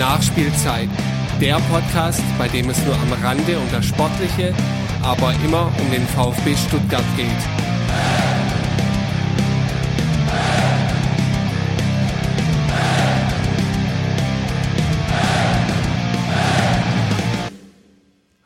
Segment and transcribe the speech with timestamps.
[0.00, 0.88] Nachspielzeit,
[1.42, 4.54] der Podcast, bei dem es nur am Rande um das Sportliche,
[5.02, 7.28] aber immer um den VfB Stuttgart geht.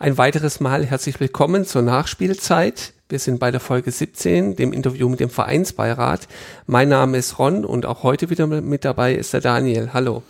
[0.00, 2.94] Ein weiteres Mal herzlich willkommen zur Nachspielzeit.
[3.08, 6.26] Wir sind bei der Folge 17, dem Interview mit dem Vereinsbeirat.
[6.66, 9.90] Mein Name ist Ron und auch heute wieder mit dabei ist der Daniel.
[9.92, 10.24] Hallo.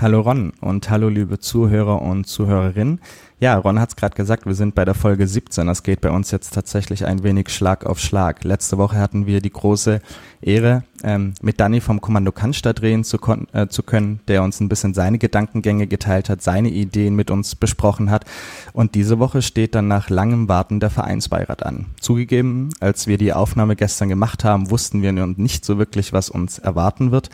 [0.00, 3.00] Hallo Ron und hallo liebe Zuhörer und Zuhörerinnen.
[3.40, 5.66] Ja, Ron hat es gerade gesagt, wir sind bei der Folge 17.
[5.66, 8.44] Das geht bei uns jetzt tatsächlich ein wenig Schlag auf Schlag.
[8.44, 10.00] Letzte Woche hatten wir die große
[10.40, 13.18] Ehre, ähm, mit Danny vom Kommando Cannstatt drehen zu,
[13.52, 17.56] äh, zu können, der uns ein bisschen seine Gedankengänge geteilt hat, seine Ideen mit uns
[17.56, 18.24] besprochen hat.
[18.72, 21.86] Und diese Woche steht dann nach langem Warten der Vereinsbeirat an.
[22.00, 26.60] Zugegeben, als wir die Aufnahme gestern gemacht haben, wussten wir nicht so wirklich, was uns
[26.60, 27.30] erwarten wird.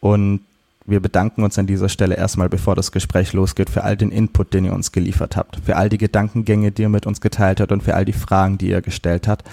[0.00, 0.40] Und
[0.84, 4.52] wir bedanken uns an dieser Stelle erstmal, bevor das Gespräch losgeht, für all den Input,
[4.54, 7.72] den ihr uns geliefert habt, für all die Gedankengänge, die ihr mit uns geteilt habt
[7.72, 9.48] und für all die Fragen, die ihr gestellt habt.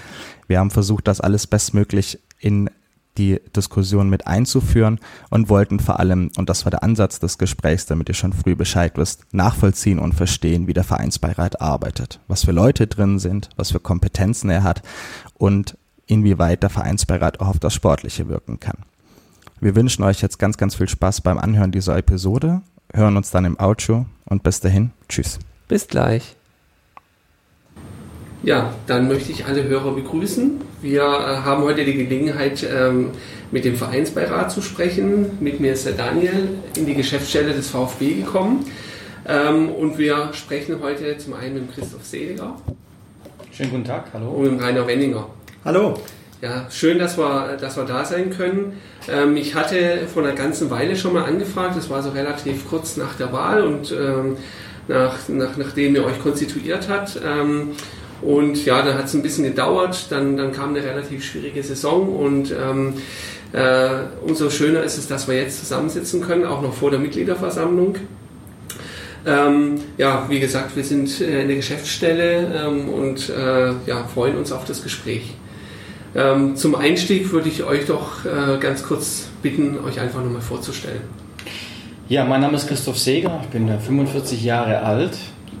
[0.48, 2.70] Wir haben versucht, das alles bestmöglich in
[3.18, 4.98] die Diskussion mit einzuführen
[5.30, 8.54] und wollten vor allem, und das war der Ansatz des Gesprächs, damit ihr schon früh
[8.54, 13.72] Bescheid wisst, nachvollziehen und verstehen, wie der Vereinsbeirat arbeitet, was für Leute drin sind, was
[13.72, 14.82] für Kompetenzen er hat
[15.34, 18.78] und inwieweit der Vereinsbeirat auch auf das Sportliche wirken kann.
[19.62, 22.62] Wir wünschen euch jetzt ganz, ganz viel Spaß beim Anhören dieser Episode,
[22.94, 25.38] hören uns dann im Outro und bis dahin, tschüss.
[25.68, 26.34] Bis gleich.
[28.42, 30.62] Ja, dann möchte ich alle Hörer begrüßen.
[30.80, 33.10] Wir äh, haben heute die Gelegenheit, ähm,
[33.50, 35.38] mit dem Vereinsbeirat zu sprechen.
[35.40, 38.64] Mit mir ist der Daniel in die Geschäftsstelle des VfB gekommen.
[39.28, 42.56] Ähm, und wir sprechen heute zum einen mit Christoph Seliger.
[43.52, 44.30] Schönen guten Tag, hallo.
[44.30, 45.26] Und mit Rainer Wenninger.
[45.66, 46.00] Hallo.
[46.42, 48.80] Ja, schön, dass wir, dass wir da sein können.
[49.08, 52.96] Ähm, ich hatte vor einer ganzen Weile schon mal angefragt, das war so relativ kurz
[52.96, 54.38] nach der Wahl und ähm,
[54.88, 57.20] nach, nach, nachdem ihr euch konstituiert habt.
[57.22, 57.72] Ähm,
[58.22, 62.08] und ja, dann hat es ein bisschen gedauert, dann, dann kam eine relativ schwierige Saison
[62.08, 62.94] und ähm,
[63.52, 63.90] äh,
[64.26, 67.96] umso schöner ist es, dass wir jetzt zusammensitzen können, auch noch vor der Mitgliederversammlung.
[69.26, 74.38] Ähm, ja, wie gesagt, wir sind äh, in der Geschäftsstelle ähm, und äh, ja, freuen
[74.38, 75.34] uns auf das Gespräch.
[76.14, 81.02] Ähm, zum Einstieg würde ich euch doch äh, ganz kurz bitten, euch einfach nochmal vorzustellen.
[82.08, 85.16] Ja, mein Name ist Christoph Seger, ich bin 45 Jahre alt,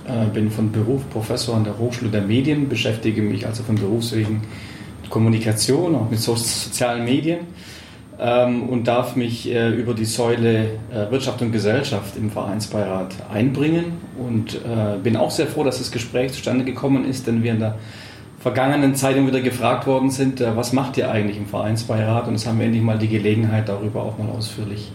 [0.06, 4.42] äh, bin von Beruf Professor an der Hochschule der Medien, beschäftige mich also von Berufswegen
[5.02, 7.46] mit Kommunikation, auch mit so sozialen Medien
[8.18, 13.98] ähm, und darf mich äh, über die Säule äh, Wirtschaft und Gesellschaft im Vereinsbeirat einbringen
[14.18, 17.60] und äh, bin auch sehr froh, dass das Gespräch zustande gekommen ist, denn wir in
[17.60, 17.78] der
[18.40, 22.26] vergangenen Zeit immer wieder gefragt worden sind, äh, was macht ihr eigentlich im Vereinsbeirat?
[22.26, 24.90] Und jetzt haben wir endlich mal die Gelegenheit, darüber auch mal ausführlich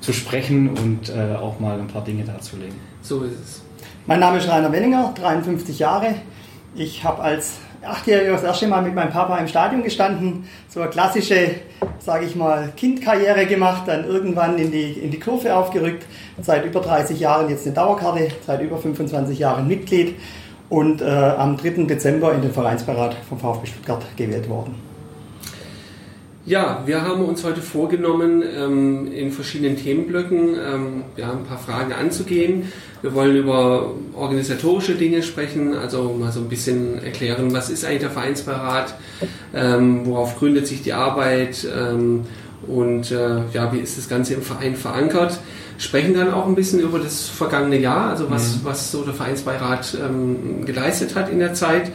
[0.00, 2.76] zu sprechen und äh, auch mal ein paar Dinge darzulegen.
[3.02, 3.62] So ist es.
[4.06, 6.14] Mein Name ist Rainer Wenninger, 53 Jahre.
[6.74, 10.90] Ich habe als Achtjähriger das erste Mal mit meinem Papa im Stadion gestanden, so eine
[10.90, 11.52] klassische,
[11.98, 16.04] sage ich mal, Kindkarriere gemacht, dann irgendwann in die, in die Kurve aufgerückt,
[16.42, 20.16] seit über 30 Jahren jetzt eine Dauerkarte, seit über 25 Jahren Mitglied
[20.70, 21.84] und äh, am 3.
[21.84, 24.74] Dezember in den Vereinsbeirat vom VfB Stuttgart gewählt worden.
[26.46, 31.92] Ja, wir haben uns heute vorgenommen, ähm, in verschiedenen Themenblöcken ähm, ja, ein paar Fragen
[31.92, 32.72] anzugehen.
[33.02, 38.00] Wir wollen über organisatorische Dinge sprechen, also mal so ein bisschen erklären, was ist eigentlich
[38.00, 38.94] der Vereinsbeirat,
[39.54, 42.22] ähm, worauf gründet sich die Arbeit ähm,
[42.66, 45.38] und äh, ja, wie ist das Ganze im Verein verankert
[45.80, 48.60] sprechen dann auch ein bisschen über das vergangene Jahr, also was, mhm.
[48.64, 51.90] was so der Vereinsbeirat ähm, geleistet hat in der Zeit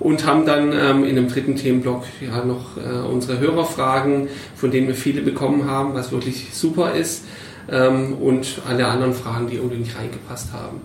[0.00, 4.88] und haben dann ähm, in einem dritten Themenblock ja noch äh, unsere Hörerfragen, von denen
[4.88, 7.24] wir viele bekommen haben, was wirklich super ist
[7.70, 10.80] ähm, und alle anderen Fragen, die irgendwie nicht reingepasst haben.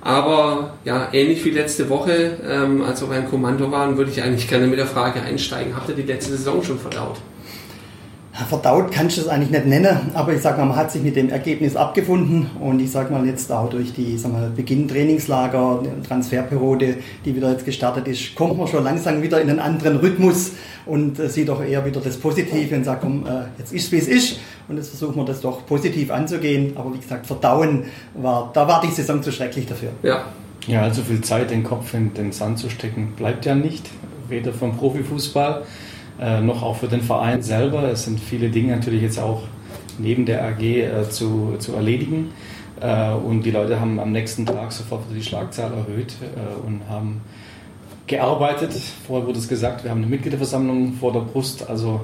[0.00, 4.48] Aber ja, ähnlich wie letzte Woche, ähm, als wir beim Kommando waren, würde ich eigentlich
[4.48, 7.16] gerne mit der Frage einsteigen, habt ihr die letzte Saison schon verdaut?
[8.44, 11.16] Verdaut kannst du es eigentlich nicht nennen, aber ich sag mal, man hat sich mit
[11.16, 15.82] dem Ergebnis abgefunden und ich sag mal jetzt auch durch die sag mal, Beginn Trainingslager,
[16.06, 20.52] Transferperiode, die wieder jetzt gestartet ist, kommt man schon langsam wieder in einen anderen Rhythmus
[20.84, 23.92] und äh, sieht auch eher wieder das Positive und sagt, komm, äh, jetzt ist es
[23.92, 24.38] wie es ist
[24.68, 27.84] und jetzt versuchen wir das doch positiv anzugehen, aber wie gesagt, verdauen
[28.14, 29.90] war, da war die Saison zu schrecklich dafür.
[30.02, 30.24] Ja.
[30.66, 33.88] Ja, also viel Zeit den Kopf in den Sand zu stecken bleibt ja nicht,
[34.28, 35.62] weder vom Profifußball
[36.20, 37.84] äh, noch auch für den Verein selber.
[37.84, 39.42] Es sind viele Dinge natürlich jetzt auch
[39.98, 42.32] neben der AG äh, zu, zu erledigen.
[42.80, 47.20] Äh, und die Leute haben am nächsten Tag sofort die Schlagzahl erhöht äh, und haben
[48.06, 48.72] gearbeitet.
[49.06, 51.68] Vorher wurde es gesagt, wir haben eine Mitgliederversammlung vor der Brust.
[51.68, 52.02] Also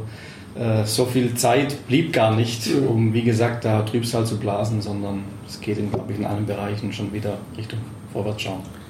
[0.55, 5.25] äh, so viel Zeit blieb gar nicht, um, wie gesagt, da Trübsal zu blasen, sondern
[5.47, 7.79] es geht, in, glaube ich, in allen Bereichen schon wieder Richtung
[8.13, 8.82] Vorwärtsschauen.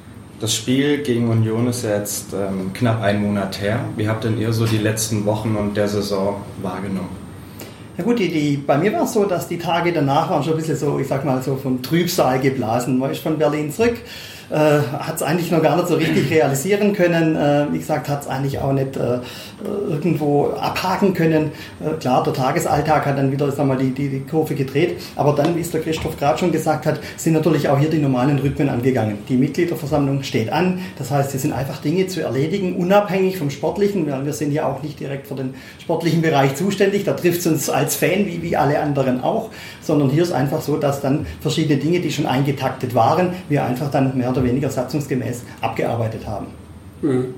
[0.42, 3.78] Das Spiel gegen Union ist jetzt ähm, knapp einen Monat her.
[3.94, 7.10] Wie habt denn ihr so die letzten Wochen und der Saison wahrgenommen?
[7.96, 10.54] Ja gut, die, die, bei mir war es so, dass die Tage danach waren schon
[10.54, 12.98] ein bisschen so, ich sag mal so von Trübsal geblasen.
[12.98, 13.98] Man ist von Berlin zurück,
[14.52, 17.36] äh, hat es eigentlich noch gar nicht so richtig realisieren können.
[17.36, 19.18] Äh, wie gesagt, hat es eigentlich auch nicht äh,
[19.88, 21.52] irgendwo abhaken können.
[21.80, 25.00] Äh, klar, der Tagesalltag hat dann wieder sag mal, die, die, die Kurve gedreht.
[25.16, 27.98] Aber dann, wie es der Christoph gerade schon gesagt hat, sind natürlich auch hier die
[27.98, 29.18] normalen Rhythmen angegangen.
[29.28, 30.80] Die Mitgliederversammlung steht an.
[30.98, 34.06] Das heißt, es sind einfach Dinge zu erledigen, unabhängig vom Sportlichen.
[34.06, 37.04] Wir, wir sind ja auch nicht direkt für den sportlichen Bereich zuständig.
[37.04, 39.48] Da trifft es uns als Fan wie, wie alle anderen auch.
[39.80, 43.90] Sondern hier ist einfach so, dass dann verschiedene Dinge, die schon eingetaktet waren, wir einfach
[43.90, 46.46] dann mehr oder oder weniger satzungsgemäß abgearbeitet haben.
[47.02, 47.34] Mhm.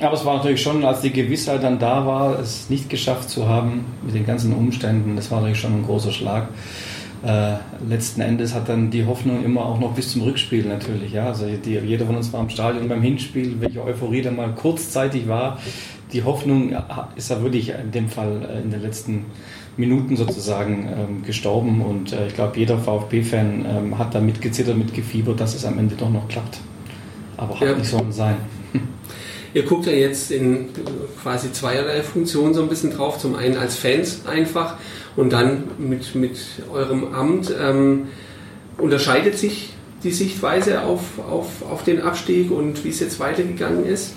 [0.00, 3.48] Aber es war natürlich schon, als die Gewissheit dann da war, es nicht geschafft zu
[3.48, 6.48] haben mit den ganzen Umständen, das war natürlich schon ein großer Schlag.
[7.24, 7.54] Äh,
[7.88, 11.12] letzten Endes hat dann die Hoffnung immer auch noch bis zum Rückspiel natürlich.
[11.12, 11.26] Ja?
[11.26, 15.26] Also die, jeder von uns war im Stadion beim Hinspiel, welche Euphorie dann mal kurzzeitig
[15.26, 15.58] war.
[16.12, 16.76] Die Hoffnung
[17.16, 19.26] ist ja wirklich in dem Fall äh, in den letzten
[19.78, 25.40] Minuten sozusagen ähm, gestorben und äh, ich glaube, jeder VfB-Fan ähm, hat da mitgezittert, mitgefiebert,
[25.40, 26.58] dass es am Ende doch noch klappt.
[27.36, 27.74] Aber hat ja.
[27.74, 28.36] nicht sollen sein.
[29.54, 30.66] Ihr guckt ja jetzt in
[31.22, 33.18] quasi zweierlei Funktionen so ein bisschen drauf.
[33.18, 34.76] Zum einen als Fans einfach
[35.16, 36.38] und dann mit, mit
[36.72, 37.54] eurem Amt.
[37.58, 38.08] Ähm,
[38.78, 39.70] unterscheidet sich
[40.02, 44.14] die Sichtweise auf, auf, auf den Abstieg und wie es jetzt weitergegangen ist?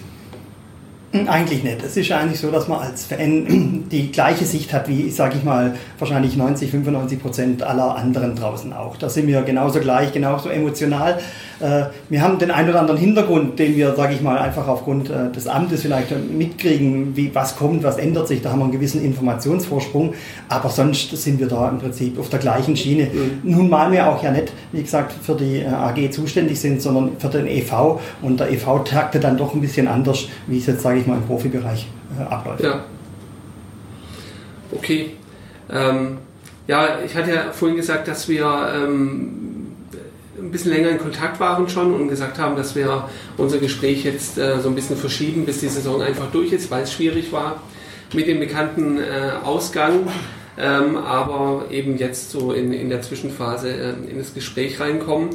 [1.13, 1.83] Eigentlich nicht.
[1.83, 5.43] Es ist eigentlich so, dass man als Fan die gleiche Sicht hat wie, sage ich
[5.43, 8.95] mal, wahrscheinlich 90, 95 Prozent aller anderen draußen auch.
[8.95, 11.19] Da sind wir genauso gleich, genauso emotional.
[11.59, 15.09] Äh, wir haben den einen oder anderen Hintergrund, den wir, sage ich mal, einfach aufgrund
[15.09, 18.41] äh, des Amtes vielleicht mitkriegen, wie was kommt, was ändert sich.
[18.41, 20.13] Da haben wir einen gewissen Informationsvorsprung.
[20.47, 23.07] Aber sonst sind wir da im Prinzip auf der gleichen Schiene.
[23.43, 27.17] Nun mal wir auch ja nicht, wie gesagt, für die äh, AG zuständig sind, sondern
[27.19, 27.99] für den EV.
[28.21, 31.07] Und der EV takte dann doch ein bisschen anders, wie es jetzt, sage ich ich
[31.07, 31.87] mal, im Profibereich
[32.19, 32.63] äh, abläuft.
[32.63, 32.83] Ja.
[34.71, 35.11] Okay.
[35.69, 36.17] Ähm,
[36.67, 39.67] ja, ich hatte ja vorhin gesagt, dass wir ähm,
[40.37, 44.37] ein bisschen länger in Kontakt waren schon und gesagt haben, dass wir unser Gespräch jetzt
[44.37, 47.61] äh, so ein bisschen verschieben, bis die Saison einfach durch ist, weil es schwierig war
[48.13, 50.07] mit dem bekannten äh, Ausgang.
[50.57, 55.29] Ähm, aber eben jetzt so in, in der Zwischenphase äh, in das Gespräch reinkommen.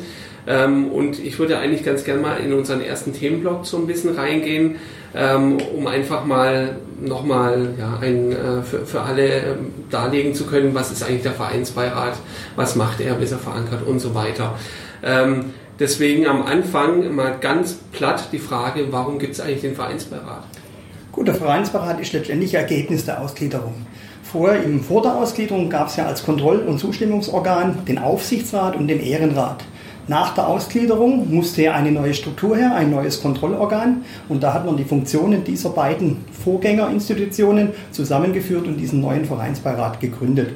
[0.47, 4.15] Ähm, und ich würde eigentlich ganz gerne mal in unseren ersten Themenblock so ein bisschen
[4.15, 4.77] reingehen,
[5.15, 10.93] ähm, um einfach mal nochmal ja, äh, für, für alle ähm, darlegen zu können, was
[10.93, 12.15] ist eigentlich der Vereinsbeirat,
[12.55, 14.55] was macht er, bis er verankert und so weiter.
[15.03, 15.47] Ähm,
[15.79, 20.45] deswegen am Anfang mal ganz platt die Frage, warum gibt es eigentlich den Vereinsbeirat?
[21.11, 23.75] Gut, der Vereinsbeirat ist letztendlich Ergebnis der Ausgliederung.
[24.23, 29.01] Vorher, vor der Ausgliederung gab es ja als Kontroll- und Zustimmungsorgan den Aufsichtsrat und den
[29.01, 29.65] Ehrenrat.
[30.09, 34.05] Nach der Ausgliederung musste ja eine neue Struktur her, ein neues Kontrollorgan.
[34.29, 40.51] Und da hat man die Funktionen dieser beiden Vorgängerinstitutionen zusammengeführt und diesen neuen Vereinsbeirat gegründet.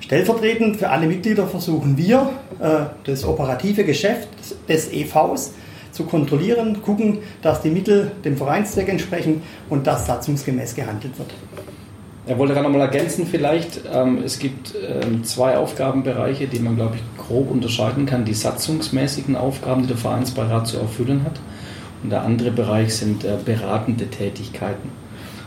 [0.00, 2.30] Stellvertretend für alle Mitglieder versuchen wir,
[2.60, 4.28] äh, das operative Geschäft
[4.68, 5.52] des EVs
[5.92, 11.32] zu kontrollieren, gucken, dass die Mittel dem Vereinszweck entsprechen und dass satzungsgemäß gehandelt wird.
[12.28, 16.96] Er wollte gerade nochmal ergänzen vielleicht, ähm, es gibt ähm, zwei Aufgabenbereiche, die man, glaube
[16.96, 18.24] ich, grob unterscheiden kann.
[18.24, 21.38] Die satzungsmäßigen Aufgaben, die der Vereinsbeirat zu erfüllen hat.
[22.02, 24.90] Und der andere Bereich sind äh, beratende Tätigkeiten.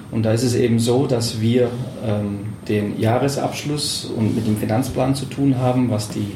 [0.09, 1.69] Und da ist es eben so, dass wir
[2.05, 6.31] ähm, den Jahresabschluss und mit dem Finanzplan zu tun haben, was, die,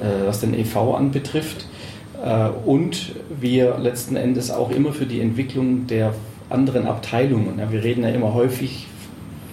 [0.00, 1.66] äh, was den EV anbetrifft.
[2.22, 6.14] Äh, und wir letzten Endes auch immer für die Entwicklung der
[6.50, 7.58] anderen Abteilungen.
[7.58, 8.86] Ja, wir reden ja immer häufig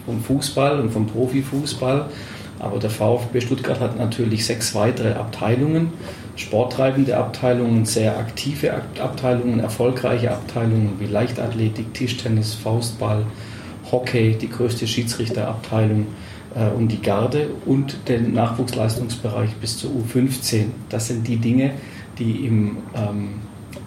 [0.09, 2.09] vom Fußball und vom Profifußball.
[2.57, 5.93] Aber der VfB Stuttgart hat natürlich sechs weitere Abteilungen,
[6.35, 13.25] sporttreibende Abteilungen, sehr aktive Abteilungen, erfolgreiche Abteilungen wie Leichtathletik, Tischtennis, Faustball,
[13.91, 16.07] Hockey, die größte Schiedsrichterabteilung
[16.55, 20.65] äh, und die Garde und den Nachwuchsleistungsbereich bis zur U15.
[20.89, 21.71] Das sind die Dinge,
[22.17, 23.35] die im, ähm,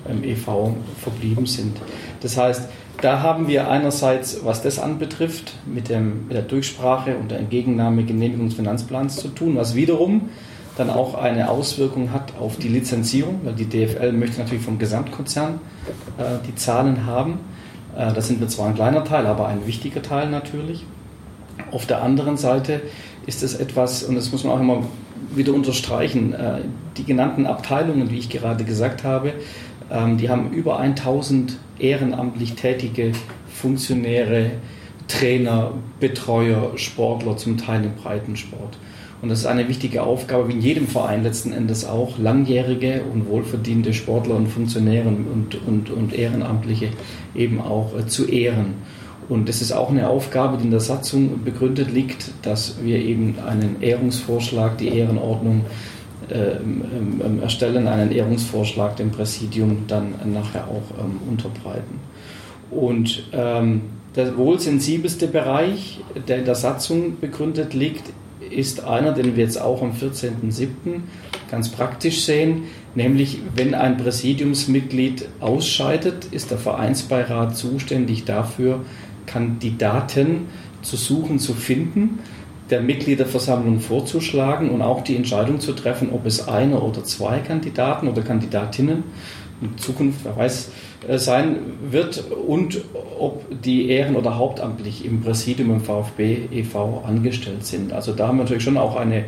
[0.08, 1.76] im EV verblieben sind.
[2.20, 2.68] Das heißt,
[3.00, 8.04] da haben wir einerseits, was das anbetrifft, mit, dem, mit der Durchsprache und der Entgegennahme
[8.04, 10.28] Genehmigungsfinanzplans zu tun, was wiederum
[10.76, 15.60] dann auch eine Auswirkung hat auf die Lizenzierung, weil die DFL möchte natürlich vom Gesamtkonzern
[16.18, 17.40] äh, die Zahlen haben.
[17.96, 20.86] Äh, das sind wir zwar ein kleiner Teil, aber ein wichtiger Teil natürlich.
[21.70, 22.80] Auf der anderen Seite
[23.26, 24.84] ist es etwas, und das muss man auch immer
[25.34, 26.60] wieder unterstreichen, äh,
[26.96, 29.34] die genannten Abteilungen, wie ich gerade gesagt habe,
[30.16, 33.12] die haben über 1000 ehrenamtlich tätige
[33.46, 34.52] Funktionäre,
[35.08, 38.78] Trainer, Betreuer, Sportler, zum Teil im Breitensport.
[39.20, 43.28] Und das ist eine wichtige Aufgabe, wie in jedem Verein letzten Endes auch, langjährige und
[43.28, 46.88] wohlverdiente Sportler und Funktionäre und, und, und Ehrenamtliche
[47.34, 48.74] eben auch äh, zu ehren.
[49.28, 53.36] Und das ist auch eine Aufgabe, die in der Satzung begründet liegt, dass wir eben
[53.46, 55.66] einen Ehrungsvorschlag, die Ehrenordnung
[56.32, 62.00] ähm, erstellen, einen Ehrungsvorschlag dem Präsidium dann nachher auch ähm, unterbreiten.
[62.70, 63.82] Und ähm,
[64.16, 68.04] der wohl sensibelste Bereich, der in der Satzung begründet liegt,
[68.50, 71.00] ist einer, den wir jetzt auch am 14.07.
[71.50, 78.80] ganz praktisch sehen, nämlich wenn ein Präsidiumsmitglied ausscheidet, ist der Vereinsbeirat zuständig dafür,
[79.26, 80.48] Kandidaten
[80.82, 82.18] zu suchen, zu finden,
[82.72, 88.08] der Mitgliederversammlung vorzuschlagen und auch die Entscheidung zu treffen, ob es eine oder zwei Kandidaten
[88.08, 89.04] oder Kandidatinnen
[89.60, 90.70] in Zukunft, wer weiß,
[91.06, 91.56] äh, sein
[91.90, 92.80] wird und
[93.18, 97.04] ob die ehren- oder hauptamtlich im Präsidium im VfB e.V.
[97.06, 97.92] angestellt sind.
[97.92, 99.26] Also da haben wir natürlich schon auch eine,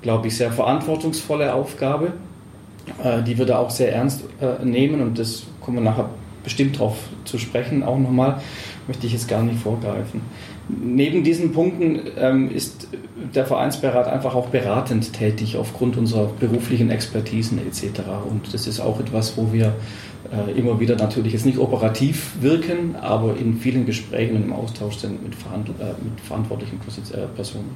[0.00, 2.12] glaube ich, sehr verantwortungsvolle Aufgabe,
[3.02, 6.08] äh, die wir da auch sehr ernst äh, nehmen und das kommen wir nachher
[6.44, 8.40] bestimmt darauf zu sprechen, auch nochmal,
[8.86, 10.20] möchte ich jetzt gar nicht vorgreifen.
[10.82, 12.88] Neben diesen Punkten ähm, ist
[13.34, 18.00] der Vereinsberat einfach auch beratend tätig aufgrund unserer beruflichen Expertisen etc.
[18.28, 19.74] Und das ist auch etwas, wo wir
[20.32, 24.96] äh, immer wieder natürlich jetzt nicht operativ wirken, aber in vielen Gesprächen und im Austausch
[24.96, 26.80] sind mit, Verhand äh, mit verantwortlichen
[27.12, 27.70] äh, Personen.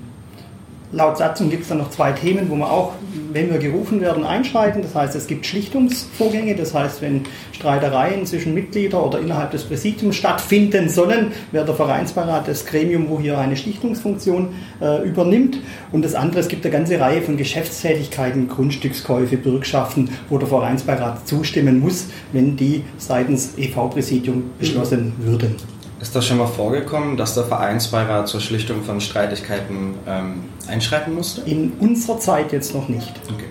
[0.91, 2.93] Laut Satzung gibt es dann noch zwei Themen, wo wir auch,
[3.33, 4.81] wenn wir gerufen werden, einschreiten.
[4.81, 6.55] Das heißt, es gibt Schlichtungsvorgänge.
[6.55, 12.49] Das heißt, wenn Streitereien zwischen Mitgliedern oder innerhalb des Präsidiums stattfinden sollen, wäre der Vereinsbeirat
[12.49, 15.59] das Gremium, wo hier eine Schlichtungsfunktion äh, übernimmt.
[15.93, 21.29] Und das andere, es gibt eine ganze Reihe von Geschäftstätigkeiten, Grundstückskäufe, Bürgschaften, wo der Vereinsbeirat
[21.29, 25.57] zustimmen muss, wenn die seitens EV-Präsidium beschlossen würden.
[26.01, 31.43] Ist das schon mal vorgekommen, dass der Vereinsbeirat zur Schlichtung von Streitigkeiten ähm, einschreiten musste?
[31.43, 33.13] In unserer Zeit jetzt noch nicht.
[33.33, 33.45] Okay.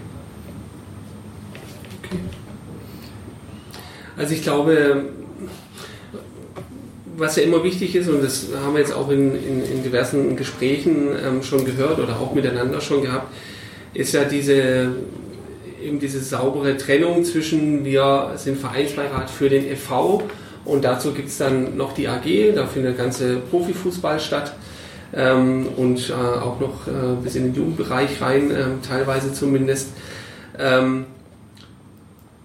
[2.03, 2.19] okay.
[4.17, 5.05] Also ich glaube,
[7.17, 10.35] was ja immer wichtig ist, und das haben wir jetzt auch in, in, in diversen
[10.35, 13.33] Gesprächen ähm, schon gehört oder auch miteinander schon gehabt,
[13.93, 14.93] ist ja diese
[15.83, 20.23] eben diese saubere Trennung zwischen wir sind Vereinsbeirat für den e.V.
[20.65, 24.53] Und dazu gibt es dann noch die AG, da findet der ganze Profifußball statt.
[25.13, 29.89] Ähm, und äh, auch noch äh, bis in den Jugendbereich rein, äh, teilweise zumindest.
[30.59, 31.05] Ähm,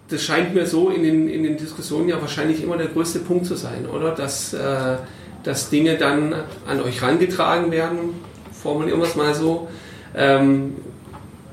[0.09, 3.47] das scheint mir so in den, in den Diskussionen ja wahrscheinlich immer der größte Punkt
[3.47, 4.13] zu sein, oder?
[4.13, 4.97] Dass, äh,
[5.43, 6.35] dass Dinge dann
[6.67, 8.15] an euch rangetragen werden,
[8.53, 9.69] formulieren wir es mal so,
[10.15, 10.75] ähm,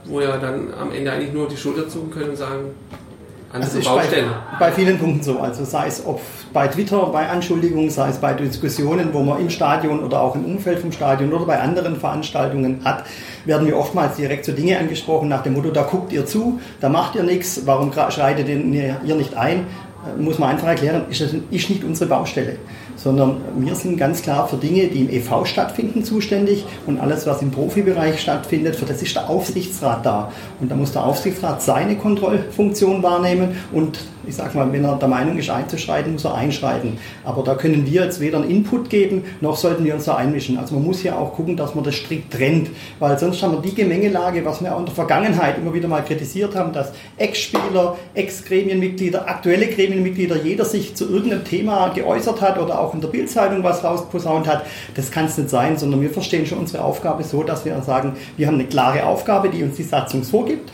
[0.06, 2.72] wo ihr dann am Ende eigentlich nur die Schulter zucken könnt und sagen,
[3.52, 4.28] andere also Baustelle.
[4.60, 5.40] Bei, bei, vielen Punkten so.
[5.40, 6.22] Also sei es ob
[6.54, 10.46] bei Twitter, bei Anschuldigungen, sei es bei Diskussionen, wo man im Stadion oder auch im
[10.46, 13.06] Umfeld vom Stadion oder bei anderen Veranstaltungen hat,
[13.46, 16.90] werden wir oftmals direkt so Dinge angesprochen nach dem Motto, da guckt ihr zu, da
[16.90, 19.66] macht ihr nichts, warum schreitet ihr nicht ein?
[20.06, 22.58] Äh, muss man einfach erklären, ist, das, ist nicht unsere Baustelle
[23.02, 27.42] sondern wir sind ganz klar für Dinge, die im EV stattfinden, zuständig und alles, was
[27.42, 30.32] im Profibereich stattfindet, für das ist der Aufsichtsrat da.
[30.60, 34.00] Und da muss der Aufsichtsrat seine Kontrollfunktion wahrnehmen und
[34.30, 36.98] ich sage mal, wenn er der Meinung ist, einzuschreiten, muss er einschreiten.
[37.26, 40.58] Aber da können wir jetzt weder einen Input geben, noch sollten wir uns da einmischen.
[40.58, 42.70] Also man muss ja auch gucken, dass man das strikt trennt,
[43.00, 46.04] weil sonst haben wir die Gemengelage, was wir auch in der Vergangenheit immer wieder mal
[46.04, 52.80] kritisiert haben, dass Ex-Spieler, Ex-Gremienmitglieder, aktuelle Gremienmitglieder, jeder sich zu irgendeinem Thema geäußert hat oder
[52.80, 54.66] auch in der Bildzeitung was rausposaunt hat.
[54.96, 58.14] Das kann es nicht sein, sondern wir verstehen schon unsere Aufgabe so, dass wir sagen,
[58.38, 60.72] wir haben eine klare Aufgabe, die uns die Satzung vorgibt.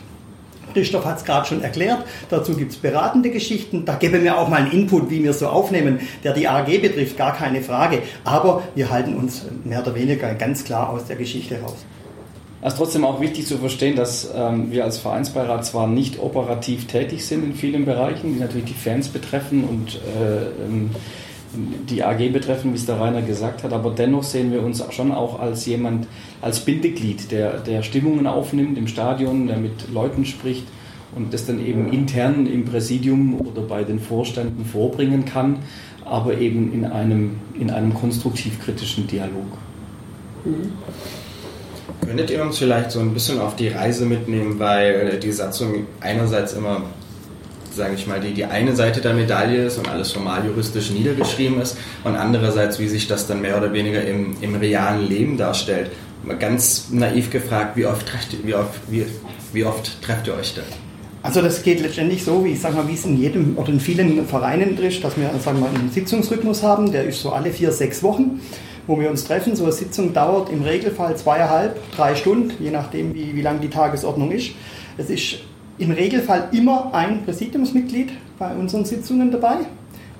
[0.76, 2.04] Christoph hat es gerade schon erklärt.
[2.28, 3.86] Dazu gibt es beratende Geschichten.
[3.86, 7.16] Da geben wir auch mal einen Input, wie wir so aufnehmen, der die AG betrifft,
[7.16, 8.02] gar keine Frage.
[8.24, 11.86] Aber wir halten uns mehr oder weniger ganz klar aus der Geschichte raus.
[12.60, 16.86] Es ist trotzdem auch wichtig zu verstehen, dass ähm, wir als Vereinsbeirat zwar nicht operativ
[16.86, 20.90] tätig sind in vielen Bereichen, die natürlich die Fans betreffen und äh, ähm,
[21.88, 25.12] die AG betreffen, wie es der Rainer gesagt hat, aber dennoch sehen wir uns schon
[25.12, 26.06] auch als jemand,
[26.42, 30.64] als Bindeglied, der, der Stimmungen aufnimmt im Stadion, der mit Leuten spricht
[31.14, 35.58] und das dann eben intern im Präsidium oder bei den Vorständen vorbringen kann,
[36.04, 39.58] aber eben in einem, in einem konstruktiv-kritischen Dialog.
[40.44, 40.72] Mhm.
[42.04, 46.52] Könntet ihr uns vielleicht so ein bisschen auf die Reise mitnehmen, weil die Satzung einerseits
[46.52, 46.82] immer
[47.76, 51.60] sage ich mal, die, die eine Seite der Medaille ist und alles formal juristisch niedergeschrieben
[51.60, 55.90] ist und andererseits, wie sich das dann mehr oder weniger im, im realen Leben darstellt.
[56.40, 59.06] Ganz naiv gefragt, wie oft, trefft, wie oft, wie,
[59.52, 60.64] wie oft trefft ihr euch denn?
[61.22, 63.80] Also das geht letztendlich so, wie ich sage mal, wie es in jedem oder in
[63.80, 67.70] vielen Vereinen ist, dass wir sagen wir, einen Sitzungsrhythmus haben, der ist so alle vier,
[67.72, 68.40] sechs Wochen
[68.86, 69.56] wo wir uns treffen.
[69.56, 73.70] So eine Sitzung dauert im Regelfall zweieinhalb, drei Stunden, je nachdem, wie, wie lang die
[73.70, 74.50] Tagesordnung ist.
[74.96, 75.38] Es ist
[75.78, 79.56] im Regelfall immer ein Präsidiumsmitglied bei unseren Sitzungen dabei.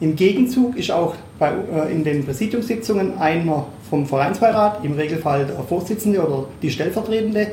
[0.00, 5.56] Im Gegenzug ist auch bei, äh, in den Präsidiumssitzungen einer vom Vereinsbeirat, im Regelfall der
[5.60, 7.48] Vorsitzende oder die Stellvertretende,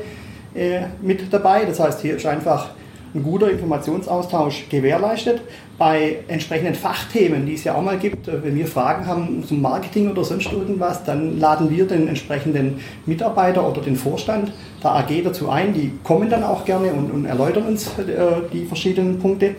[0.54, 1.64] äh, mit dabei.
[1.64, 2.70] Das heißt, hier ist einfach
[3.14, 5.40] ein guter Informationsaustausch gewährleistet.
[5.78, 9.62] Bei entsprechenden Fachthemen, die es ja auch mal gibt, äh, wenn wir Fragen haben zum
[9.62, 14.52] Marketing oder sonst irgendwas, dann laden wir den entsprechenden Mitarbeiter oder den Vorstand
[14.82, 15.72] der AG dazu ein.
[15.72, 18.02] Die kommen dann auch gerne und, und erläutern uns äh,
[18.52, 19.54] die verschiedenen Punkte.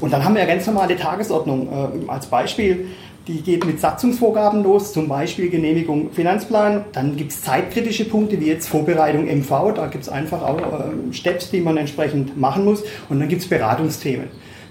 [0.00, 1.68] Und dann haben wir eine ganz normale Tagesordnung.
[2.06, 2.88] Äh, als Beispiel,
[3.26, 6.84] die geht mit Satzungsvorgaben los, zum Beispiel Genehmigung Finanzplan.
[6.92, 9.72] Dann gibt es zeitkritische Punkte, wie jetzt Vorbereitung MV.
[9.74, 12.82] Da gibt es einfach auch äh, Steps, die man entsprechend machen muss.
[13.08, 14.28] Und dann gibt es Beratungsthemen.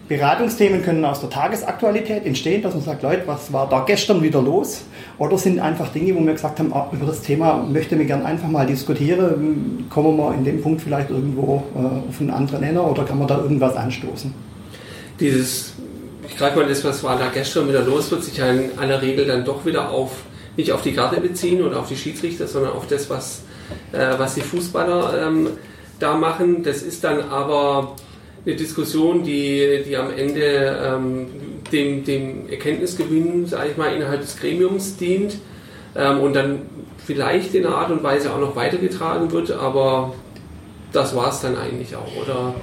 [0.07, 4.41] Beratungsthemen können aus der Tagesaktualität entstehen, dass man sagt, Leute, was war da gestern wieder
[4.41, 4.83] los?
[5.17, 8.25] Oder sind einfach Dinge, wo wir gesagt haben, ah, über das Thema möchte ich gerne
[8.25, 9.86] einfach mal diskutieren.
[9.89, 13.27] Kommen wir in dem Punkt vielleicht irgendwo äh, auf einen anderen Nenner oder kann man
[13.27, 14.33] da irgendwas anstoßen?
[15.19, 15.74] Dieses,
[16.27, 19.01] ich greife mal das, was war da gestern wieder los, wird sich ja in aller
[19.01, 20.11] Regel dann doch wieder auf,
[20.57, 23.43] nicht auf die Karte beziehen oder auf die Schiedsrichter, sondern auf das, was,
[23.91, 25.49] äh, was die Fußballer ähm,
[25.99, 26.63] da machen.
[26.63, 27.95] Das ist dann aber
[28.45, 31.27] eine Diskussion, die, die am Ende ähm,
[31.71, 35.37] dem, dem Erkenntnisgewinn, sage ich mal, innerhalb des Gremiums dient
[35.95, 36.61] ähm, und dann
[37.05, 40.13] vielleicht in einer Art und Weise auch noch weitergetragen wird, aber
[40.91, 42.55] das war es dann eigentlich auch, oder?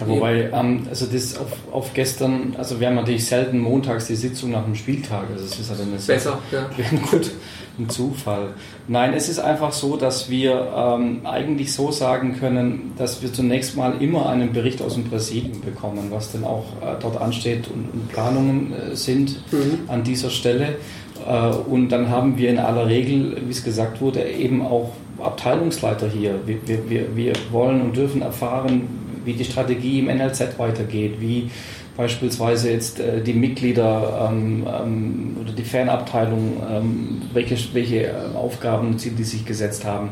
[0.00, 4.14] Ja, wobei, ähm, also das auf, auf, gestern, also wir haben natürlich selten montags die
[4.14, 5.24] Sitzung nach dem Spieltag.
[5.32, 6.70] Also das ist halt eine Besser, ja.
[7.10, 7.32] gut,
[7.78, 8.50] ein Zufall.
[8.86, 13.76] Nein, es ist einfach so, dass wir ähm, eigentlich so sagen können, dass wir zunächst
[13.76, 17.90] mal immer einen Bericht aus dem Präsidium bekommen, was dann auch äh, dort ansteht und,
[17.92, 19.80] und Planungen äh, sind mhm.
[19.88, 20.76] an dieser Stelle.
[21.26, 26.08] Äh, und dann haben wir in aller Regel, wie es gesagt wurde, eben auch Abteilungsleiter
[26.08, 26.40] hier.
[26.46, 31.50] Wir, wir, wir wollen und dürfen erfahren, wie die Strategie im NLZ weitergeht, wie
[31.96, 38.98] beispielsweise jetzt äh, die Mitglieder ähm, ähm, oder die Fanabteilung, ähm, welche, welche äh, Aufgaben
[38.98, 40.10] Ziele die sich gesetzt haben.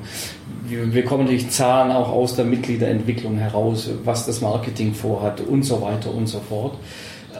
[0.69, 5.62] Wir, wir kommen natürlich Zahlen auch aus der Mitgliederentwicklung heraus, was das Marketing vorhat und
[5.62, 6.77] so weiter und so fort.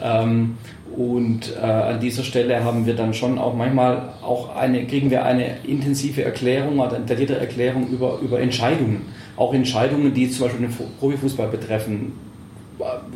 [0.01, 0.57] Ähm,
[0.95, 5.25] und äh, an dieser Stelle haben wir dann schon auch manchmal auch eine, kriegen wir
[5.25, 9.01] eine intensive Erklärung, eine detaillierte Erklärung über, über Entscheidungen.
[9.37, 12.13] Auch Entscheidungen, die zum Beispiel den Profifußball betreffen.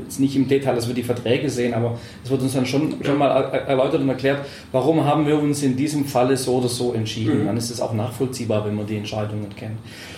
[0.03, 2.95] Jetzt nicht im Detail, dass wir die Verträge sehen, aber es wird uns dann schon,
[3.03, 3.29] schon mal
[3.67, 7.41] erläutert und erklärt, warum haben wir uns in diesem Falle so oder so entschieden.
[7.41, 7.45] Mhm.
[7.47, 9.77] Dann ist es auch nachvollziehbar, wenn man die Entscheidungen kennt.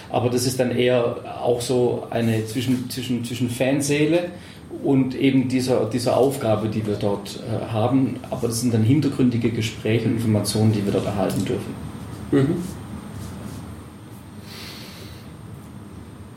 [0.09, 4.29] Aber das ist dann eher auch so eine zwischen, zwischen, zwischen Fanseele
[4.83, 8.17] und eben dieser, dieser Aufgabe, die wir dort äh, haben.
[8.29, 11.73] Aber das sind dann hintergründige Gespräche und Informationen, die wir dort erhalten dürfen.
[12.31, 12.55] Mhm.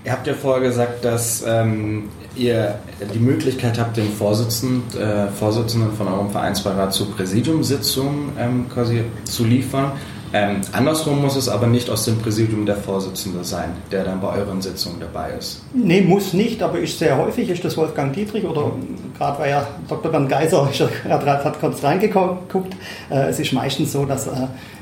[0.06, 2.04] Ihr habt ja vorher gesagt, dass ähm,
[2.36, 2.78] ihr
[3.12, 9.44] die Möglichkeit habt, den Vorsitzenden, äh, Vorsitzenden von eurem Vereinsbeirat zur Präsidiumssitzung ähm, quasi zu
[9.44, 9.90] liefern.
[10.32, 14.32] Ähm, andersrum muss es aber nicht aus dem Präsidium der Vorsitzende sein, der dann bei
[14.38, 15.62] euren Sitzungen dabei ist.
[15.74, 18.70] Nee, muss nicht, aber ist sehr häufig, ist das Wolfgang Dietrich oder
[19.16, 20.10] gerade war ja Dr.
[20.10, 20.68] Bernd Geiser,
[21.08, 22.74] er hat kurz reingeguckt.
[23.10, 24.32] Äh, es ist meistens so, dass äh,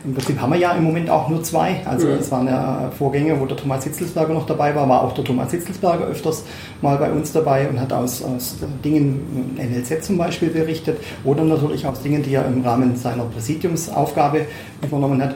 [0.04, 1.80] im Prinzip haben wir ja im Moment auch nur zwei.
[1.84, 5.24] Also es waren ja Vorgänge, wo der Thomas Hitzelsberger noch dabei war, war auch der
[5.24, 6.44] Thomas Hitzelsberger öfters
[6.82, 11.86] mal bei uns dabei und hat aus, aus Dingen NLZ zum Beispiel berichtet oder natürlich
[11.86, 14.46] aus Dingen, die er im Rahmen seiner Präsidiumsaufgabe
[14.82, 15.34] übernommen hat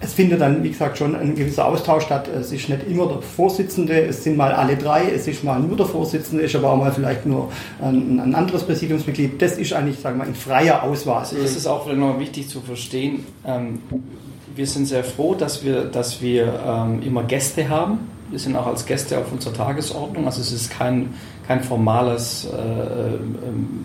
[0.00, 2.28] es findet dann, wie gesagt, schon ein gewisser Austausch statt.
[2.28, 5.76] Es ist nicht immer der Vorsitzende, es sind mal alle drei, es ist mal nur
[5.76, 7.50] der Vorsitzende, es ist aber auch mal vielleicht nur
[7.82, 9.42] ein, ein anderes Präsidiumsmitglied.
[9.42, 11.22] Das ist eigentlich, sagen wir mal, in freier Auswahl.
[11.22, 13.26] Das ist auch noch wichtig zu verstehen.
[13.44, 13.80] Ähm,
[14.54, 17.98] wir sind sehr froh, dass wir, dass wir ähm, immer Gäste haben.
[18.30, 20.26] Wir sind auch als Gäste auf unserer Tagesordnung.
[20.26, 21.14] Also es ist kein,
[21.48, 23.84] kein formales, äh, ähm,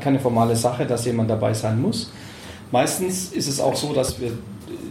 [0.00, 2.10] keine formale Sache, dass jemand dabei sein muss.
[2.72, 4.32] Meistens ist es auch so, dass wir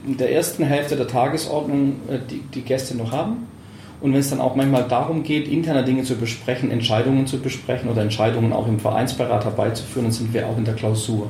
[0.10, 3.48] in der ersten Hälfte der Tagesordnung äh, die, die Gäste noch haben.
[4.02, 7.90] Und wenn es dann auch manchmal darum geht, interne Dinge zu besprechen, Entscheidungen zu besprechen
[7.90, 11.28] oder Entscheidungen auch im Vereinsbeirat herbeizuführen, dann sind wir auch in der Klausur.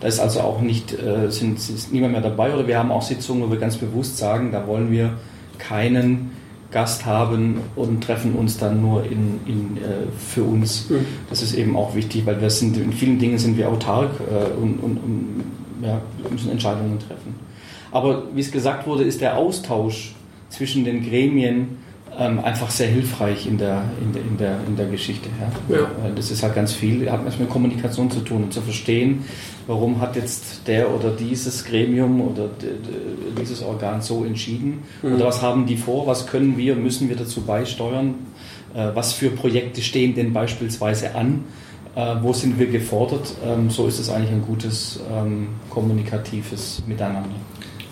[0.00, 3.02] Da ist also auch nicht, äh, sind, ist niemand mehr dabei oder wir haben auch
[3.02, 5.14] Sitzungen, wo wir ganz bewusst sagen, da wollen wir
[5.58, 6.32] keinen
[6.70, 10.90] Gast haben und treffen uns dann nur in, in, äh, für uns.
[10.90, 11.06] Mhm.
[11.30, 14.60] Das ist eben auch wichtig, weil wir sind, in vielen Dingen sind wir autark äh,
[14.60, 15.44] und, und, und
[15.82, 16.00] ja,
[16.30, 17.34] müssen Entscheidungen treffen.
[17.94, 20.16] Aber wie es gesagt wurde, ist der Austausch
[20.50, 21.78] zwischen den Gremien
[22.18, 25.28] ähm, einfach sehr hilfreich in der, in der, in der, in der Geschichte.
[25.68, 25.76] Ja.
[25.76, 25.88] Ja.
[26.14, 29.24] Das ist halt ganz viel, hat was mit Kommunikation zu tun und zu verstehen,
[29.68, 32.50] warum hat jetzt der oder dieses Gremium oder
[33.40, 35.14] dieses Organ so entschieden mhm.
[35.14, 38.14] oder was haben die vor, was können wir, müssen wir dazu beisteuern,
[38.74, 41.44] äh, was für Projekte stehen denn beispielsweise an,
[41.94, 43.34] äh, wo sind wir gefordert.
[43.46, 47.30] Ähm, so ist es eigentlich ein gutes ähm, kommunikatives Miteinander.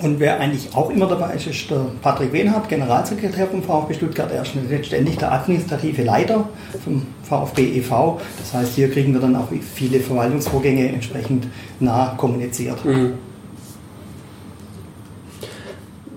[0.03, 4.33] Und wer eigentlich auch immer dabei ist, ist der Patrick Wehnhardt, Generalsekretär vom VfB Stuttgart.
[4.33, 6.49] Er ist letztendlich der administrative Leiter
[6.85, 8.21] vom VfB e.V.
[8.41, 11.47] Das heißt, hier kriegen wir dann auch viele Verwaltungsvorgänge entsprechend
[11.79, 12.85] nah kommuniziert.
[12.85, 13.13] Mhm.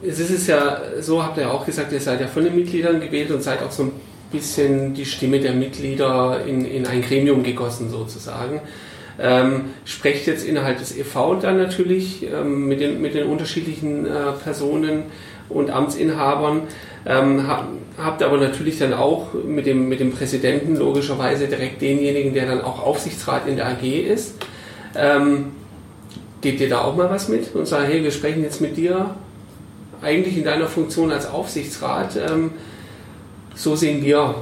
[0.01, 2.99] Es ist ja so, habt ihr ja auch gesagt, ihr seid ja von den Mitgliedern
[2.99, 3.91] gewählt und seid auch so ein
[4.31, 8.61] bisschen die Stimme der Mitglieder in, in ein Gremium gegossen sozusagen.
[9.19, 11.35] Ähm, sprecht jetzt innerhalb des e.V.
[11.35, 15.03] dann natürlich ähm, mit, den, mit den unterschiedlichen äh, Personen
[15.47, 16.63] und Amtsinhabern.
[17.05, 22.33] Ähm, hab, habt aber natürlich dann auch mit dem, mit dem Präsidenten logischerweise direkt denjenigen,
[22.33, 24.35] der dann auch Aufsichtsrat in der AG ist.
[24.95, 25.51] Ähm,
[26.41, 29.15] gebt ihr da auch mal was mit und sagt, hey, wir sprechen jetzt mit dir
[30.01, 32.17] eigentlich in deiner Funktion als Aufsichtsrat.
[32.17, 32.51] Ähm,
[33.55, 34.35] so sehen wir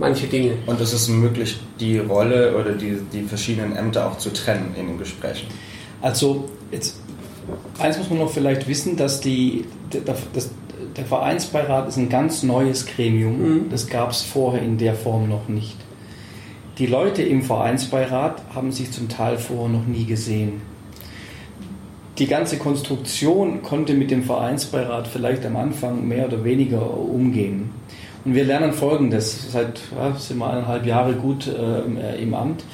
[0.00, 0.54] manche Dinge.
[0.66, 4.88] Und es ist möglich, die Rolle oder die, die verschiedenen Ämter auch zu trennen in
[4.88, 5.46] den Gesprächen.
[6.00, 6.98] Also, jetzt,
[7.78, 9.66] eins muss man noch vielleicht wissen, dass die,
[10.04, 10.50] das,
[10.96, 13.38] der Vereinsbeirat ist ein ganz neues Gremium.
[13.38, 13.70] Mhm.
[13.70, 15.76] Das gab es vorher in der Form noch nicht.
[16.78, 20.62] Die Leute im Vereinsbeirat haben sich zum Teil vorher noch nie gesehen.
[22.18, 27.70] Die ganze Konstruktion konnte mit dem Vereinsbeirat vielleicht am Anfang mehr oder weniger umgehen.
[28.24, 32.64] Und wir lernen Folgendes, seit ja, sind wir eineinhalb Jahre gut äh, im Amt.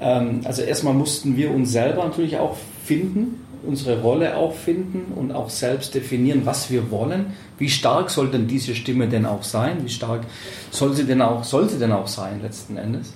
[0.00, 5.32] Ähm, also erstmal mussten wir uns selber natürlich auch finden, unsere Rolle auch finden und
[5.32, 7.32] auch selbst definieren, was wir wollen.
[7.58, 9.78] Wie stark soll denn diese Stimme denn auch sein?
[9.84, 10.22] Wie stark
[10.70, 13.12] soll sie denn auch, soll sie denn auch sein letzten Endes?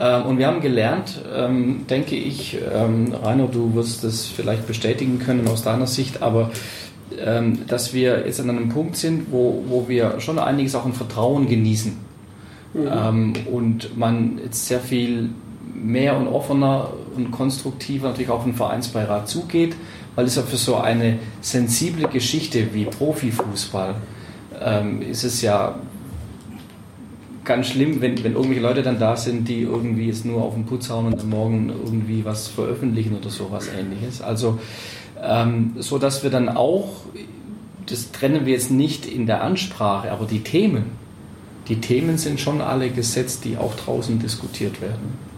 [0.00, 5.18] Ähm, und wir haben gelernt, ähm, denke ich, ähm, Rainer, du wirst das vielleicht bestätigen
[5.18, 6.50] können aus deiner Sicht, aber
[7.66, 11.48] dass wir jetzt an einem Punkt sind, wo, wo wir schon einiges auch an Vertrauen
[11.48, 11.92] genießen.
[12.74, 12.88] Mhm.
[12.90, 15.30] Ähm, und man jetzt sehr viel
[15.74, 19.76] mehr und offener und konstruktiver natürlich auf den Vereinsbeirat zugeht,
[20.14, 23.94] weil es ja für so eine sensible Geschichte wie Profifußball
[24.60, 25.74] ähm, ist es ja
[27.44, 30.64] ganz schlimm, wenn, wenn irgendwelche Leute dann da sind, die irgendwie jetzt nur auf den
[30.64, 34.22] Putz hauen und Morgen irgendwie was veröffentlichen oder sowas ähnliches.
[34.22, 34.58] Also
[35.22, 36.88] ähm, so dass wir dann auch,
[37.86, 40.92] das trennen wir jetzt nicht in der Ansprache, aber die Themen,
[41.68, 45.32] die Themen sind schon alle gesetzt, die auch draußen diskutiert werden.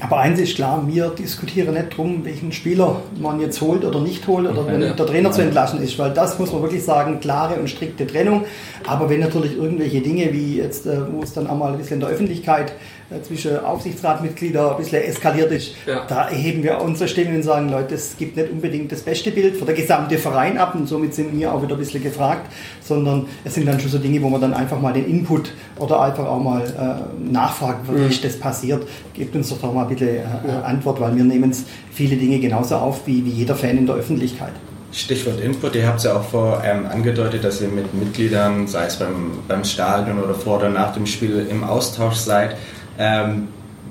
[0.00, 4.26] Aber eins ist klar, wir diskutieren nicht darum, welchen Spieler man jetzt holt oder nicht
[4.26, 7.54] holt oder wenn der Trainer zu entlassen ist, weil das muss man wirklich sagen, klare
[7.54, 8.44] und strikte Trennung.
[8.86, 12.00] Aber wenn natürlich irgendwelche Dinge wie jetzt, äh, wo es dann einmal ein bisschen in
[12.00, 12.74] der Öffentlichkeit äh,
[13.22, 16.04] zwischen Aufsichtsratmitgliedern ein bisschen eskaliert ist, ja.
[16.06, 19.56] da erheben wir unsere Stimme und sagen, Leute, es gibt nicht unbedingt das beste Bild
[19.56, 23.26] für der gesamte Verein ab und somit sind wir auch wieder ein bisschen gefragt, sondern
[23.44, 26.26] es sind dann schon so Dinge, wo man dann einfach mal den Input oder einfach
[26.26, 28.10] auch mal äh, nachfragt, wie mhm.
[28.10, 30.62] ist das passiert, gebt uns doch mal bitte äh, ja.
[30.62, 31.54] Antwort, weil wir nehmen
[31.92, 34.52] viele Dinge genauso auf wie, wie jeder Fan in der Öffentlichkeit.
[34.96, 38.86] Stichwort Input, ihr habt es ja auch vor ähm, angedeutet, dass ihr mit Mitgliedern, sei
[38.86, 42.56] es beim, beim Stadion oder vor oder nach dem Spiel, im Austausch seid.
[42.98, 43.48] Ähm,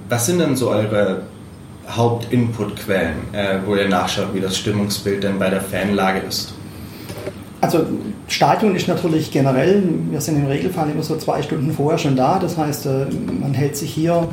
[0.10, 1.24] was sind denn so eure
[1.90, 6.54] Hauptinputquellen, äh, wo ihr nachschaut, wie das Stimmungsbild denn bei der Fanlage ist?
[7.62, 7.86] Also
[8.28, 12.40] Stadion ist natürlich generell, wir sind im Regelfall immer so zwei Stunden vorher schon da.
[12.40, 13.06] Das heißt, äh,
[13.40, 14.28] man hält sich hier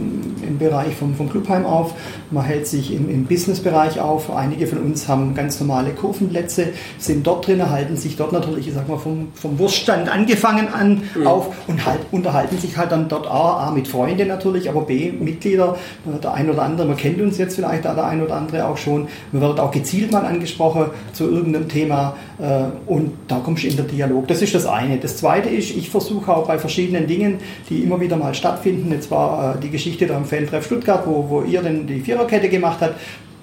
[0.46, 1.94] im Bereich vom, vom Clubheim auf,
[2.30, 4.34] man hält sich im, im Businessbereich auf.
[4.34, 8.74] Einige von uns haben ganz normale Kurvenplätze, sind dort drin, halten sich dort natürlich, ich
[8.74, 11.26] sag mal, vom, vom Wurststand angefangen an mhm.
[11.26, 15.12] auf und halt, unterhalten sich halt dann dort A, A mit Freunden natürlich, aber B,
[15.12, 15.76] Mitglieder,
[16.22, 19.08] der ein oder andere, man kennt uns jetzt vielleicht der ein oder andere auch schon,
[19.32, 23.76] man wird auch gezielt mal angesprochen zu irgendeinem Thema äh, und da kommst du in
[23.76, 24.28] der Dialog.
[24.28, 24.98] Das ist das eine.
[24.98, 29.10] Das zweite ist, ich versuche auch bei verschiedenen Dingen, die immer wieder mal stattfinden, jetzt
[29.10, 32.78] war äh, die Geschichte da im Fan-Treff Stuttgart, wo, wo ihr denn die Viererkette gemacht
[32.80, 32.94] habt,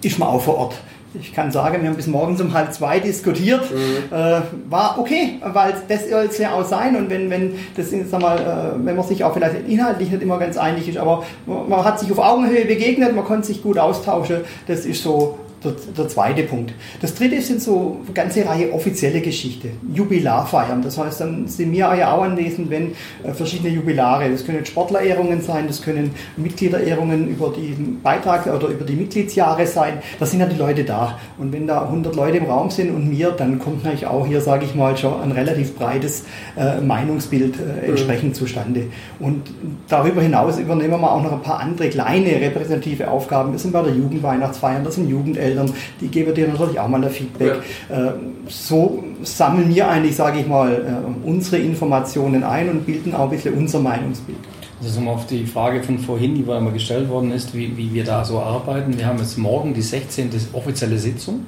[0.04, 0.75] ist man auch vor Ort.
[1.19, 3.62] Ich kann sagen, wir haben bis morgens um halb zwei diskutiert.
[3.71, 4.15] Mhm.
[4.15, 6.95] Äh, war okay, weil das soll es ja auch sein.
[6.95, 10.38] Und wenn, wenn, das, sag mal, äh, wenn man sich auch vielleicht inhaltlich nicht immer
[10.38, 14.41] ganz einig ist, aber man hat sich auf Augenhöhe begegnet, man konnte sich gut austauschen.
[14.67, 16.74] Das ist so der, der, zweite Punkt.
[17.02, 19.69] Das dritte sind so eine ganze Reihe offizielle Geschichte.
[19.93, 20.82] Jubilarfeiern.
[20.82, 22.91] Das heißt, dann sind wir ja auch anwesend, wenn
[23.24, 28.86] äh, verschiedene Jubilare, das können Sportlerehrungen sein, das können Mitgliederehrungen über den Beitrag oder über
[28.86, 30.00] die Mitgliedsjahre sein.
[30.19, 31.19] Da sind ja die Leute da.
[31.38, 34.39] Und wenn da 100 Leute im Raum sind und mir, dann kommt natürlich auch hier,
[34.39, 36.24] sage ich mal, schon ein relativ breites
[36.58, 37.89] äh, Meinungsbild äh, mhm.
[37.89, 38.34] entsprechend mhm.
[38.36, 38.84] zustande.
[39.19, 39.43] Und
[39.89, 43.52] darüber hinaus übernehmen wir auch noch ein paar andere kleine repräsentative Aufgaben.
[43.52, 45.48] Wir sind bei der Jugendweihnachtsfeier, das sind Jugendeltern.
[45.49, 47.62] Eltern, die geben dir natürlich auch mal ein Feedback.
[47.89, 48.07] Ja.
[48.09, 48.13] Äh,
[48.47, 53.29] so sammeln wir eigentlich, sage ich mal, äh, unsere Informationen ein und bilden auch ein
[53.29, 54.38] bisschen unser Meinungsbild.
[54.81, 57.93] Also um auf die Frage von vorhin, die war immer gestellt worden ist, wie, wie
[57.93, 58.97] wir da so arbeiten.
[58.97, 60.29] Wir haben jetzt morgen die 16.
[60.53, 61.45] offizielle Sitzung.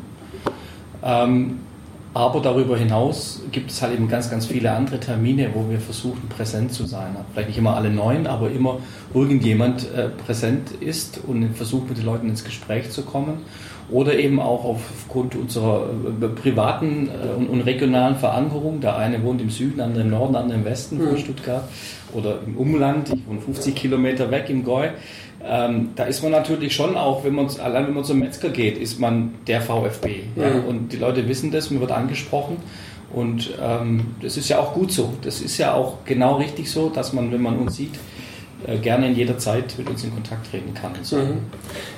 [1.03, 1.59] Ähm,
[2.13, 6.27] aber darüber hinaus gibt es halt eben ganz, ganz viele andere Termine, wo wir versuchen,
[6.27, 7.15] präsent zu sein.
[7.31, 8.79] Vielleicht nicht immer alle neun, aber immer
[9.13, 13.39] irgendjemand äh, präsent ist und versucht, mit den Leuten ins Gespräch zu kommen
[13.89, 15.89] oder eben auch aufgrund unserer
[16.21, 18.81] äh, privaten äh, und, regionalen Verankerung.
[18.81, 21.17] Der eine wohnt im Süden, der andere im Norden, der andere im Westen von mhm.
[21.17, 21.63] Stuttgart
[22.13, 23.09] oder im Umland.
[23.13, 24.89] Ich wohne 50 Kilometer weg im Gäu.
[25.45, 28.77] Ähm, da ist man natürlich schon auch, wenn man allein wenn man zum Metzger geht,
[28.77, 30.23] ist man der VfB.
[30.35, 30.41] Mhm.
[30.41, 30.49] Ja?
[30.67, 32.57] Und die Leute wissen das, mir wird angesprochen.
[33.13, 35.13] Und ähm, das ist ja auch gut so.
[35.21, 37.95] Das ist ja auch genau richtig so, dass man, wenn man uns sieht,
[38.65, 40.91] äh, gerne in jeder Zeit mit uns in Kontakt treten kann.
[41.01, 41.17] So.
[41.17, 41.39] Mhm.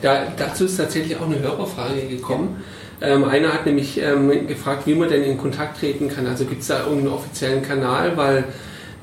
[0.01, 2.61] Da, dazu ist tatsächlich auch eine Hörerfrage gekommen.
[2.99, 3.07] Ja.
[3.09, 6.25] Ähm, einer hat nämlich ähm, gefragt, wie man denn in Kontakt treten kann.
[6.25, 8.45] Also gibt es da irgendeinen offiziellen Kanal, weil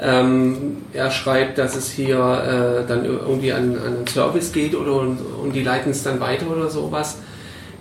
[0.00, 4.94] ähm, er schreibt, dass es hier äh, dann irgendwie an, an einen Service geht oder
[4.94, 7.18] und, und die leiten es dann weiter oder sowas.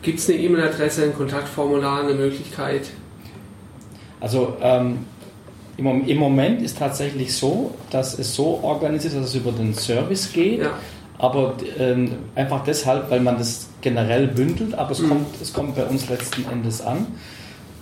[0.01, 2.89] Gibt es eine E-Mail-Adresse, ein Kontaktformular, eine Möglichkeit?
[4.19, 5.05] Also ähm,
[5.77, 10.31] im, Moment ist tatsächlich so, dass es so organisiert ist, dass es über den Service
[10.33, 10.59] geht.
[10.59, 10.71] Ja.
[11.17, 15.09] Aber ähm, einfach deshalb, weil man das generell bündelt, aber es, mhm.
[15.09, 17.07] kommt, es kommt bei uns letzten Endes an.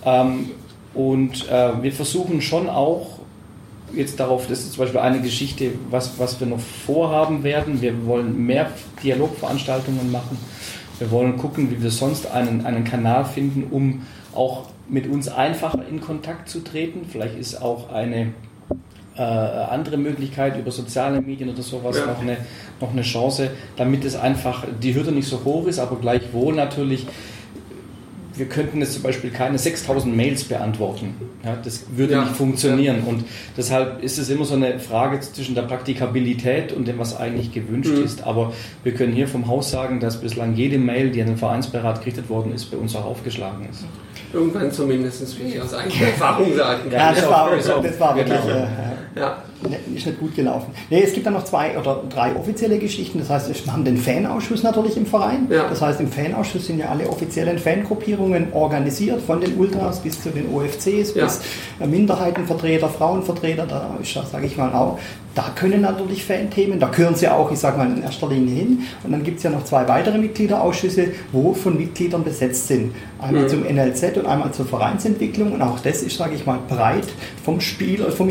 [0.04, 0.50] Ähm,
[0.94, 3.17] und äh, wir versuchen schon auch
[3.94, 7.80] jetzt darauf, das ist zum Beispiel eine Geschichte, was, was wir noch vorhaben werden.
[7.80, 8.70] Wir wollen mehr
[9.02, 10.38] Dialogveranstaltungen machen.
[10.98, 14.02] Wir wollen gucken, wie wir sonst einen, einen Kanal finden, um
[14.34, 17.06] auch mit uns einfacher in Kontakt zu treten.
[17.10, 18.32] Vielleicht ist auch eine
[19.16, 22.06] äh, andere Möglichkeit über soziale Medien oder sowas ja.
[22.06, 22.38] noch, eine,
[22.80, 27.06] noch eine Chance, damit es einfach die Hürde nicht so hoch ist, aber gleichwohl natürlich
[28.38, 31.14] wir könnten jetzt zum Beispiel keine 6000 Mails beantworten.
[31.44, 32.98] Ja, das würde ja, nicht funktionieren.
[33.04, 33.10] Ja.
[33.10, 33.24] Und
[33.56, 37.90] deshalb ist es immer so eine Frage zwischen der Praktikabilität und dem, was eigentlich gewünscht
[37.90, 38.04] mhm.
[38.04, 38.24] ist.
[38.24, 38.52] Aber
[38.84, 42.28] wir können hier vom Haus sagen, dass bislang jede Mail, die an den Vereinsberat gerichtet
[42.28, 43.84] worden ist, bei uns auch aufgeschlagen ist.
[44.32, 46.92] Irgendwann zumindest, wie ich aus eigener Erfahrung sagen kann.
[46.92, 47.50] Ja, das war,
[47.82, 48.40] das war wirklich.
[48.40, 48.68] Genau.
[49.18, 49.42] Äh, ja.
[49.94, 50.72] Ist nicht gut gelaufen.
[50.88, 53.18] Nee, es gibt dann noch zwei oder drei offizielle Geschichten.
[53.18, 55.48] Das heißt, wir haben den Fanausschuss natürlich im Verein.
[55.50, 55.68] Ja.
[55.68, 60.30] Das heißt, im Fanausschuss sind ja alle offiziellen Fangruppierungen organisiert, von den Ultras bis zu
[60.30, 61.24] den OFCs, ja.
[61.24, 61.40] bis
[61.84, 63.66] Minderheitenvertreter, Frauenvertreter.
[63.66, 64.98] Da ist das, sage ich mal, auch
[65.38, 68.80] da können natürlich Fanthemen, da gehören sie auch, ich sage mal, in erster Linie hin.
[69.04, 72.92] Und dann gibt es ja noch zwei weitere Mitgliederausschüsse, wo von Mitgliedern besetzt sind.
[73.20, 73.48] Einmal mhm.
[73.48, 75.52] zum NLZ und einmal zur Vereinsentwicklung.
[75.52, 77.06] Und auch das ist, sage ich mal, breit
[77.44, 78.28] vom Spieler, vom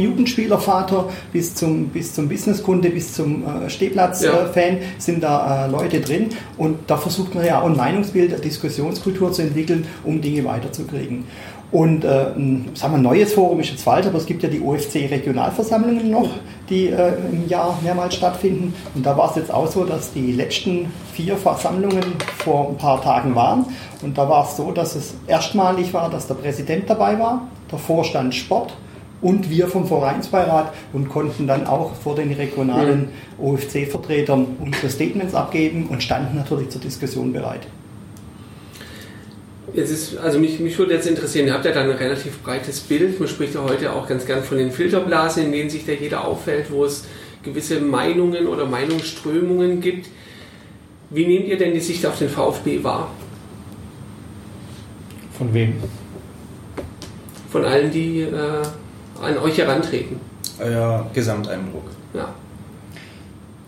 [0.77, 4.83] Jugendspielervater bis zum, bis zum Businesskunde, bis zum äh, Stehplatz-Fan ja.
[4.97, 6.29] sind da äh, Leute drin.
[6.57, 11.25] Und da versucht man ja auch ein Meinungsbild, eine Diskussionskultur zu entwickeln, um Dinge weiterzukriegen.
[11.69, 14.61] Und äh, ein, sagen wir, neues Forum ist jetzt falsch, aber es gibt ja die
[14.61, 16.29] OFC-Regionalversammlungen noch,
[16.69, 18.73] die äh, im Jahr mehrmals stattfinden.
[18.95, 23.01] Und da war es jetzt auch so, dass die letzten vier Versammlungen vor ein paar
[23.01, 23.65] Tagen waren.
[24.01, 27.79] Und da war es so, dass es erstmalig war, dass der Präsident dabei war, der
[27.79, 28.73] Vorstand Sport
[29.21, 35.87] und wir vom Vereinsbeirat und konnten dann auch vor den regionalen OFC-Vertretern unsere Statements abgeben
[35.87, 37.67] und standen natürlich zur Diskussion bereit.
[39.73, 42.79] Jetzt ist, also mich, mich würde jetzt interessieren, ihr habt ja da ein relativ breites
[42.79, 43.19] Bild.
[43.19, 46.25] Man spricht ja heute auch ganz gern von den Filterblasen, in denen sich da jeder
[46.25, 47.05] auffällt, wo es
[47.43, 50.09] gewisse Meinungen oder Meinungsströmungen gibt.
[51.09, 53.11] Wie nehmt ihr denn die Sicht auf den VfB wahr?
[55.37, 55.75] Von wem?
[57.49, 58.63] Von allen, die äh,
[59.21, 60.19] an euch herantreten.
[60.59, 61.89] Euer Gesamteindruck.
[62.13, 62.33] Ja.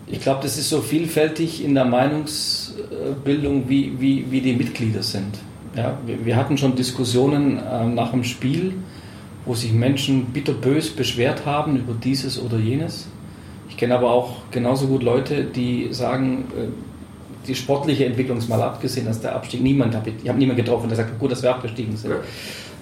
[0.07, 5.37] Ich glaube, das ist so vielfältig in der Meinungsbildung, wie, wie, wie die Mitglieder sind.
[5.75, 8.73] Ja, wir, wir hatten schon Diskussionen äh, nach dem Spiel,
[9.45, 13.07] wo sich Menschen bitterbös beschwert haben über dieses oder jenes.
[13.69, 16.67] Ich kenne aber auch genauso gut Leute, die sagen, äh,
[17.47, 20.97] die sportliche Entwicklung ist mal abgesehen, dass der Abstieg niemand, ich habe niemanden getroffen, der
[20.97, 22.11] sagt, gut, dass wir abgestiegen sind.
[22.11, 22.17] Ja.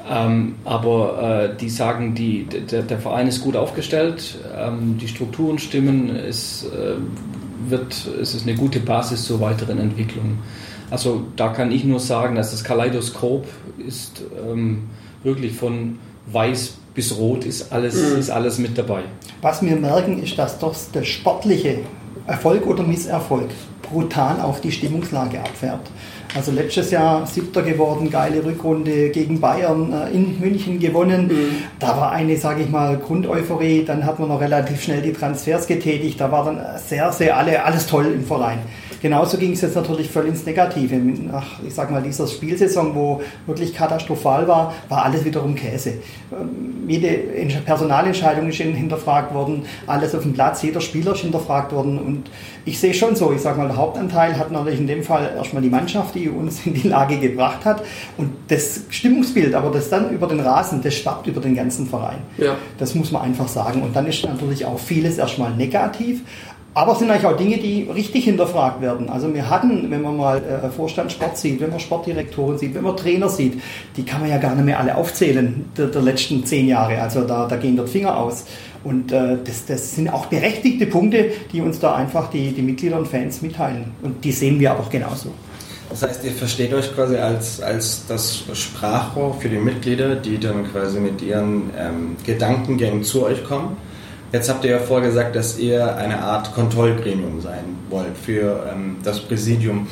[0.10, 5.60] Ähm, aber äh, die sagen, die, der, der, Verein ist gut aufgestellt, ähm, die Strukturen
[5.60, 6.96] stimmen, es, äh,
[7.70, 10.40] wird, es ist eine gute Basis zur weiteren Entwicklung.
[10.90, 13.46] Also da kann ich nur sagen, dass das Kaleidoskop
[13.86, 14.84] ist ähm,
[15.24, 16.00] wirklich von
[16.32, 18.18] weiß bis rot ist alles, mhm.
[18.18, 19.04] ist alles mit dabei.
[19.42, 21.80] Was wir merken, ist, dass doch der sportliche
[22.26, 23.50] Erfolg oder Misserfolg
[23.84, 25.90] brutal auf die Stimmungslage abfärbt.
[26.36, 31.28] Also letztes Jahr siebter geworden, geile Rückrunde gegen Bayern äh, in München gewonnen.
[31.28, 31.56] Mhm.
[31.80, 33.84] Da war eine, sage ich mal, Grundeuphorie.
[33.86, 36.20] Dann hat man noch relativ schnell die Transfers getätigt.
[36.20, 38.60] Da war dann sehr, sehr alle, alles toll im Verein.
[39.02, 40.96] Genauso ging es jetzt natürlich voll ins Negative.
[40.96, 45.94] Nach, ich sag mal, dieser Spielsaison, wo wirklich katastrophal war, war alles wiederum Käse.
[46.32, 47.10] Ähm, jede
[47.66, 52.00] Personalentscheidung ist hinterfragt worden, alles auf dem Platz, jeder Spieler ist hinterfragt worden.
[52.00, 52.30] Und
[52.68, 55.62] ich sehe schon so, ich sag mal, der Hauptanteil hat natürlich in dem Fall erstmal
[55.62, 57.82] die Mannschaft, die uns in die Lage gebracht hat.
[58.18, 62.20] Und das Stimmungsbild, aber das dann über den Rasen, das schwappt über den ganzen Verein.
[62.38, 62.56] Ja.
[62.78, 63.82] Das muss man einfach sagen.
[63.82, 66.22] Und dann ist natürlich auch vieles erstmal negativ.
[66.74, 69.10] Aber es sind eigentlich auch Dinge, die richtig hinterfragt werden.
[69.10, 72.84] Also wir hatten, wenn man mal äh, Vorstand Sport sieht, wenn man Sportdirektoren sieht, wenn
[72.84, 73.60] man Trainer sieht,
[73.96, 77.02] die kann man ja gar nicht mehr alle aufzählen der, der letzten zehn Jahre.
[77.02, 78.46] Also da, da gehen dort Finger aus.
[78.88, 82.98] Und äh, das, das sind auch berechtigte Punkte, die uns da einfach die, die Mitglieder
[82.98, 83.92] und Fans mitteilen.
[84.02, 85.32] Und die sehen wir auch genauso.
[85.90, 90.70] Das heißt, ihr versteht euch quasi als, als das Sprachrohr für die Mitglieder, die dann
[90.72, 93.78] quasi mit ihren ähm, Gedankengängen zu euch kommen
[94.34, 99.22] Jetzt habt ihr ja vorgesagt, dass ihr eine Art Kontrollgremium sein wollt für ähm, das
[99.22, 99.88] Präsidium.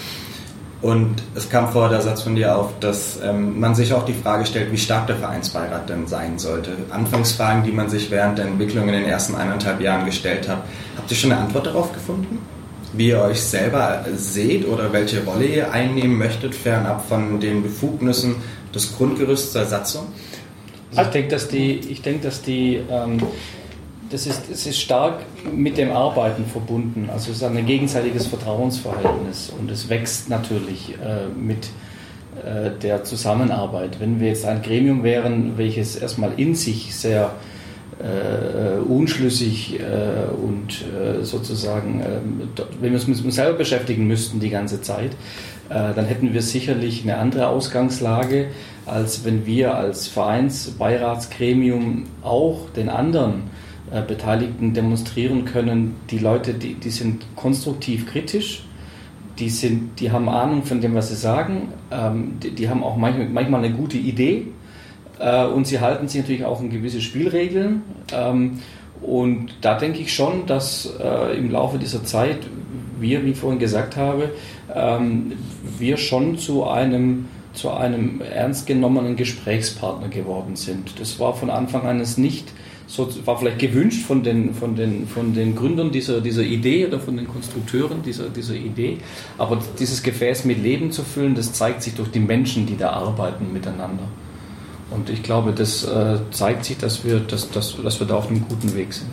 [0.81, 4.13] Und es kam vor der Satz von dir auf, dass ähm, man sich auch die
[4.13, 6.71] Frage stellt, wie stark der Vereinsbeirat denn sein sollte.
[6.91, 10.63] Anfangsfragen, die man sich während der Entwicklung in den ersten eineinhalb Jahren gestellt hat.
[10.97, 12.39] Habt ihr schon eine Antwort darauf gefunden?
[12.93, 18.35] Wie ihr euch selber seht oder welche Rolle ihr einnehmen möchtet, fernab von den Befugnissen
[18.73, 20.07] des Grundgerüsts der Satzung?
[20.91, 23.17] Also ich denke, dass die, ich denke, dass die ähm,
[24.09, 27.09] das ist, es ist stark mit dem Arbeiten verbunden.
[27.11, 31.69] Also es ist ein gegenseitiges Vertrauensverhältnis und es wächst natürlich äh, mit
[32.43, 33.99] äh, der Zusammenarbeit.
[33.99, 37.31] Wenn wir jetzt ein Gremium wären, welches erstmal in sich sehr
[37.99, 42.49] äh, unschlüssig äh, und äh, sozusagen, ähm,
[42.81, 45.11] wenn wir uns mit uns selber beschäftigen müssten die ganze Zeit,
[45.69, 48.47] äh, dann hätten wir sicherlich eine andere Ausgangslage,
[48.85, 53.43] als wenn wir als Vereinsbeiratsgremium auch den anderen
[53.91, 58.63] äh, Beteiligten demonstrieren können, die Leute, die, die sind konstruktiv kritisch,
[59.39, 62.97] die, sind, die haben Ahnung von dem, was sie sagen, ähm, die, die, haben auch
[62.97, 64.47] manchmal, manchmal eine gute Idee
[65.19, 67.83] äh, und sie halten sich natürlich auch an gewisse Spielregeln.
[68.13, 68.59] Ähm,
[69.01, 72.39] und da denke ich schon, dass äh, im Laufe dieser Zeit
[72.99, 74.31] wir, wie ich vorhin gesagt habe,
[74.73, 75.33] ähm,
[75.77, 80.99] wir schon zu einem zu einem ernst genommenen Gesprächspartner geworden sind.
[80.99, 82.51] Das war von Anfang an es nicht
[82.87, 86.99] so, war vielleicht gewünscht von den, von den, von den Gründern dieser, dieser Idee oder
[86.99, 88.97] von den Konstrukteuren dieser, dieser Idee.
[89.37, 92.91] Aber dieses Gefäß mit Leben zu füllen, das zeigt sich durch die Menschen, die da
[92.91, 94.07] arbeiten miteinander.
[94.91, 98.29] Und ich glaube, das äh, zeigt sich, dass wir, dass, dass, dass wir da auf
[98.29, 99.09] einem guten Weg sind.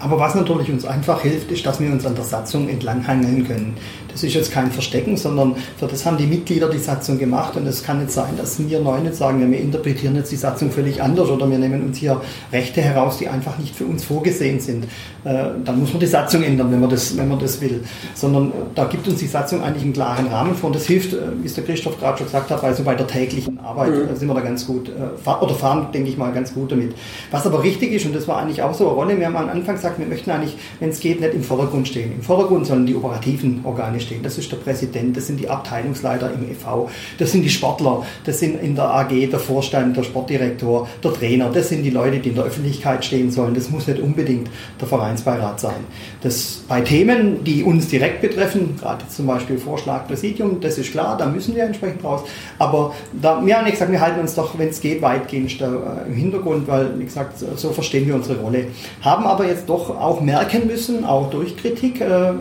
[0.00, 3.74] Aber was natürlich uns einfach hilft, ist, dass wir uns an der Satzung entlanghangeln können.
[4.14, 7.66] Das ist jetzt kein Verstecken, sondern für das haben die Mitglieder die Satzung gemacht und
[7.66, 11.02] es kann nicht sein, dass wir neu nicht sagen, wir interpretieren jetzt die Satzung völlig
[11.02, 12.20] anders oder wir nehmen uns hier
[12.52, 14.84] Rechte heraus, die einfach nicht für uns vorgesehen sind.
[15.24, 17.82] Äh, dann muss man die Satzung ändern, wenn man das, wenn man das will.
[18.14, 21.18] Sondern da gibt uns die Satzung eigentlich einen klaren Rahmen vor und das hilft, äh,
[21.42, 24.14] wie es der Christoph gerade schon gesagt hat, also bei der täglichen Arbeit mhm.
[24.14, 26.94] sind wir da ganz gut, äh, oder fahren, denke ich mal, ganz gut damit.
[27.32, 29.48] Was aber richtig ist, und das war eigentlich auch so eine Rolle, wir haben am
[29.48, 32.12] Anfang gesagt, wir möchten eigentlich, wenn es geht, nicht im Vordergrund stehen.
[32.12, 34.22] Im Vordergrund sollen die operativen Organe stehen.
[34.22, 36.88] Das ist der Präsident, das sind die Abteilungsleiter im EV,
[37.18, 41.50] das sind die Sportler, das sind in der AG der Vorstand, der Sportdirektor, der Trainer,
[41.50, 43.54] das sind die Leute, die in der Öffentlichkeit stehen sollen.
[43.54, 44.48] Das muss nicht unbedingt
[44.80, 45.84] der Vereinsbeirat sein.
[46.22, 51.16] Das bei Themen, die uns direkt betreffen, gerade zum Beispiel Vorschlag Präsidium, das ist klar,
[51.16, 52.22] da müssen wir entsprechend raus.
[52.58, 55.66] Aber da, wir haben gesagt, wir halten uns doch, wenn es geht, weitgehend äh,
[56.06, 58.66] im Hintergrund, weil, wie gesagt, so verstehen wir unsere Rolle.
[59.02, 62.32] Haben aber jetzt doch auch merken müssen, auch durch Kritik äh,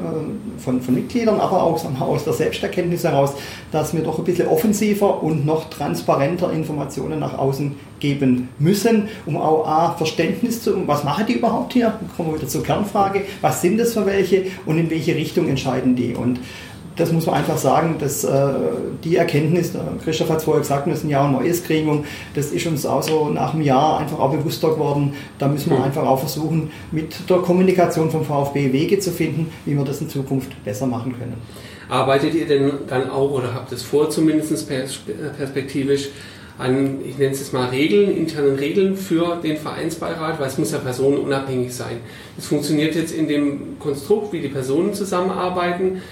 [0.57, 3.33] von, von Mitgliedern, aber auch aus der Selbsterkenntnis heraus,
[3.71, 9.37] dass wir doch ein bisschen offensiver und noch transparenter Informationen nach außen geben müssen, um
[9.37, 11.93] auch A, Verständnis zu, was machen die überhaupt hier?
[12.15, 15.95] Kommen wir wieder zur Kernfrage, was sind das für welche und in welche Richtung entscheiden
[15.95, 16.13] die?
[16.13, 16.39] Und
[16.95, 18.47] das muss man einfach sagen, dass äh,
[19.03, 22.51] die Erkenntnis, Christoph hat es vorher gesagt, wir sind ja auch ein neues Gremium, das
[22.51, 25.13] ist uns auch so nach einem Jahr einfach auch bewusster geworden.
[25.39, 25.85] Da müssen wir mhm.
[25.85, 30.09] einfach auch versuchen, mit der Kommunikation vom VfB Wege zu finden, wie wir das in
[30.09, 31.35] Zukunft besser machen können.
[31.89, 36.09] Arbeitet ihr denn dann auch oder habt es vor, zumindest perspektivisch,
[36.57, 40.71] an, ich nenne es jetzt mal Regeln, internen Regeln für den Vereinsbeirat, weil es muss
[40.71, 41.97] ja personenunabhängig sein.
[42.37, 46.03] Es funktioniert jetzt in dem Konstrukt, wie die Personen zusammenarbeiten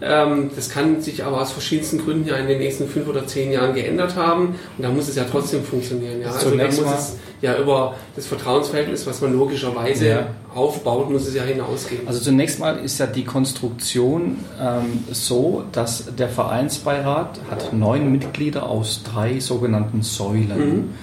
[0.00, 3.74] das kann sich aber aus verschiedensten Gründen ja in den nächsten fünf oder zehn Jahren
[3.74, 6.22] geändert haben und da muss es ja trotzdem funktionieren.
[6.22, 6.30] Ja?
[6.30, 10.26] Also da muss es ja über das Vertrauensverhältnis, was man logischerweise ja.
[10.54, 12.06] aufbaut, muss es ja hinausgehen.
[12.06, 18.68] Also zunächst mal ist ja die Konstruktion ähm, so, dass der Vereinsbeirat hat neun Mitglieder
[18.68, 20.76] aus drei sogenannten Säulen.
[20.76, 20.94] Mhm.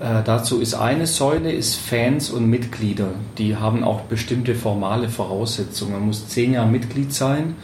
[0.00, 3.08] Äh, dazu ist eine Säule ist Fans und Mitglieder.
[3.36, 5.92] Die haben auch bestimmte formale Voraussetzungen.
[5.94, 7.56] Man muss zehn Jahre Mitglied sein,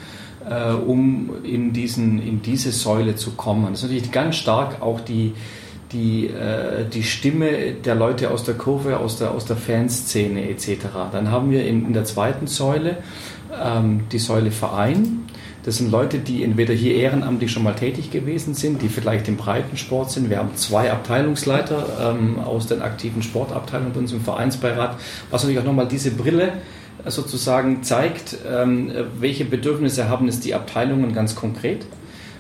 [0.49, 3.67] äh, um in, diesen, in diese Säule zu kommen.
[3.71, 5.33] Das ist natürlich ganz stark auch die,
[5.93, 10.87] die, äh, die Stimme der Leute aus der Kurve, aus der, aus der Fanszene etc.
[11.13, 12.99] Dann haben wir in, in der zweiten Säule
[13.63, 15.21] ähm, die Säule Verein.
[15.65, 19.39] Das sind Leute, die entweder hier ehrenamtlich schon mal tätig gewesen sind, die vielleicht im
[19.39, 20.29] Breitensport sind.
[20.29, 24.99] Wir haben zwei Abteilungsleiter ähm, aus den aktiven Sportabteilungen bei uns im Vereinsbeirat,
[25.31, 26.53] was natürlich auch nochmal diese Brille äh,
[27.07, 31.87] sozusagen zeigt, ähm, welche Bedürfnisse haben es die Abteilungen ganz konkret.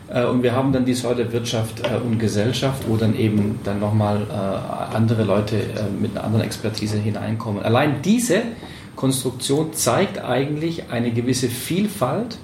[0.09, 3.81] Äh, und wir haben dann die Säule Wirtschaft äh, und Gesellschaft, wo dann eben dann
[3.81, 5.57] nochmal äh, andere Leute
[6.01, 7.63] mit einer anderen Expertise hineinkommen.
[7.63, 8.43] Allein diese
[8.97, 12.39] Konstruktion zeigt eigentlich eine gewisse Vielfalt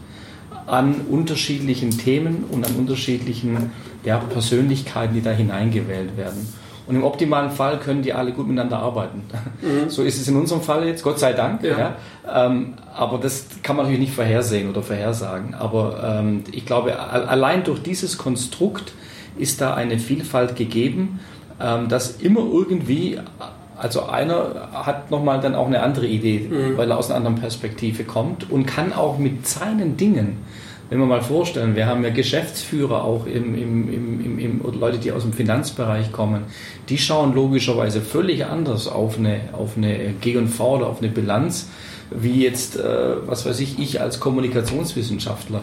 [0.67, 3.73] an unterschiedlichen Themen und an unterschiedlichen
[4.05, 6.47] ja, Persönlichkeiten, die da hineingewählt werden.
[6.87, 9.23] Und im optimalen Fall können die alle gut miteinander arbeiten.
[9.63, 9.91] Mhm.
[9.91, 11.63] So ist es in unserem Fall jetzt, Gott sei Dank.
[11.63, 11.79] Ja.
[11.79, 11.97] ja.
[12.47, 15.55] Ähm, aber das kann man natürlich nicht vorhersehen oder vorhersagen.
[15.55, 18.93] Aber ähm, ich glaube, allein durch dieses Konstrukt
[19.39, 21.21] ist da eine Vielfalt gegeben,
[21.61, 23.19] ähm, dass immer irgendwie
[23.81, 26.77] also einer hat nochmal dann auch eine andere Idee, mhm.
[26.77, 30.39] weil er aus einer anderen Perspektive kommt und kann auch mit seinen Dingen,
[30.91, 34.99] wenn wir mal vorstellen, wir haben ja Geschäftsführer auch im, im, im, im, oder Leute,
[34.99, 36.43] die aus dem Finanzbereich kommen,
[36.89, 41.69] die schauen logischerweise völlig anders auf eine, auf eine G&V oder auf eine Bilanz
[42.11, 42.83] wie jetzt, äh,
[43.27, 45.63] was weiß ich, ich als Kommunikationswissenschaftler.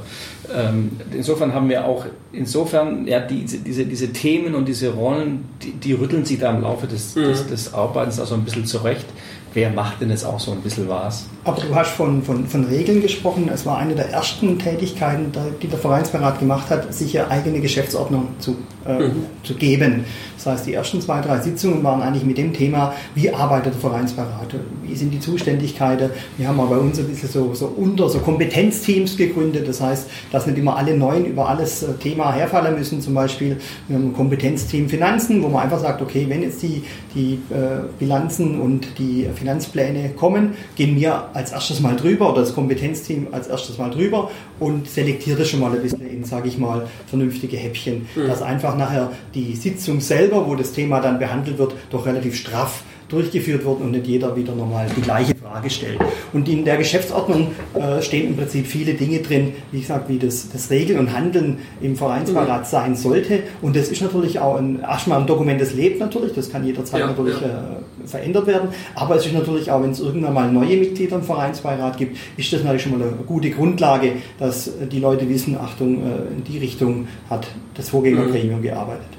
[0.56, 5.72] Ähm, insofern haben wir auch, insofern, ja, diese, diese, diese Themen und diese Rollen, die,
[5.74, 7.24] die rütteln sich da im Laufe des, mhm.
[7.24, 9.06] des, des Arbeitens also ein bisschen zurecht.
[9.54, 11.26] Wer macht denn jetzt auch so ein bisschen was?
[11.48, 13.50] Aber du hast von, von, von Regeln gesprochen.
[13.54, 15.32] Es war eine der ersten Tätigkeiten,
[15.62, 19.26] die der Vereinsberat gemacht hat, sich eine eigene Geschäftsordnung zu, äh, mhm.
[19.44, 20.04] zu geben.
[20.36, 23.82] Das heißt, die ersten zwei, drei Sitzungen waren eigentlich mit dem Thema, wie arbeitet der
[23.82, 26.10] Vereinsberat, wie sind die Zuständigkeiten.
[26.38, 29.70] Wir haben aber bei uns ein bisschen so, so unter, so Kompetenzteams gegründet.
[29.70, 33.02] Das heißt, dass nicht immer alle neun über alles äh, Thema herfallen müssen.
[33.02, 36.84] Zum Beispiel wir haben ein Kompetenzteam Finanzen, wo man einfach sagt, okay, wenn jetzt die,
[37.16, 42.56] die äh, Bilanzen und die Finanzpläne kommen, gehen wir als erstes mal drüber oder das
[42.56, 46.58] Kompetenzteam als erstes mal drüber und selektiert das schon mal ein bisschen in, sage ich
[46.58, 48.28] mal, vernünftige Häppchen, mhm.
[48.28, 52.84] dass einfach nachher die Sitzung selber, wo das Thema dann behandelt wird, doch relativ straff
[53.10, 56.00] durchgeführt wird und nicht jeder wieder nochmal die gleiche Frage stellt.
[56.34, 60.50] Und in der Geschäftsordnung äh, stehen im Prinzip viele Dinge drin, wie gesagt, wie das,
[60.50, 62.66] das Regeln und Handeln im Vereinsbeirat mhm.
[62.66, 63.44] sein sollte.
[63.62, 67.00] Und das ist natürlich auch ein, erstmal ein Dokument, das lebt natürlich, das kann jederzeit
[67.00, 67.48] ja, natürlich ja.
[67.48, 68.70] Äh, verändert werden.
[68.96, 72.52] Aber es ist natürlich auch, wenn es irgendwann mal neue Mitglieder im Vereinsbeirat gibt, ist
[72.52, 76.58] das natürlich schon mal eine gute Grundlage, dass die Leute wissen, Achtung, äh, in die
[76.58, 78.64] Richtung hat das Vorgängergremium mhm.
[78.64, 79.18] gearbeitet.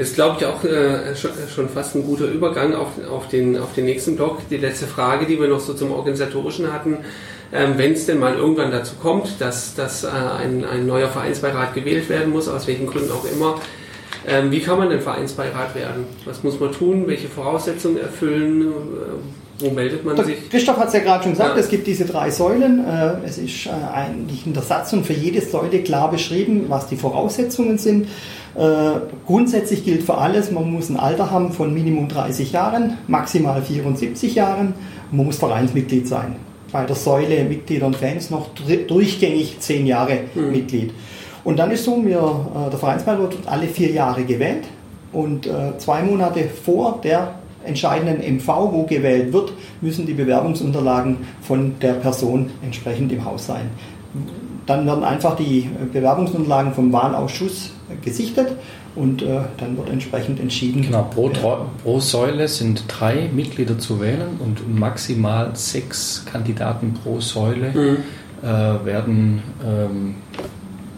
[0.00, 3.74] Das ist, glaube ich, auch äh, schon fast ein guter Übergang auf, auf, den, auf
[3.74, 4.38] den nächsten Block.
[4.48, 7.04] Die letzte Frage, die wir noch so zum Organisatorischen hatten.
[7.52, 11.74] Ähm, Wenn es denn mal irgendwann dazu kommt, dass, dass äh, ein, ein neuer Vereinsbeirat
[11.74, 13.60] gewählt werden muss, aus welchen Gründen auch immer,
[14.26, 16.06] ähm, wie kann man denn Vereinsbeirat werden?
[16.24, 17.06] Was muss man tun?
[17.06, 18.72] Welche Voraussetzungen erfüllen?
[19.60, 20.48] Wo meldet man sich?
[20.50, 21.60] Christoph hat es ja gerade schon gesagt, ja.
[21.60, 22.84] es gibt diese drei Säulen.
[22.84, 26.96] Äh, es ist äh, eigentlich in der Satzung für jede Säule klar beschrieben, was die
[26.96, 28.08] Voraussetzungen sind.
[28.54, 33.62] Äh, grundsätzlich gilt für alles, man muss ein Alter haben von Minimum 30 Jahren, maximal
[33.62, 34.74] 74 Jahren
[35.12, 36.36] man muss Vereinsmitglied sein.
[36.70, 38.50] Bei der Säule Mitglieder und Fans noch
[38.86, 40.52] durchgängig 10 Jahre mhm.
[40.52, 40.92] Mitglied.
[41.42, 44.64] Und dann ist so, wir, der Vereinsbeirat wird alle vier Jahre gewählt
[45.12, 45.48] und
[45.78, 52.50] zwei Monate vor der entscheidenden MV, wo gewählt wird, müssen die Bewerbungsunterlagen von der Person
[52.62, 53.70] entsprechend im Haus sein.
[54.66, 58.52] Dann werden einfach die Bewerbungsunterlagen vom Wahlausschuss gesichtet
[58.94, 60.82] und äh, dann wird entsprechend entschieden.
[60.82, 61.30] Genau, pro,
[61.82, 67.96] pro, Säule sind drei Mitglieder zu wählen und maximal sechs Kandidaten pro Säule mhm.
[68.42, 70.14] äh, werden ähm,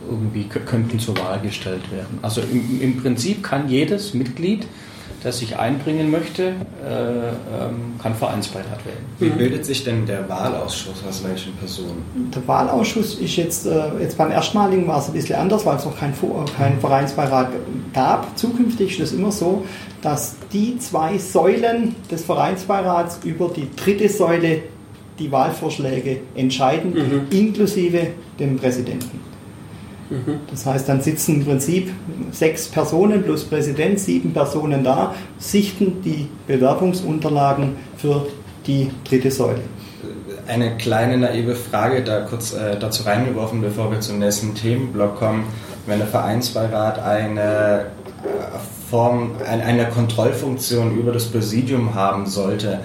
[0.08, 2.18] irgendwie könnten zur Wahl gestellt werden.
[2.22, 4.66] Also im, im Prinzip kann jedes Mitglied
[5.24, 9.04] der sich einbringen möchte, äh, ähm, kann Vereinsbeirat werden.
[9.18, 12.04] Wie bildet sich denn der Wahlausschuss aus welchen Personen?
[12.34, 15.84] Der Wahlausschuss ist jetzt, äh, jetzt beim erstmaligen war es ein bisschen anders, weil es
[15.84, 16.14] noch keinen
[16.56, 17.50] kein Vereinsbeirat
[17.94, 18.36] gab.
[18.36, 19.64] Zukünftig ist es immer so,
[20.00, 24.62] dass die zwei Säulen des Vereinsbeirats über die dritte Säule
[25.18, 27.26] die Wahlvorschläge entscheiden, mhm.
[27.30, 28.08] inklusive
[28.38, 29.31] dem Präsidenten.
[30.50, 31.92] Das heißt, dann sitzen im Prinzip
[32.30, 38.26] sechs Personen plus Präsident, sieben Personen da, sichten die Bewerbungsunterlagen für
[38.66, 39.60] die dritte Säule.
[40.46, 45.44] Eine kleine naive Frage da kurz äh, dazu reingeworfen, bevor wir zum nächsten Themenblock kommen.
[45.86, 47.40] Wenn der Vereinsbeirat eine
[47.80, 47.82] äh,
[48.90, 52.80] Form, eine Kontrollfunktion über das Präsidium haben sollte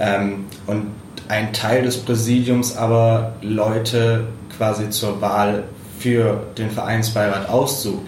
[0.00, 0.86] ähm, und
[1.28, 5.64] ein Teil des Präsidiums aber Leute quasi zur Wahl
[6.04, 8.02] für den Vereinsbeirat aussucht,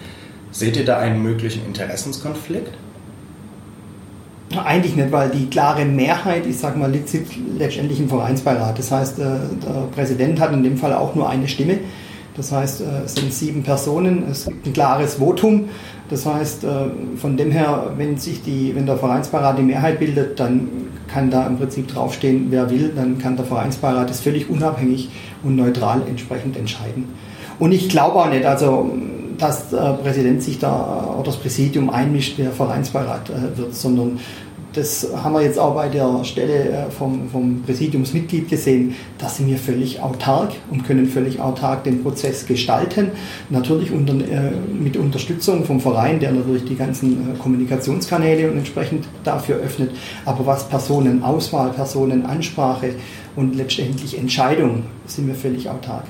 [0.51, 2.71] seht ihr da einen möglichen Interessenskonflikt?
[4.55, 7.09] Eigentlich nicht, weil die klare Mehrheit, ich sage mal, liegt
[7.57, 8.77] letztendlich im Vereinsbeirat.
[8.77, 11.79] Das heißt, äh, der Präsident hat in dem Fall auch nur eine Stimme.
[12.35, 15.69] Das heißt, äh, es sind sieben Personen, es gibt ein klares Votum.
[16.11, 16.67] Das heißt, äh,
[17.17, 20.69] von dem her, wenn, sich die, wenn der Vereinsbeirat die Mehrheit bildet, dann
[21.07, 25.09] kann da im Prinzip draufstehen, wer will, dann kann der Vereinsbeirat das völlig unabhängig
[25.43, 27.05] und neutral entsprechend entscheiden.
[27.59, 28.91] Und ich glaube auch nicht, also
[29.37, 34.19] dass der Präsident sich da oder das Präsidium einmischt, wer Vereinsbeirat äh, wird, sondern
[34.73, 39.47] das haben wir jetzt auch bei der Stelle äh, vom, vom Präsidiumsmitglied gesehen, da sind
[39.47, 43.11] wir völlig autark und können völlig autark den Prozess gestalten.
[43.49, 49.57] Natürlich unter, äh, mit Unterstützung vom Verein, der natürlich die ganzen Kommunikationskanäle und entsprechend dafür
[49.57, 49.91] öffnet.
[50.25, 52.95] Aber was Personenauswahl, Personenansprache
[53.35, 56.05] und letztendlich Entscheidung, sind wir völlig autark.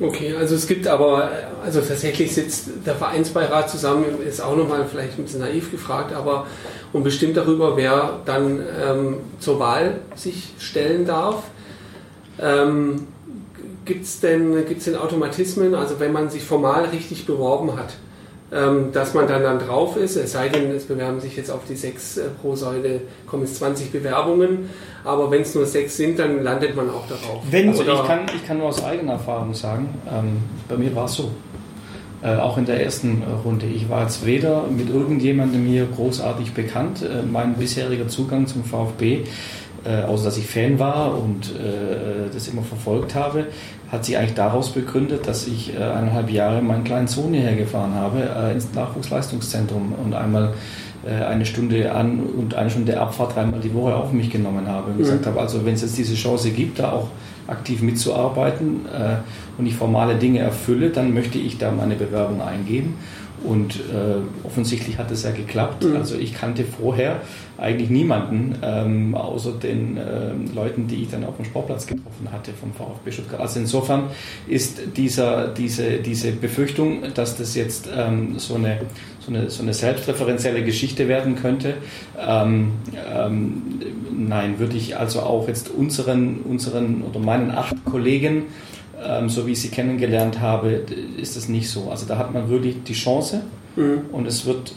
[0.00, 1.28] Okay, also es gibt aber,
[1.64, 6.46] also tatsächlich sitzt der Vereinsbeirat zusammen, ist auch nochmal vielleicht ein bisschen naiv gefragt, aber
[6.92, 11.42] und bestimmt darüber, wer dann ähm, zur Wahl sich stellen darf.
[12.40, 13.08] Ähm,
[13.84, 17.94] gibt es denn, gibt's denn Automatismen, also wenn man sich formal richtig beworben hat?
[18.50, 21.60] Ähm, dass man dann, dann drauf ist, es sei denn, es bewerben sich jetzt auf
[21.68, 24.70] die sechs äh, pro Säule, kommen es 20 Bewerbungen,
[25.04, 27.42] aber wenn es nur sechs sind, dann landet man auch darauf.
[27.50, 31.04] Wenn, also ich, kann, ich kann nur aus eigener Erfahrung sagen, ähm, bei mir war
[31.04, 31.30] es so.
[32.20, 33.66] Äh, auch in der ersten äh, Runde.
[33.66, 37.02] Ich war jetzt weder mit irgendjemandem hier großartig bekannt.
[37.02, 39.20] Äh, mein bisheriger Zugang zum VfB
[39.84, 43.46] äh, außer dass ich Fan war und äh, das immer verfolgt habe,
[43.90, 47.94] hat sich eigentlich daraus begründet, dass ich äh, eineinhalb Jahre meinen kleinen Sohn hierher gefahren
[47.94, 50.54] habe äh, ins Nachwuchsleistungszentrum und einmal
[51.06, 54.90] äh, eine Stunde an und eine Stunde Abfahrt dreimal die Woche auf mich genommen habe
[54.90, 55.02] und mhm.
[55.02, 57.08] gesagt habe, also wenn es jetzt diese Chance gibt, da auch
[57.46, 59.16] aktiv mitzuarbeiten äh,
[59.56, 62.96] und ich formale Dinge erfülle, dann möchte ich da meine Bewerbung eingeben.
[63.44, 65.84] Und äh, offensichtlich hat es ja geklappt.
[65.84, 65.96] Mhm.
[65.96, 67.20] Also ich kannte vorher
[67.56, 72.52] eigentlich niemanden, ähm, außer den äh, Leuten, die ich dann auf dem Sportplatz getroffen hatte
[72.52, 73.40] vom VfB Stuttgart.
[73.40, 74.04] Also insofern
[74.46, 78.80] ist dieser, diese, diese Befürchtung, dass das jetzt ähm, so, eine,
[79.20, 81.74] so, eine, so eine selbstreferenzielle Geschichte werden könnte,
[82.18, 82.72] ähm,
[83.12, 83.62] ähm
[84.18, 88.44] nein, würde ich also auch jetzt unseren, unseren oder meinen acht Kollegen
[89.04, 90.82] ähm, so wie ich sie kennengelernt habe,
[91.20, 91.90] ist das nicht so.
[91.90, 93.42] Also da hat man wirklich die Chance
[93.76, 94.02] mhm.
[94.12, 94.74] und es wird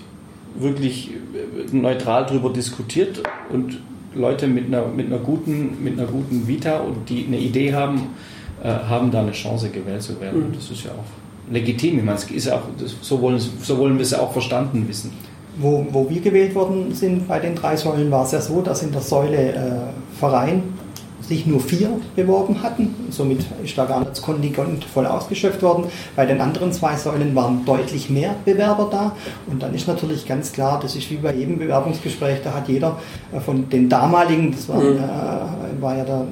[0.56, 3.80] wirklich äh, neutral darüber diskutiert und
[4.14, 8.10] Leute mit einer, mit einer, guten, mit einer guten Vita und die eine Idee haben,
[8.64, 10.50] äh, haben da eine Chance gewählt zu werden.
[10.50, 10.54] Mhm.
[10.54, 12.00] Das ist ja auch legitim.
[12.00, 12.64] Ich meine, es ist auch,
[13.02, 15.12] so, wollen, so wollen wir es ja auch verstanden wissen.
[15.58, 18.84] Wo, wo wir gewählt worden sind bei den drei Säulen, war es ja so, dass
[18.84, 20.64] in der Säule äh, Verein
[21.22, 22.94] sich nur vier beworben hatten.
[23.10, 25.86] Somit ist da gar nicht das Kontingent voll ausgeschöpft worden.
[26.16, 29.16] Bei den anderen zwei Säulen waren deutlich mehr Bewerber da.
[29.48, 33.00] Und dann ist natürlich ganz klar, das ist wie bei jedem Bewerbungsgespräch, da hat jeder
[33.32, 34.98] äh, von den damaligen, das war, mhm.
[34.98, 36.26] äh, war ja der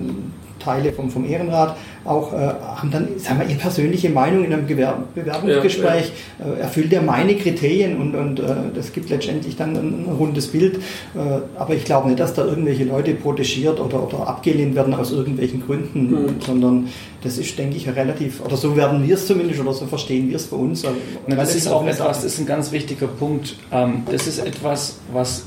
[0.59, 4.67] Teile vom, vom Ehrenrat auch, äh, haben dann, sagen wir, ihre persönliche Meinung in einem
[4.67, 6.53] Gewer Bewerbungsgespräch, ja, ja.
[6.53, 8.43] Äh, erfüllt er meine Kriterien und, und äh,
[8.73, 10.77] das gibt letztendlich dann ein, ein rundes Bild.
[10.77, 11.19] Äh,
[11.57, 15.65] aber ich glaube nicht, dass da irgendwelche Leute protegiert oder, oder abgelehnt werden aus irgendwelchen
[15.65, 16.35] Gründen, mhm.
[16.45, 16.87] sondern
[17.23, 20.37] das ist, denke ich, relativ, oder so werden wir es zumindest oder so verstehen wir
[20.37, 20.83] es bei uns.
[21.27, 23.55] Na, das ist auch etwas, das ist ein ganz wichtiger Punkt.
[23.71, 25.45] Ähm, das ist etwas, was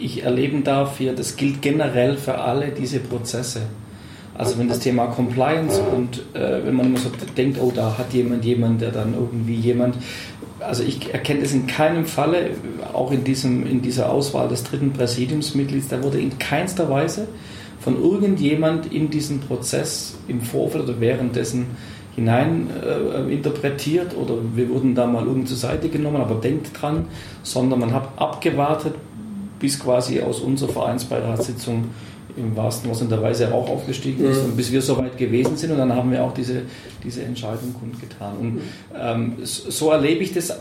[0.00, 3.62] ich erleben darf hier, das gilt generell für alle diese Prozesse.
[4.38, 8.14] Also wenn das Thema Compliance und äh, wenn man immer so denkt, oh, da hat
[8.14, 9.96] jemand jemand, der dann irgendwie jemand,
[10.60, 12.50] also ich erkenne es in keinem Falle,
[12.92, 17.26] auch in, diesem, in dieser Auswahl des dritten Präsidiumsmitglieds, da wurde in keinster Weise
[17.80, 21.66] von irgendjemand in diesen Prozess im Vorfeld oder währenddessen
[22.14, 27.06] hinein äh, interpretiert oder wir wurden da mal irgendwo zur Seite genommen, aber denkt dran,
[27.42, 28.94] sondern man hat abgewartet,
[29.58, 31.86] bis quasi aus unserer Vereinsbeiratssitzung
[32.38, 35.72] im wahrsten Sinne der Weise auch aufgestiegen ist und bis wir so weit gewesen sind
[35.72, 36.62] und dann haben wir auch diese,
[37.04, 38.36] diese Entscheidung kundgetan.
[38.38, 38.60] Und
[38.98, 40.58] ähm, so erlebe ich das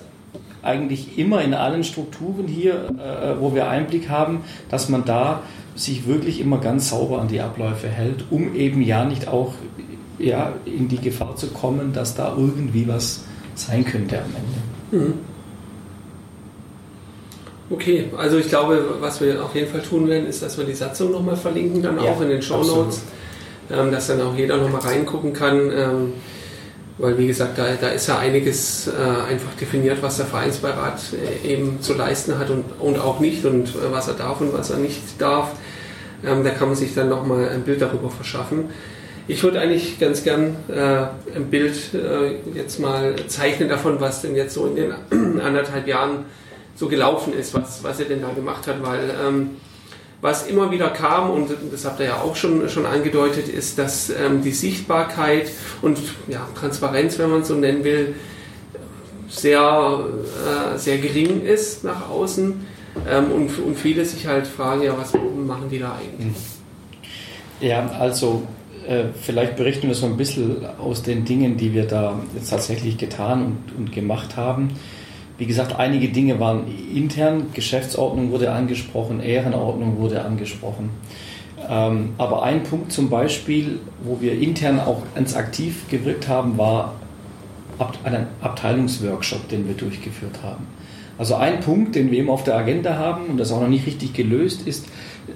[0.63, 5.43] eigentlich immer in allen Strukturen hier, äh, wo wir Einblick haben, dass man da
[5.75, 9.53] sich wirklich immer ganz sauber an die Abläufe hält, um eben ja nicht auch
[10.19, 13.23] ja, in die Gefahr zu kommen, dass da irgendwie was
[13.55, 15.05] sein könnte am Ende.
[15.05, 15.13] Mhm.
[17.69, 20.73] Okay, also ich glaube, was wir auf jeden Fall tun werden, ist, dass wir die
[20.73, 23.01] Satzung nochmal verlinken, dann ja, auch in den Show Notes,
[23.69, 25.71] ähm, dass dann auch jeder nochmal reingucken kann.
[25.71, 26.13] Ähm,
[26.99, 30.99] weil, wie gesagt, da, da ist ja einiges äh, einfach definiert, was der Vereinsbeirat
[31.43, 34.53] äh, eben zu leisten hat und, und auch nicht und äh, was er darf und
[34.53, 35.51] was er nicht darf.
[36.25, 38.69] Ähm, da kann man sich dann nochmal ein Bild darüber verschaffen.
[39.27, 44.35] Ich würde eigentlich ganz gern äh, ein Bild äh, jetzt mal zeichnen davon, was denn
[44.35, 46.25] jetzt so in den anderthalb Jahren
[46.77, 49.49] so gelaufen ist, was, was er denn da gemacht hat, weil ähm,
[50.21, 54.09] was immer wieder kam, und das habt ihr ja auch schon, schon angedeutet, ist, dass
[54.09, 55.51] ähm, die Sichtbarkeit
[55.81, 58.15] und ja, Transparenz, wenn man es so nennen will,
[59.27, 60.05] sehr,
[60.45, 62.65] äh, sehr gering ist nach außen
[63.09, 66.35] ähm, und, und viele sich halt fragen, ja, was machen die da eigentlich?
[67.59, 68.43] Ja, also
[68.87, 72.97] äh, vielleicht berichten wir so ein bisschen aus den Dingen, die wir da jetzt tatsächlich
[72.97, 74.69] getan und, und gemacht haben.
[75.37, 76.63] Wie gesagt, einige Dinge waren
[76.93, 80.89] intern, Geschäftsordnung wurde angesprochen, Ehrenordnung wurde angesprochen.
[81.69, 86.95] Ähm, aber ein Punkt zum Beispiel, wo wir intern auch ganz aktiv gewirkt haben, war
[88.03, 90.65] ein Abteilungsworkshop, den wir durchgeführt haben.
[91.17, 93.85] Also ein Punkt, den wir eben auf der Agenda haben und das auch noch nicht
[93.85, 94.85] richtig gelöst ist,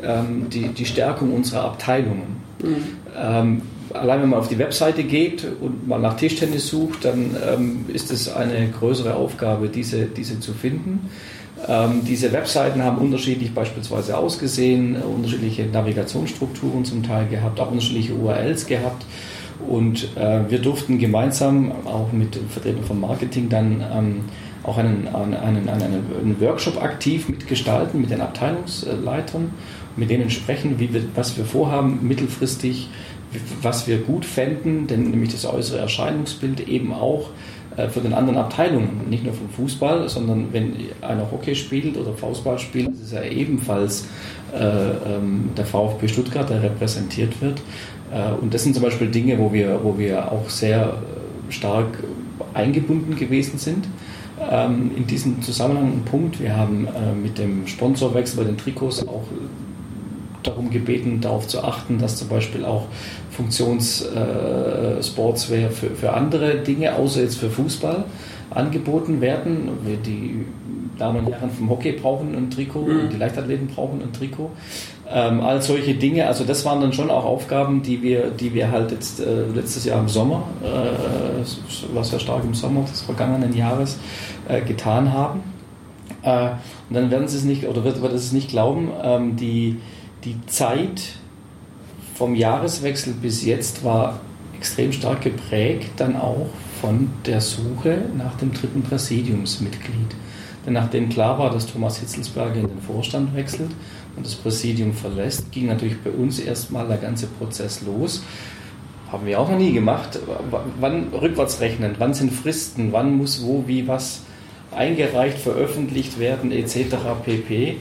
[0.02, 2.38] ähm, die, die Stärkung unserer Abteilungen.
[2.64, 2.76] Mhm.
[3.20, 3.62] Ähm,
[3.94, 8.12] allein wenn man auf die Webseite geht und mal nach Tischtennis sucht, dann ähm, ist
[8.12, 11.10] es eine größere Aufgabe, diese, diese zu finden.
[11.68, 18.66] Ähm, diese Webseiten haben unterschiedlich beispielsweise ausgesehen, unterschiedliche Navigationsstrukturen zum Teil gehabt, auch unterschiedliche URLs
[18.66, 19.06] gehabt.
[19.68, 24.22] Und äh, wir durften gemeinsam auch mit dem Vertreter vom Marketing dann ähm,
[24.64, 29.52] auch einen, einen, einen, einen, Workshop aktiv mitgestalten mit den Abteilungsleitern,
[29.96, 32.90] mit denen sprechen, wie wir, was wir vorhaben, mittelfristig
[33.62, 37.30] was wir gut fänden, denn nämlich das äußere Erscheinungsbild eben auch
[37.78, 42.14] äh, für den anderen Abteilungen, nicht nur vom Fußball, sondern wenn einer Hockey spielt oder
[42.14, 44.08] Faustball spielt, ist es ja ebenfalls
[44.54, 47.62] äh, ähm, der VfB Stuttgart, der repräsentiert wird.
[48.12, 50.98] Äh, und das sind zum Beispiel Dinge, wo wir, wo wir auch sehr
[51.50, 52.04] äh, stark
[52.54, 53.88] eingebunden gewesen sind.
[54.50, 56.88] Ähm, in diesem Zusammenhang ein Punkt, wir haben
[57.22, 59.24] mit dem Sponsorwechsel bei den Trikots auch
[60.44, 62.88] darum gebeten, darauf zu achten, dass zum Beispiel auch
[63.32, 68.04] Funktionssportswear äh, für, für andere Dinge, außer jetzt für Fußball,
[68.50, 69.70] angeboten werden.
[70.06, 70.46] Die
[70.98, 73.10] Damen und Herren vom Hockey brauchen ein Trikot, mhm.
[73.10, 74.52] die Leichtathleten brauchen ein Trikot.
[75.14, 78.72] Ähm, all solche Dinge, also das waren dann schon auch Aufgaben, die wir, die wir
[78.72, 83.56] halt jetzt äh, letztes Jahr im Sommer, äh, war sehr stark im Sommer des vergangenen
[83.56, 83.98] Jahres,
[84.48, 85.42] äh, getan haben.
[86.24, 86.52] Äh,
[86.90, 89.80] und dann werden Sie es nicht, oder wird, wird es nicht glauben, ähm, die,
[90.24, 91.02] die Zeit
[92.16, 94.20] vom Jahreswechsel bis jetzt war
[94.56, 96.48] extrem stark geprägt dann auch
[96.80, 100.16] von der Suche nach dem dritten Präsidiumsmitglied.
[100.66, 103.72] Denn nachdem klar war, dass Thomas Hitzelsberger in den Vorstand wechselt
[104.16, 108.24] und das Präsidium verlässt, ging natürlich bei uns erstmal der ganze Prozess los.
[109.12, 110.20] Haben wir auch noch nie gemacht.
[110.80, 111.96] Wann rückwärts rechnen?
[111.98, 112.92] Wann sind Fristen?
[112.92, 114.22] Wann muss wo, wie, was
[114.72, 116.96] eingereicht, veröffentlicht werden, etc.
[117.26, 117.78] pp.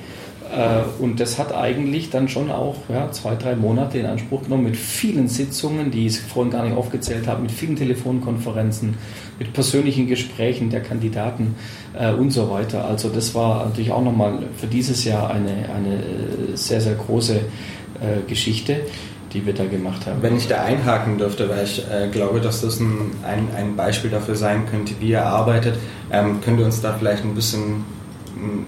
[0.50, 4.64] Äh, und das hat eigentlich dann schon auch ja, zwei, drei Monate in Anspruch genommen
[4.64, 8.94] mit vielen Sitzungen, die ich vorhin gar nicht aufgezählt habe, mit vielen Telefonkonferenzen,
[9.38, 11.54] mit persönlichen Gesprächen der Kandidaten
[11.98, 12.84] äh, und so weiter.
[12.84, 17.36] Also das war natürlich auch nochmal für dieses Jahr eine, eine äh, sehr, sehr große
[17.36, 18.80] äh, Geschichte
[19.32, 20.22] die wir da gemacht haben.
[20.22, 24.10] Wenn ich da einhaken dürfte, weil ich äh, glaube, dass das ein, ein, ein, Beispiel
[24.10, 25.76] dafür sein könnte, wie ihr arbeitet,
[26.10, 27.84] ähm, könnt ihr uns da vielleicht ein bisschen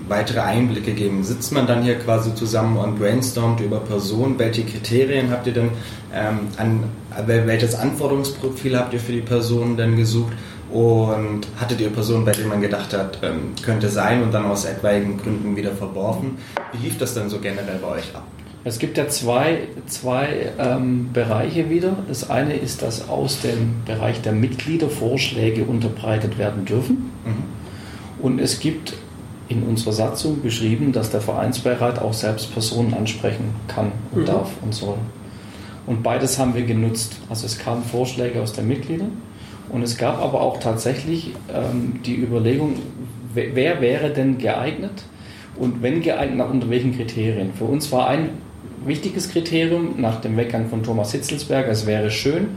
[0.09, 1.25] weitere Einblicke geben?
[1.25, 4.39] Sitzt man dann hier quasi zusammen und brainstormt über Personen?
[4.39, 5.71] Welche Kriterien habt ihr denn,
[6.15, 6.85] ähm, an,
[7.27, 10.33] welches Anforderungsprofil habt ihr für die Personen denn gesucht?
[10.71, 14.65] Und hattet ihr Personen, bei denen man gedacht hat, ähm, könnte sein und dann aus
[14.65, 16.39] etwaigen Gründen wieder verworfen?
[16.73, 18.25] Wie lief das denn so generell bei euch ab?
[18.65, 21.97] Es gibt ja zwei, zwei ähm, Bereiche wieder.
[22.07, 27.11] Das eine ist, dass aus dem Bereich der Mitglieder Vorschläge unterbreitet werden dürfen.
[27.25, 28.23] Mhm.
[28.23, 28.95] Und es gibt
[29.53, 34.27] in unserer Satzung beschrieben, dass der Vereinsbeirat auch selbst Personen ansprechen kann und mhm.
[34.27, 34.99] darf und soll.
[35.87, 37.17] Und beides haben wir genutzt.
[37.29, 39.13] Also es kamen Vorschläge aus den Mitgliedern
[39.69, 42.77] und es gab aber auch tatsächlich ähm, die Überlegung,
[43.35, 45.05] wer, wer wäre denn geeignet
[45.57, 47.53] und wenn geeignet, nach unter welchen Kriterien.
[47.55, 48.31] Für uns war ein
[48.85, 52.49] wichtiges Kriterium nach dem Weggang von Thomas Hitzelsberger, es wäre schön,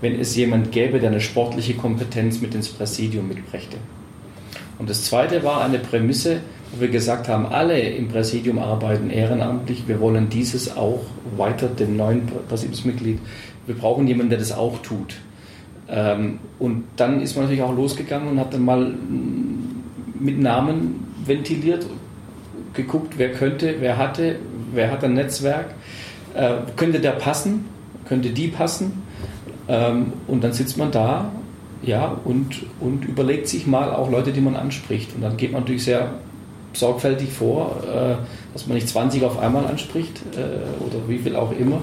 [0.00, 3.78] wenn es jemand gäbe, der eine sportliche Kompetenz mit ins Präsidium mitbrächte.
[4.78, 6.40] Und das zweite war eine Prämisse,
[6.72, 9.88] wo wir gesagt haben, alle im Präsidium arbeiten ehrenamtlich.
[9.88, 11.02] Wir wollen dieses auch
[11.36, 13.18] weiter, den neuen Präsidiumsmitglied.
[13.66, 15.16] Wir brauchen jemanden, der das auch tut.
[15.88, 18.94] Ähm, und dann ist man natürlich auch losgegangen und hat dann mal
[20.18, 21.86] mit Namen ventiliert,
[22.74, 24.36] geguckt, wer könnte, wer hatte,
[24.72, 25.74] wer hat ein Netzwerk,
[26.34, 27.64] äh, könnte der passen,
[28.06, 29.02] könnte die passen.
[29.68, 31.30] Ähm, und dann sitzt man da
[31.82, 35.14] ja, und, und überlegt sich mal auch Leute, die man anspricht.
[35.14, 36.10] Und dann geht man natürlich sehr
[36.72, 38.16] sorgfältig vor, äh,
[38.52, 41.80] dass man nicht 20 auf einmal anspricht äh, oder wie viel auch immer,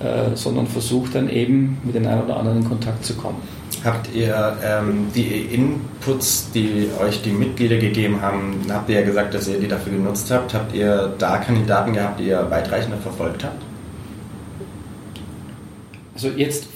[0.00, 3.40] äh, sondern versucht dann eben mit den einen oder anderen in Kontakt zu kommen.
[3.84, 9.34] Habt ihr ähm, die Inputs, die euch die Mitglieder gegeben haben, habt ihr ja gesagt,
[9.34, 13.42] dass ihr die dafür genutzt habt, habt ihr da Kandidaten gehabt, die ihr weitreichender verfolgt
[13.44, 13.60] habt?
[16.14, 16.68] Also jetzt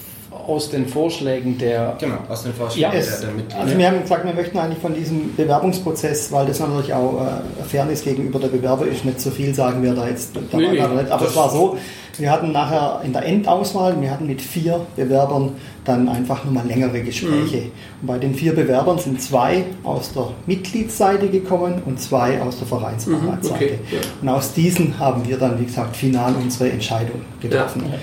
[0.47, 1.95] aus den Vorschlägen der.
[1.99, 3.61] Genau, aus den Vorschlägen ja, der, der, Mitglieder.
[3.61, 7.63] Also wir haben gesagt, wir möchten eigentlich von diesem Bewerbungsprozess, weil das natürlich auch äh,
[7.63, 10.89] Fairness gegenüber der Bewerber ist, nicht so viel sagen, wer da jetzt dabei nee, war.
[10.89, 11.77] Nee, Aber es war so,
[12.17, 15.51] wir hatten nachher in der Endauswahl, wir hatten mit vier Bewerbern
[15.85, 17.57] dann einfach nochmal längere Gespräche.
[17.57, 17.71] Mhm.
[18.01, 22.67] Und bei den vier Bewerbern sind zwei aus der Mitgliedsseite gekommen und zwei aus der
[22.67, 23.65] Vereinsberatsseite.
[23.65, 23.99] Mhm, okay, ja.
[24.21, 27.83] Und aus diesen haben wir dann, wie gesagt, final unsere Entscheidung getroffen.
[27.89, 27.97] Ja.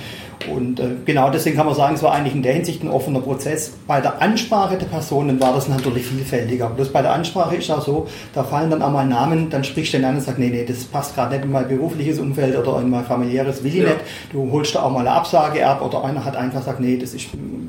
[0.53, 3.21] Und äh, genau deswegen kann man sagen, es war eigentlich in der Hinsicht ein offener
[3.21, 3.73] Prozess.
[3.87, 6.69] Bei der Ansprache der Personen war das natürlich vielfältiger.
[6.69, 9.95] Bloß bei der Ansprache ist auch so, da fallen dann auch mal Namen, dann sprichst
[9.95, 12.57] du den an und sagst, nee, nee, das passt gerade nicht in mein berufliches Umfeld
[12.57, 13.91] oder in mein familiäres, will ich ja.
[13.91, 14.01] nicht.
[14.33, 17.15] Du holst da auch mal eine Absage ab oder einer hat einfach gesagt, nee, das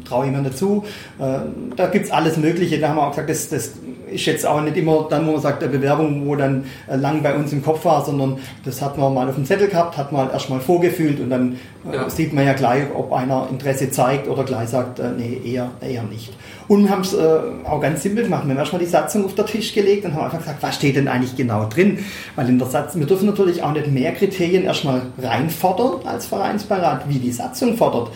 [0.07, 0.84] traue ich mir nicht zu.
[1.19, 1.39] Äh,
[1.76, 2.80] da gibt's alles Mögliche.
[2.80, 3.71] Da haben wir auch gesagt, das, das
[4.12, 7.22] ist jetzt auch nicht immer dann, wo man sagt, eine Bewerbung, wo dann äh, lang
[7.24, 10.12] bei uns im Kopf war, sondern das hat man mal auf dem Zettel gehabt, hat
[10.12, 11.58] man erstmal vorgefühlt und dann
[11.89, 12.10] äh, ja.
[12.10, 16.03] sieht man ja gleich, ob einer Interesse zeigt oder gleich sagt, äh, nee, eher, eher
[16.03, 16.34] nicht.
[16.68, 18.43] Und wir haben es auch ganz simpel gemacht.
[18.45, 20.95] Wir haben erstmal die Satzung auf den Tisch gelegt und haben einfach gesagt, was steht
[20.95, 21.99] denn eigentlich genau drin?
[22.36, 27.08] Weil in der Satzung, wir dürfen natürlich auch nicht mehr Kriterien erstmal reinfordern als Vereinsbeirat,
[27.08, 28.10] wie die Satzung fordert.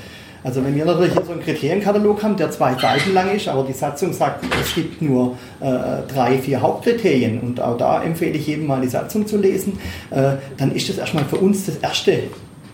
[0.43, 3.73] Also wenn wir natürlich so einen Kriterienkatalog haben, der zwei Seiten lang ist, aber die
[3.73, 5.67] Satzung sagt, es gibt nur äh,
[6.13, 9.79] drei, vier Hauptkriterien und auch da empfehle ich jedem mal die Satzung zu lesen,
[10.11, 12.23] äh, dann ist das erstmal für uns das erste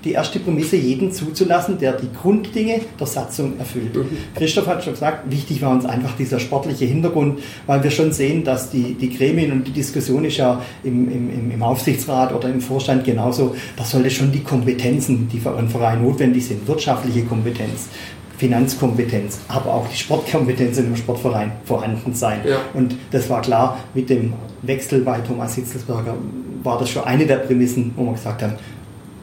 [0.06, 3.96] die erste Prämisse, jeden zuzulassen, der die Grunddinge der Satzung erfüllt.
[3.96, 4.06] Mhm.
[4.36, 8.44] Christoph hat schon gesagt, wichtig war uns einfach dieser sportliche Hintergrund, weil wir schon sehen,
[8.44, 12.62] dass die, die Gremien und die Diskussion ist ja im, im, im Aufsichtsrat oder im
[12.62, 17.90] Vorstand genauso, da sollte schon die Kompetenzen, die für einen Verein notwendig sind, wirtschaftliche Kompetenz,
[18.38, 22.42] Finanzkompetenz, aber auch die Sportkompetenz in einem Sportverein vorhanden sein.
[22.46, 22.58] Ja.
[22.74, 26.16] Und das war klar, mit dem Wechsel bei Thomas Hitzelsberger
[26.64, 28.54] war das schon eine der Prämissen, wo wir gesagt haben,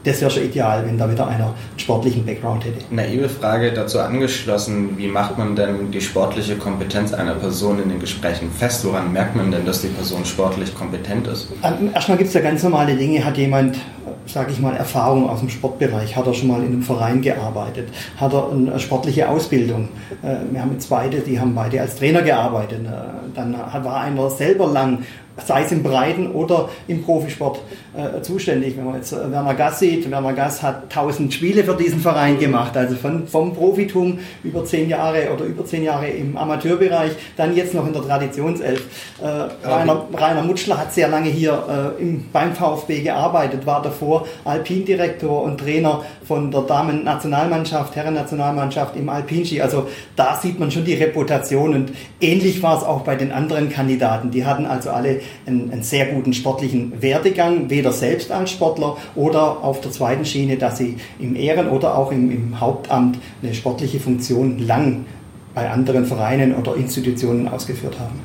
[0.03, 2.83] das wäre schon ideal, wenn da wieder einer einen sportlichen Background hätte.
[2.89, 7.99] Naive Frage dazu angeschlossen, wie macht man denn die sportliche Kompetenz einer Person in den
[7.99, 8.85] Gesprächen fest?
[8.85, 11.47] Woran merkt man denn, dass die Person sportlich kompetent ist?
[11.63, 13.23] Ähm, erstmal gibt es ja ganz normale Dinge.
[13.23, 13.77] Hat jemand,
[14.25, 16.15] sage ich mal, Erfahrung aus dem Sportbereich?
[16.15, 17.89] Hat er schon mal in einem Verein gearbeitet?
[18.17, 19.89] Hat er eine sportliche Ausbildung?
[20.21, 22.81] Äh, wir haben jetzt beide, die haben beide als Trainer gearbeitet.
[22.85, 22.89] Äh,
[23.35, 24.99] dann war einer selber lang
[25.45, 27.59] sei es im Breiten oder im Profisport
[27.95, 28.77] äh, zuständig.
[28.77, 32.39] Wenn man jetzt äh, Werner Gass sieht, Werner Gass hat 1000 Spiele für diesen Verein
[32.39, 37.55] gemacht, also von, vom Profitum über zehn Jahre oder über zehn Jahre im Amateurbereich, dann
[37.55, 38.83] jetzt noch in der Traditionself.
[39.21, 44.27] Äh, Rainer, Rainer Mutschler hat sehr lange hier äh, im, beim VfB gearbeitet, war davor
[44.45, 49.61] Alpindirektor und Trainer von der Damen-Nationalmannschaft, Herren-Nationalmannschaft im Alpinski.
[49.61, 53.69] Also da sieht man schon die Reputation und ähnlich war es auch bei den anderen
[53.69, 54.31] Kandidaten.
[54.31, 59.63] Die hatten also alle einen, einen sehr guten sportlichen Werdegang, weder selbst als Sportler oder
[59.63, 63.99] auf der zweiten Schiene, dass sie im Ehren- oder auch im, im Hauptamt eine sportliche
[63.99, 65.05] Funktion lang
[65.53, 68.19] bei anderen Vereinen oder Institutionen ausgeführt haben.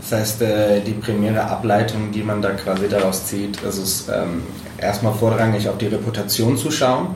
[0.00, 4.42] Das heißt, äh, die primäre Ableitung, die man da quasi daraus zieht, ist es ähm,
[4.78, 7.08] erstmal vorrangig auf die Reputation zu schauen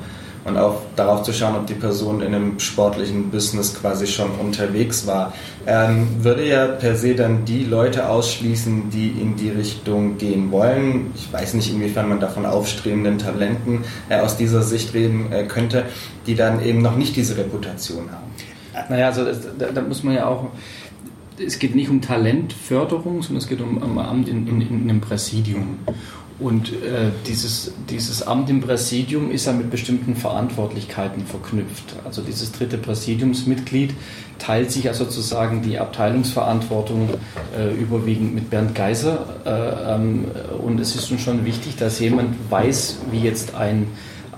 [0.49, 5.07] und auch darauf zu schauen, ob die Person in einem sportlichen Business quasi schon unterwegs
[5.07, 5.33] war.
[5.67, 11.13] Ähm, würde ja per se dann die Leute ausschließen, die in die Richtung gehen wollen.
[11.15, 15.85] Ich weiß nicht, inwiefern man davon aufstrebenden Talenten äh, aus dieser Sicht reden äh, könnte,
[16.27, 18.89] die dann eben noch nicht diese Reputation haben.
[18.89, 19.25] Naja, also
[19.59, 20.47] da, da muss man ja auch
[21.45, 25.01] es geht nicht um Talentförderung, sondern es geht um, um Amt in, in, in einem
[25.01, 25.79] Präsidium.
[26.39, 31.97] Und äh, dieses, dieses Amt im Präsidium ist ja mit bestimmten Verantwortlichkeiten verknüpft.
[32.05, 33.93] Also dieses dritte Präsidiumsmitglied
[34.39, 37.11] teilt sich ja sozusagen die Abteilungsverantwortung
[37.57, 39.27] äh, überwiegend mit Bernd Geiser.
[39.45, 40.27] Äh, ähm,
[40.63, 43.89] und es ist nun schon wichtig, dass jemand weiß, wie jetzt ein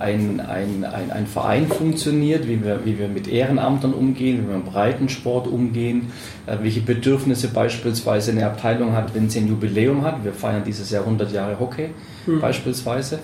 [0.00, 4.56] ein, ein, ein, ein Verein funktioniert, wie wir, wie wir mit Ehrenamtern umgehen, wie wir
[4.56, 6.10] mit Breitensport umgehen,
[6.46, 10.24] äh, welche Bedürfnisse beispielsweise eine Abteilung hat, wenn sie ein Jubiläum hat.
[10.24, 11.90] Wir feiern dieses Jahr 100 Jahre Hockey
[12.26, 12.40] mhm.
[12.40, 13.16] beispielsweise.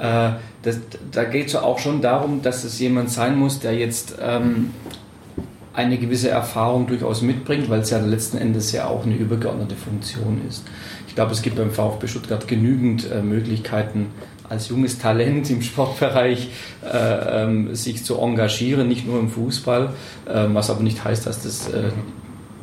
[0.00, 0.30] Äh,
[0.62, 0.80] das,
[1.12, 4.72] da geht es auch schon darum, dass es jemand sein muss, der jetzt ähm,
[5.74, 10.40] eine gewisse Erfahrung durchaus mitbringt, weil es ja letzten Endes ja auch eine übergeordnete Funktion
[10.48, 10.64] ist.
[11.06, 14.08] Ich glaube, es gibt beim VfB Stuttgart genügend äh, Möglichkeiten,
[14.48, 16.50] als junges Talent im Sportbereich
[16.84, 19.90] äh, ähm, sich zu engagieren, nicht nur im Fußball,
[20.26, 21.90] äh, was aber nicht heißt, dass das äh,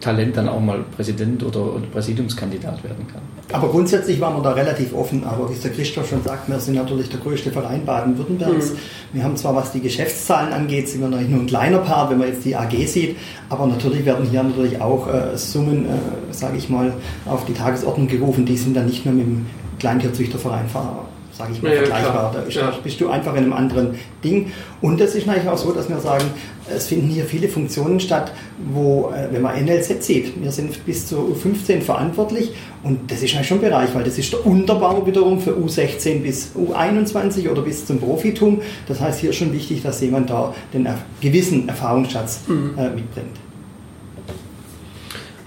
[0.04, 3.22] Talent dann auch mal Präsident oder, oder, Präsidiumskandidat werden kann.
[3.54, 5.24] Aber grundsätzlich waren wir da relativ offen.
[5.24, 8.72] Aber wie es der Christoph schon sagt, wir sind natürlich der größte Verein Baden-Württembergs.
[8.72, 8.78] Mhm.
[9.14, 12.18] Wir haben zwar, was die Geschäftszahlen angeht, sind wir natürlich nur ein kleiner Part, wenn
[12.18, 13.16] man jetzt die AG sieht.
[13.50, 16.94] Aber natürlich werden hier natürlich auch äh, Summen, äh, sage ich mal,
[17.26, 18.46] auf die Tagesordnung gerufen.
[18.46, 19.46] Die sind dann nicht nur mit dem
[19.80, 22.32] Kleintierzüchterverein verarbeitet sage ich mal, ja, vergleichbar.
[22.34, 22.72] Da ist, ja.
[22.84, 24.52] bist du einfach in einem anderen Ding.
[24.82, 26.26] Und das ist natürlich auch so, dass wir sagen,
[26.70, 28.32] es finden hier viele Funktionen statt,
[28.72, 32.54] wo, äh, wenn man NLZ sieht, wir sind bis zu U15 verantwortlich
[32.84, 36.22] und das ist eigentlich schon ein Bereich, weil das ist der Unterbau wiederum für U16
[36.22, 38.62] bis U21 oder bis zum Profitum.
[38.88, 40.88] Das heißt, hier ist schon wichtig, dass jemand da den
[41.20, 42.76] gewissen Erfahrungsschatz mhm.
[42.78, 43.38] äh, mitbringt.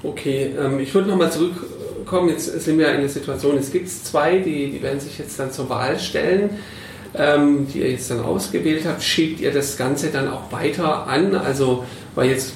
[0.03, 1.55] Okay, ähm, ich würde nochmal zurück
[2.07, 5.38] kommen, jetzt sind wir in der Situation, es gibt zwei, die, die werden sich jetzt
[5.38, 6.50] dann zur Wahl stellen,
[7.14, 9.02] ähm, die ihr jetzt dann ausgewählt habt.
[9.02, 11.34] Schiebt ihr das Ganze dann auch weiter an?
[11.34, 11.84] Also,
[12.14, 12.54] weil jetzt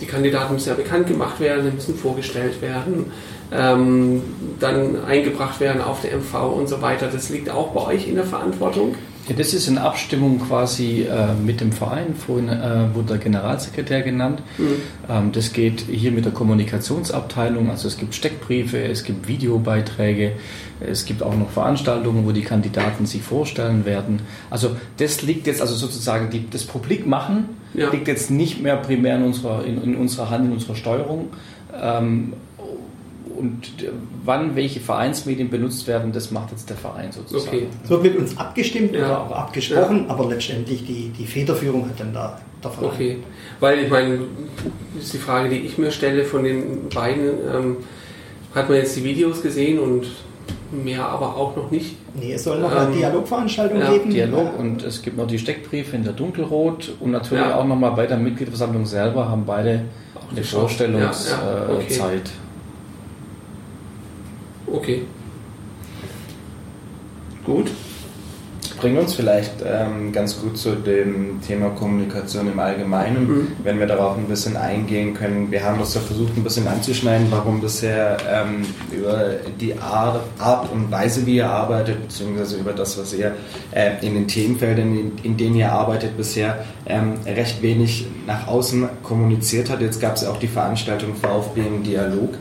[0.00, 3.12] die Kandidaten müssen ja bekannt gemacht werden, müssen vorgestellt werden,
[3.52, 4.22] ähm,
[4.58, 7.08] dann eingebracht werden auf der MV und so weiter.
[7.12, 8.94] Das liegt auch bei euch in der Verantwortung?
[9.32, 12.14] Ja, das ist in Abstimmung quasi äh, mit dem Verein.
[12.14, 14.42] Vorhin äh, wurde der Generalsekretär genannt.
[14.58, 14.64] Mhm.
[15.08, 17.70] Ähm, das geht hier mit der Kommunikationsabteilung.
[17.70, 20.32] Also es gibt Steckbriefe, es gibt Videobeiträge,
[20.80, 24.20] es gibt auch noch Veranstaltungen, wo die Kandidaten sich vorstellen werden.
[24.50, 27.90] Also das liegt jetzt, also sozusagen die, das Publik machen, ja.
[27.90, 31.28] liegt jetzt nicht mehr primär in unserer, in, in unserer Hand, in unserer Steuerung.
[31.80, 32.34] Ähm,
[33.36, 33.72] und
[34.24, 37.56] wann welche Vereinsmedien benutzt werden, das macht jetzt der Verein sozusagen.
[37.56, 37.66] Okay.
[37.84, 39.06] Es wird mit uns abgestimmt ja.
[39.06, 40.10] oder auch abgesprochen, ja.
[40.10, 42.90] aber letztendlich die, die Federführung hat dann da der Verein.
[42.90, 43.16] Okay,
[43.60, 44.18] weil ich meine,
[44.94, 47.24] das ist die Frage, die ich mir stelle von den beiden.
[47.54, 47.76] Ähm,
[48.54, 50.06] hat man jetzt die Videos gesehen und
[50.72, 51.96] mehr aber auch noch nicht.
[52.14, 54.10] Nee, es soll noch eine ähm, Dialogveranstaltung ja, geben.
[54.10, 57.56] Dialog und es gibt noch die Steckbriefe in der Dunkelrot und natürlich ja.
[57.56, 59.84] auch nochmal bei der Mitgliederversammlung selber haben beide
[60.30, 61.38] eine Vorstellungszeit.
[61.40, 62.20] Ja, ja, okay.
[64.72, 65.02] Okay.
[67.44, 67.70] Gut.
[68.78, 73.48] Bringt uns vielleicht ähm, ganz gut zu dem Thema Kommunikation im Allgemeinen, mhm.
[73.62, 75.52] wenn wir darauf ein bisschen eingehen können.
[75.52, 80.72] Wir haben das ja versucht ein bisschen anzuschneiden, warum bisher ähm, über die Art, Art,
[80.72, 83.36] und Weise, wie ihr arbeitet, beziehungsweise über das, was ihr
[83.70, 88.88] äh, in den Themenfeldern, in, in, denen ihr arbeitet, bisher ähm, recht wenig nach außen
[89.04, 89.80] kommuniziert hat.
[89.80, 92.34] Jetzt gab es ja auch die Veranstaltung VfB im Dialog.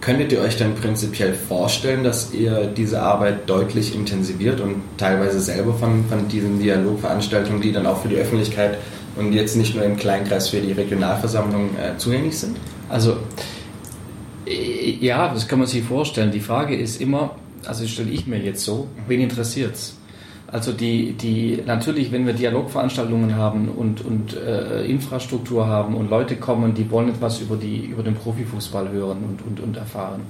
[0.00, 5.74] Könntet ihr euch dann prinzipiell vorstellen, dass ihr diese Arbeit deutlich intensiviert und teilweise selber
[5.74, 8.78] von, von diesen Dialogveranstaltungen, die dann auch für die Öffentlichkeit
[9.16, 12.56] und jetzt nicht nur im Kleinkreis für die Regionalversammlung äh, zugänglich sind?
[12.88, 13.18] Also
[14.46, 16.30] äh, ja, das kann man sich vorstellen.
[16.32, 17.36] Die Frage ist immer,
[17.66, 19.99] also stelle ich mir jetzt so, wen interessiert es?
[20.52, 26.36] Also die, die natürlich, wenn wir Dialogveranstaltungen haben und, und äh, Infrastruktur haben und Leute
[26.36, 30.22] kommen, die wollen etwas über, die, über den Profifußball hören und, und, und erfahren.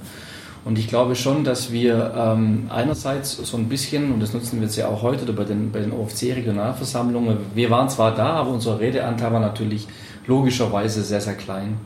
[0.63, 4.67] Und ich glaube schon, dass wir ähm, einerseits so ein bisschen, und das nutzen wir
[4.67, 8.79] jetzt ja auch heute bei den, bei den OFC-Regionalversammlungen, wir waren zwar da, aber unser
[8.79, 9.87] Redeanteil war natürlich
[10.27, 11.77] logischerweise sehr, sehr klein.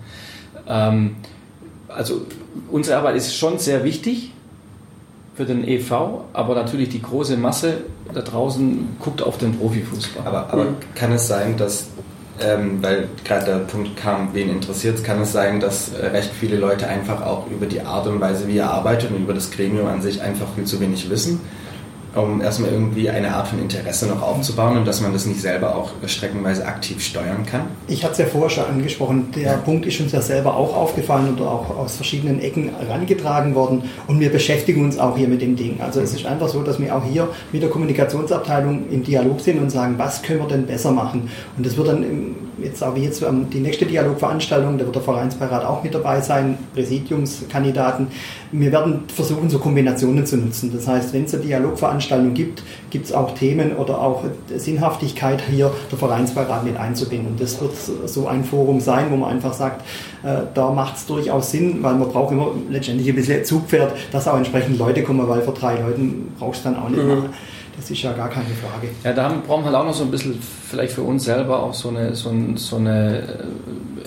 [0.67, 1.15] Ähm,
[1.87, 2.25] also
[2.69, 4.33] unsere Arbeit ist schon sehr wichtig,
[5.35, 7.81] für den EV, aber natürlich die große Masse
[8.13, 10.25] da draußen guckt auf den Profifußball.
[10.25, 10.75] Aber, aber mhm.
[10.95, 11.87] kann es sein, dass,
[12.39, 16.31] ähm, weil gerade der Punkt kam, wen interessiert es, kann es sein, dass äh, recht
[16.31, 19.51] viele Leute einfach auch über die Art und Weise, wie ihr arbeitet und über das
[19.51, 21.41] Gremium an sich einfach viel zu wenig wissen?
[22.15, 25.75] Um erstmal irgendwie eine Art von Interesse noch aufzubauen und dass man das nicht selber
[25.75, 27.61] auch streckenweise aktiv steuern kann?
[27.87, 29.57] Ich hatte es ja vorher schon angesprochen, der ja.
[29.57, 34.19] Punkt ist uns ja selber auch aufgefallen oder auch aus verschiedenen Ecken herangetragen worden und
[34.19, 35.79] wir beschäftigen uns auch hier mit dem Ding.
[35.81, 39.59] Also es ist einfach so, dass wir auch hier mit der Kommunikationsabteilung im Dialog sind
[39.59, 41.29] und sagen, was können wir denn besser machen?
[41.57, 45.01] Und das wird dann jetzt auch wie jetzt ähm, die nächste Dialogveranstaltung, da wird der
[45.01, 48.07] Vereinsbeirat auch mit dabei sein, Präsidiumskandidaten.
[48.51, 50.71] Wir werden versuchen, so Kombinationen zu nutzen.
[50.73, 54.23] Das heißt, wenn es eine Dialogveranstaltung gibt, gibt es auch Themen oder auch
[54.55, 57.35] Sinnhaftigkeit hier der Vereinsbeirat mit einzubinden.
[57.37, 57.73] Das wird
[58.05, 59.81] so ein Forum sein, wo man einfach sagt,
[60.23, 64.27] äh, da macht es durchaus Sinn, weil man braucht immer letztendlich ein bisschen Zugpferd, dass
[64.27, 67.09] auch entsprechend Leute kommen, weil für drei Leuten brauchst du dann auch nicht mhm.
[67.09, 67.29] machen.
[67.77, 68.89] Das ist ja gar keine Frage.
[69.03, 71.73] Ja, da brauchen wir halt auch noch so ein bisschen, vielleicht für uns selber auch
[71.73, 73.49] so eine, so, so eine,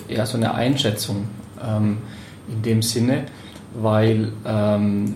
[0.07, 1.27] äh, ja, so eine Einschätzung
[1.63, 1.99] ähm,
[2.47, 3.25] in dem Sinne,
[3.75, 5.15] weil ähm,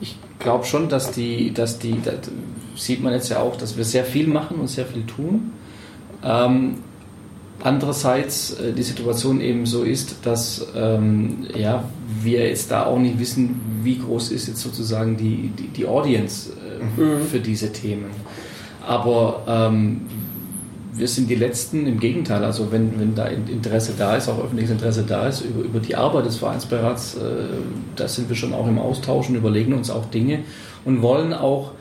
[0.00, 2.30] ich glaube schon, dass die, dass die, das
[2.76, 5.52] sieht man jetzt ja auch, dass wir sehr viel machen und sehr viel tun.
[6.24, 6.78] Ähm,
[7.62, 11.84] andererseits äh, die Situation eben so ist, dass ähm, ja,
[12.22, 16.50] wir jetzt da auch nicht wissen, wie groß ist jetzt sozusagen die, die, die Audience
[16.96, 17.26] mhm.
[17.26, 18.10] für diese Themen.
[18.86, 20.02] Aber ähm,
[20.94, 24.72] wir sind die Letzten, im Gegenteil, also wenn, wenn da Interesse da ist, auch öffentliches
[24.72, 27.20] Interesse da ist, über, über die Arbeit des Vereinsbeirats, äh,
[27.96, 30.40] da sind wir schon auch im Austausch und überlegen uns auch Dinge
[30.84, 31.72] und wollen auch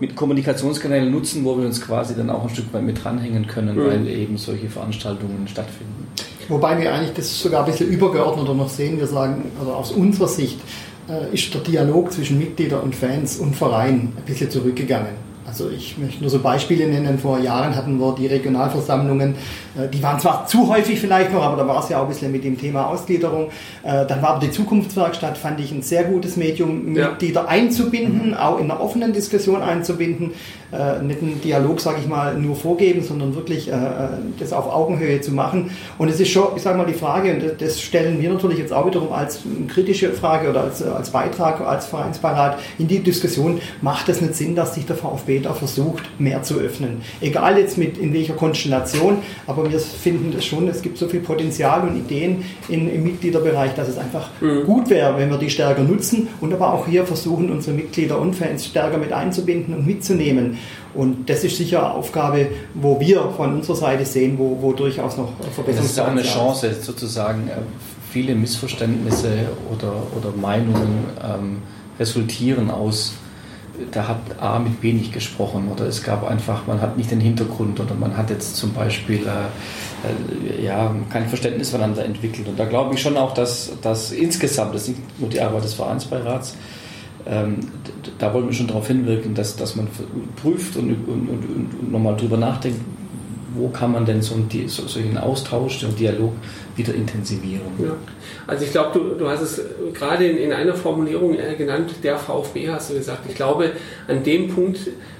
[0.00, 3.76] mit Kommunikationskanälen nutzen, wo wir uns quasi dann auch ein Stück weit mit dranhängen können,
[3.76, 3.86] mhm.
[3.86, 6.06] weil eben solche Veranstaltungen stattfinden.
[6.48, 8.98] Wobei wir eigentlich das sogar ein bisschen übergeordneter noch sehen.
[8.98, 10.60] Wir sagen, also aus unserer Sicht,
[11.08, 15.26] äh, ist der Dialog zwischen Mitgliedern und Fans und Verein ein bisschen zurückgegangen.
[15.46, 17.18] Also ich möchte nur so Beispiele nennen.
[17.18, 19.36] Vor Jahren hatten wir die Regionalversammlungen,
[19.92, 22.32] die waren zwar zu häufig vielleicht noch, aber da war es ja auch ein bisschen
[22.32, 23.50] mit dem Thema Ausgliederung.
[23.82, 27.48] Äh, dann war aber die Zukunftswerkstatt, fand ich ein sehr gutes Medium, Mitglieder ja.
[27.48, 28.34] einzubinden, mhm.
[28.34, 30.32] auch in einer offenen Diskussion einzubinden
[30.72, 34.08] äh, nicht einen Dialog, sage ich mal, nur vorgeben, sondern wirklich äh, äh,
[34.38, 35.70] das auf Augenhöhe zu machen.
[35.98, 38.72] Und es ist schon, ich sage mal, die Frage, und das stellen wir natürlich jetzt
[38.72, 44.08] auch wiederum als kritische Frage oder als, als Beitrag, als Vereinsbeirat in die Diskussion, macht
[44.08, 47.00] es nicht Sinn, dass sich der VfB da versucht, mehr zu öffnen?
[47.20, 51.20] Egal jetzt mit in welcher Konstellation, aber wir finden das schon, es gibt so viel
[51.20, 54.64] Potenzial und Ideen in, im Mitgliederbereich, dass es einfach mhm.
[54.64, 58.34] gut wäre, wenn wir die stärker nutzen und aber auch hier versuchen, unsere Mitglieder und
[58.34, 60.58] Fans stärker mit einzubinden und mitzunehmen.
[60.94, 65.16] Und das ist sicher eine Aufgabe, wo wir von unserer Seite sehen, wo, wo durchaus
[65.16, 65.80] noch Verbesserungspotenzial ist.
[65.80, 67.52] Das ist auch eine Chance, sozusagen äh,
[68.10, 69.28] viele Missverständnisse
[69.72, 71.62] oder, oder Meinungen ähm,
[71.98, 73.14] resultieren aus,
[73.90, 77.20] da hat A mit B nicht gesprochen oder es gab einfach, man hat nicht den
[77.20, 82.48] Hintergrund oder man hat jetzt zum Beispiel äh, äh, ja, kein Verständnis voneinander entwickelt.
[82.48, 85.64] Und da glaube ich schon auch, dass, dass insgesamt, das ist nicht nur die Arbeit
[85.64, 86.56] des Vereinsbeirats,
[87.26, 87.58] ähm,
[88.18, 89.88] da wollen wir schon darauf hinwirken, dass, dass man
[90.40, 92.80] prüft und, und, und, und nochmal drüber nachdenkt,
[93.54, 96.32] wo kann man denn so einen, so, so einen Austausch, so einen Dialog
[96.76, 97.62] wieder intensivieren?
[97.78, 97.96] Ja.
[98.46, 99.60] Also ich glaube, du, du hast es
[99.94, 103.22] gerade in, in einer Formulierung äh, genannt, der VfB hast du gesagt.
[103.28, 103.72] Ich glaube,
[104.08, 104.78] an dem Punkt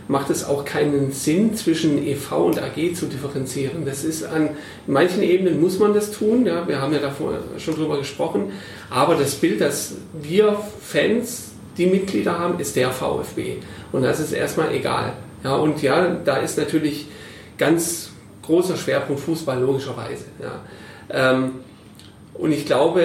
[0.08, 3.84] macht es auch keinen Sinn, zwischen EV und AG zu differenzieren.
[3.84, 4.50] Das ist an
[4.86, 8.52] manchen Ebenen muss man das tun, ja, wir haben ja davor schon drüber gesprochen,
[8.88, 13.56] aber das Bild, das wir Fans die Mitglieder haben, ist der VfB.
[13.92, 15.14] Und das ist erstmal egal.
[15.44, 17.06] Ja, und ja, da ist natürlich
[17.58, 18.10] ganz
[18.42, 20.24] großer Schwerpunkt Fußball, logischerweise.
[20.40, 20.60] Ja.
[21.10, 21.52] Ähm,
[22.34, 23.02] und ich glaube,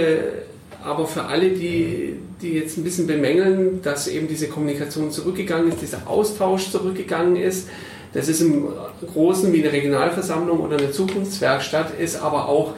[0.84, 5.82] aber für alle, die, die jetzt ein bisschen bemängeln, dass eben diese Kommunikation zurückgegangen ist,
[5.82, 7.70] dieser Austausch zurückgegangen ist,
[8.14, 8.68] das ist im
[9.14, 12.74] Großen wie eine Regionalversammlung oder eine Zukunftswerkstatt, ist aber auch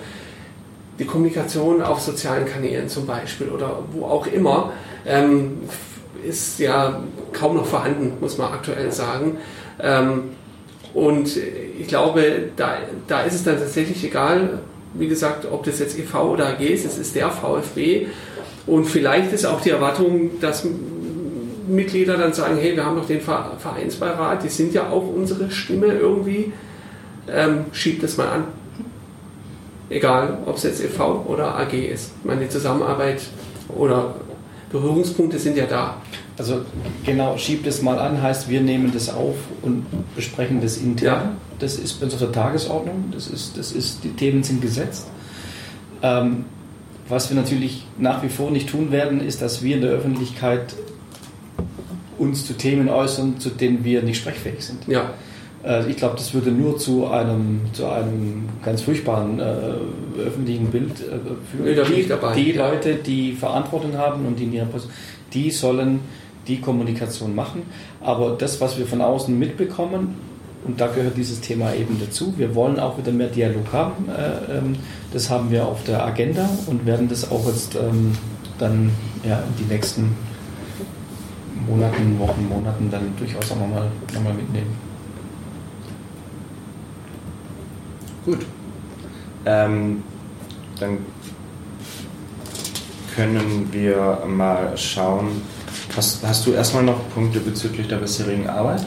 [1.00, 4.74] die Kommunikation auf sozialen Kanälen zum Beispiel oder wo auch immer
[5.08, 5.62] ähm,
[6.24, 7.02] ist ja
[7.32, 9.38] kaum noch vorhanden, muss man aktuell sagen.
[9.82, 10.24] Ähm,
[10.94, 11.36] und
[11.80, 14.60] ich glaube, da, da ist es dann tatsächlich egal,
[14.94, 18.08] wie gesagt, ob das jetzt EV oder AG ist, es ist der VfB.
[18.66, 20.66] Und vielleicht ist auch die Erwartung, dass
[21.68, 25.88] Mitglieder dann sagen, hey, wir haben doch den Vereinsbeirat, die sind ja auch unsere Stimme
[25.88, 26.52] irgendwie,
[27.32, 28.44] ähm, schiebt das mal an.
[29.90, 32.12] Egal, ob es jetzt EV oder AG ist.
[32.20, 33.22] Ich meine, die Zusammenarbeit
[33.70, 34.16] oder
[34.72, 35.98] Berührungspunkte sind ja da.
[36.38, 36.62] Also
[37.06, 39.86] genau, schiebt es mal an, heißt wir nehmen das auf und
[40.16, 41.04] besprechen das intern.
[41.12, 41.36] Ja.
[41.64, 45.08] Das ist bei uns auf der Tagesordnung, das ist, das ist, die Themen sind gesetzt.
[46.02, 46.44] Ähm,
[47.08, 50.76] was wir natürlich nach wie vor nicht tun werden, ist, dass wir in der Öffentlichkeit
[52.18, 54.86] uns zu Themen äußern, zu denen wir nicht sprechfähig sind.
[54.88, 55.12] Ja.
[55.64, 59.44] Äh, ich glaube, das würde nur zu einem, zu einem ganz furchtbaren äh,
[60.20, 61.90] öffentlichen Bild äh, führen.
[61.90, 62.36] Nee, ich dabei.
[62.36, 64.94] Die Leute, die Verantwortung haben und die in ihrer Position,
[65.34, 66.02] die sollen
[66.46, 67.62] die Kommunikation machen.
[68.02, 70.33] Aber das, was wir von außen mitbekommen,
[70.66, 74.10] und da gehört dieses Thema eben dazu, wir wollen auch wieder mehr Dialog haben.
[74.10, 74.76] Äh, ähm,
[75.12, 78.14] das haben wir auf der Agenda und werden das auch jetzt ähm,
[78.58, 78.92] dann
[79.24, 80.16] ja, in die nächsten
[81.68, 84.76] Monaten, Wochen, Monaten dann durchaus auch nochmal noch mal mitnehmen.
[88.26, 88.46] Gut.
[89.46, 90.04] Ähm,
[90.80, 91.00] dann
[93.16, 95.42] können wir mal schauen.
[95.96, 98.86] Hast, hast du erstmal noch Punkte bezüglich der bisherigen Arbeit,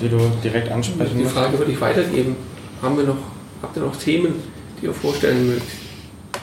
[0.00, 2.36] die du direkt ansprechen Die Frage würde ich weitergeben.
[2.82, 3.16] Haben wir noch,
[3.62, 4.34] habt ihr noch Themen,
[4.80, 5.83] die ihr vorstellen mögt?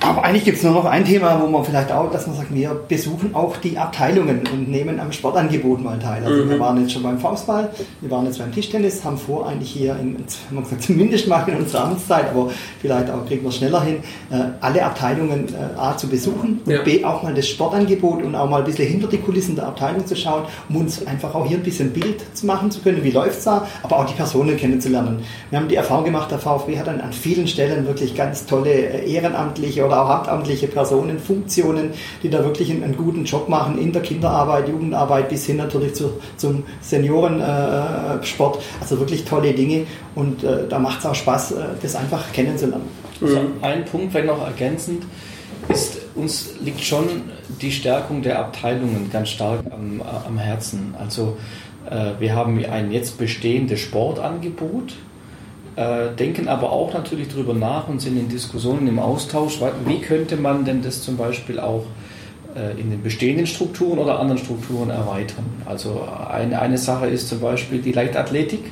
[0.04, 2.54] Aber eigentlich gibt es nur noch ein Thema, wo man vielleicht auch, dass man sagt,
[2.54, 6.24] wir besuchen auch die Abteilungen und nehmen am Sportangebot mal teil.
[6.26, 6.50] Also mhm.
[6.50, 7.70] wir waren jetzt schon beim Faustball,
[8.02, 11.48] wir waren jetzt beim Tischtennis, haben vor, eigentlich hier, in, haben wir gesagt, zumindest mal
[11.48, 12.50] in unserer Amtszeit, aber
[12.80, 13.98] vielleicht auch kriegen wir schneller hin,
[14.32, 16.82] äh, alle Abteilungen äh, A zu besuchen und ja.
[16.82, 20.08] B auch mal das Sportangebot und auch mal ein bisschen hinter die Kulissen der Abteilung
[20.08, 23.12] zu schauen, um uns einfach auch hier ein bisschen Bild zu machen zu können, wie
[23.12, 25.20] läuft es da, aber auch die Personen kennenzulernen.
[25.52, 28.72] Wir haben die Erfahrung gemacht, der VfB hat an, an vielen Stellen wirklich ganz tolle
[28.72, 31.92] äh, ehrenamtliche oder auch hauptamtliche Personen, Funktionen,
[32.24, 35.94] die da wirklich einen, einen, guten Job machen in der Kinderarbeit, Jugendarbeit bis hin natürlich
[35.94, 38.56] zu, zum Seniorensport.
[38.58, 39.86] Äh, also wirklich tolle Dinge
[40.16, 42.88] und äh, da macht es auch Spaß, äh, das einfach kennenzulernen.
[43.22, 45.04] Also ein Punkt, wenn noch ergänzend,
[45.70, 47.06] ist, uns liegt schon
[47.62, 50.96] die Stärkung der Abteilungen ganz stark am, am Herzen.
[50.98, 51.38] Also
[51.90, 54.94] äh, wir haben ein jetzt bestehendes Sportangebot,
[55.76, 60.36] äh, denken aber auch natürlich darüber nach und sind in Diskussionen im Austausch, wie könnte
[60.38, 61.86] man denn das zum Beispiel auch
[62.56, 65.46] äh, in den bestehenden Strukturen oder anderen Strukturen erweitern.
[65.66, 68.72] Also eine, eine Sache ist zum Beispiel die Leichtathletik.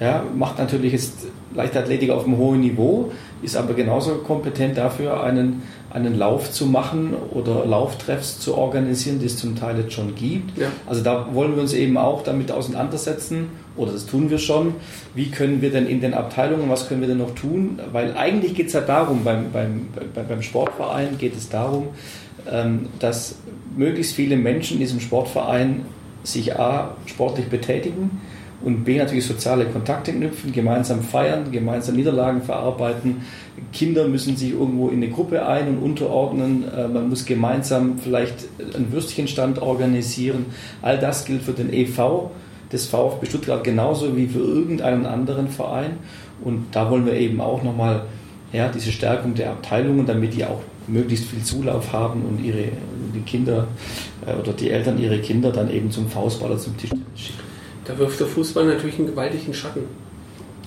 [0.00, 3.12] Ja, macht natürlich jetzt Leichtathletik auf einem hohen Niveau,
[3.42, 9.26] ist aber genauso kompetent dafür, einen, einen Lauf zu machen oder Lauftreffs zu organisieren, die
[9.26, 10.58] es zum Teil jetzt schon gibt.
[10.58, 10.68] Ja.
[10.86, 14.74] Also da wollen wir uns eben auch damit auseinandersetzen, oder das tun wir schon.
[15.14, 17.80] Wie können wir denn in den Abteilungen, was können wir denn noch tun?
[17.92, 21.88] Weil eigentlich geht es ja darum, beim, beim, beim Sportverein geht es darum,
[22.50, 23.36] ähm, dass
[23.76, 25.86] möglichst viele Menschen in diesem Sportverein
[26.24, 28.20] sich A, sportlich betätigen,
[28.64, 33.22] und B natürlich soziale Kontakte knüpfen, gemeinsam feiern, gemeinsam Niederlagen verarbeiten.
[33.72, 36.64] Kinder müssen sich irgendwo in eine Gruppe ein- und unterordnen.
[36.72, 38.34] Äh, man muss gemeinsam vielleicht
[38.74, 40.46] einen Würstchenstand organisieren.
[40.80, 42.30] All das gilt für den EV
[42.72, 45.98] des VfB Stuttgart genauso wie für irgendeinen anderen Verein.
[46.42, 48.02] Und da wollen wir eben auch nochmal
[48.52, 52.64] ja, diese Stärkung der Abteilungen, damit die auch möglichst viel Zulauf haben und ihre
[53.14, 53.66] die Kinder
[54.26, 57.40] äh, oder die Eltern ihre Kinder dann eben zum Faustballer, zum Tisch schicken.
[57.84, 59.82] Da wirft der Fußball natürlich einen gewaltigen Schatten.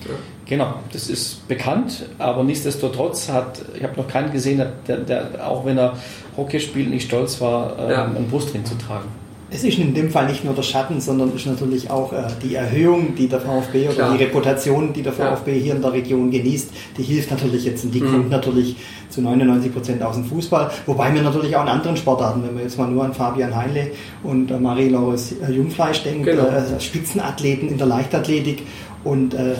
[0.04, 0.14] Ja.
[0.44, 5.64] Genau, das ist bekannt, aber nichtsdestotrotz hat, ich habe noch keinen gesehen, der, der, auch
[5.64, 5.96] wenn er
[6.36, 8.04] Hockey spielt, nicht stolz war, ähm, ja.
[8.04, 9.08] einen Brustring zu tragen.
[9.48, 12.24] Es ist in dem Fall nicht nur der Schatten, sondern es ist natürlich auch äh,
[12.42, 14.16] die Erhöhung, die der VfB oder Klar.
[14.16, 15.62] die Reputation, die der VfB ja.
[15.62, 18.10] hier in der Region genießt, die hilft natürlich jetzt und die mhm.
[18.10, 18.76] kommt natürlich
[19.08, 20.70] zu 99 Prozent aus dem Fußball.
[20.86, 23.92] Wobei wir natürlich auch in anderen Sportarten, wenn wir jetzt mal nur an Fabian Heinle
[24.24, 26.48] und äh, Marie-Laure äh, Jungfleisch denken, genau.
[26.48, 28.62] äh, Spitzenathleten in der Leichtathletik
[29.04, 29.54] und äh,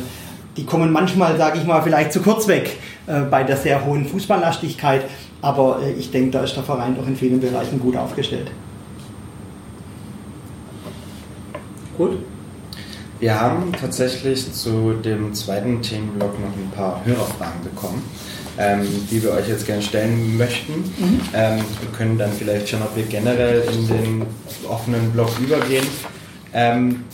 [0.57, 2.77] die kommen manchmal, sage ich mal, vielleicht zu kurz weg
[3.07, 5.03] äh, bei der sehr hohen Fußballlastigkeit.
[5.43, 8.51] Aber ich denke, da ist der Verein doch in vielen Bereichen gut aufgestellt.
[11.97, 12.19] Gut.
[13.19, 18.03] Wir haben tatsächlich zu dem zweiten Themenblock noch ein paar Hörerfragen bekommen,
[18.59, 20.75] ähm, die wir euch jetzt gerne stellen möchten.
[20.75, 21.21] Mhm.
[21.33, 24.27] Ähm, wir können dann vielleicht schon, ob wir generell in den
[24.69, 25.87] offenen Block übergehen.
[26.53, 27.05] Ähm,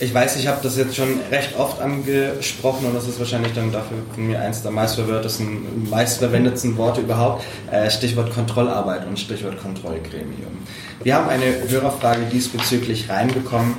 [0.00, 3.72] ich weiß, ich habe das jetzt schon recht oft angesprochen und das ist wahrscheinlich dann
[3.72, 7.44] dafür von mir eins der meistverwendetsten, meistverwendetsten Worte überhaupt.
[7.70, 10.58] Äh, Stichwort Kontrollarbeit und Stichwort Kontrollgremium.
[11.02, 13.74] Wir haben eine Hörerfrage diesbezüglich reinbekommen,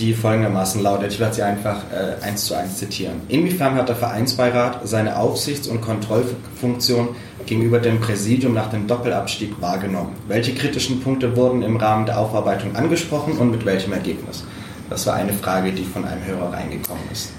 [0.00, 1.12] die folgendermaßen lautet.
[1.12, 3.20] Ich werde sie einfach äh, eins zu eins zitieren.
[3.28, 7.10] Inwiefern hat der Vereinsbeirat seine Aufsichts- und Kontrollfunktion
[7.46, 10.16] gegenüber dem Präsidium nach dem Doppelabstieg wahrgenommen?
[10.26, 14.44] Welche kritischen Punkte wurden im Rahmen der Aufarbeitung angesprochen und mit welchem Ergebnis?
[14.90, 17.32] Das war eine Frage, die von einem Hörer reingekommen ist.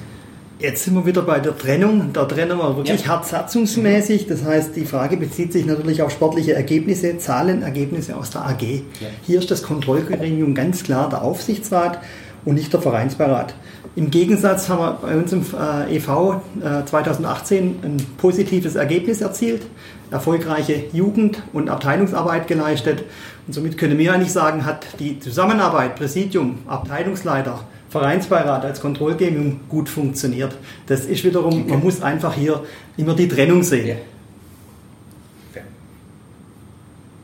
[0.57, 2.11] Jetzt sind wir wieder bei der Trennung.
[2.13, 3.07] Da trennen wir wirklich ja.
[3.07, 4.27] hartsatzungsmäßig.
[4.27, 8.61] Das heißt, die Frage bezieht sich natürlich auf sportliche Ergebnisse, Zahlenergebnisse aus der AG.
[8.61, 8.81] Ja.
[9.23, 11.99] Hier ist das Kontrollgremium ganz klar der Aufsichtsrat
[12.45, 13.53] und nicht der Vereinsbeirat.
[13.97, 16.41] Im Gegensatz haben wir bei uns im äh, EV
[16.85, 19.63] 2018 ein positives Ergebnis erzielt,
[20.11, 23.03] erfolgreiche Jugend- und Abteilungsarbeit geleistet.
[23.47, 29.87] Und somit können wir eigentlich sagen, hat die Zusammenarbeit Präsidium, Abteilungsleiter, Vereinsbeirat als Kontrollgremium gut
[29.89, 30.55] funktioniert.
[30.87, 32.63] Das ist wiederum, man muss einfach hier
[32.97, 33.87] immer die Trennung sehen.
[33.87, 33.95] Ja.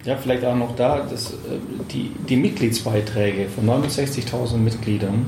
[0.04, 1.36] Ja, vielleicht auch noch da, dass, äh,
[1.92, 5.28] die, die Mitgliedsbeiträge von 69.000 Mitgliedern,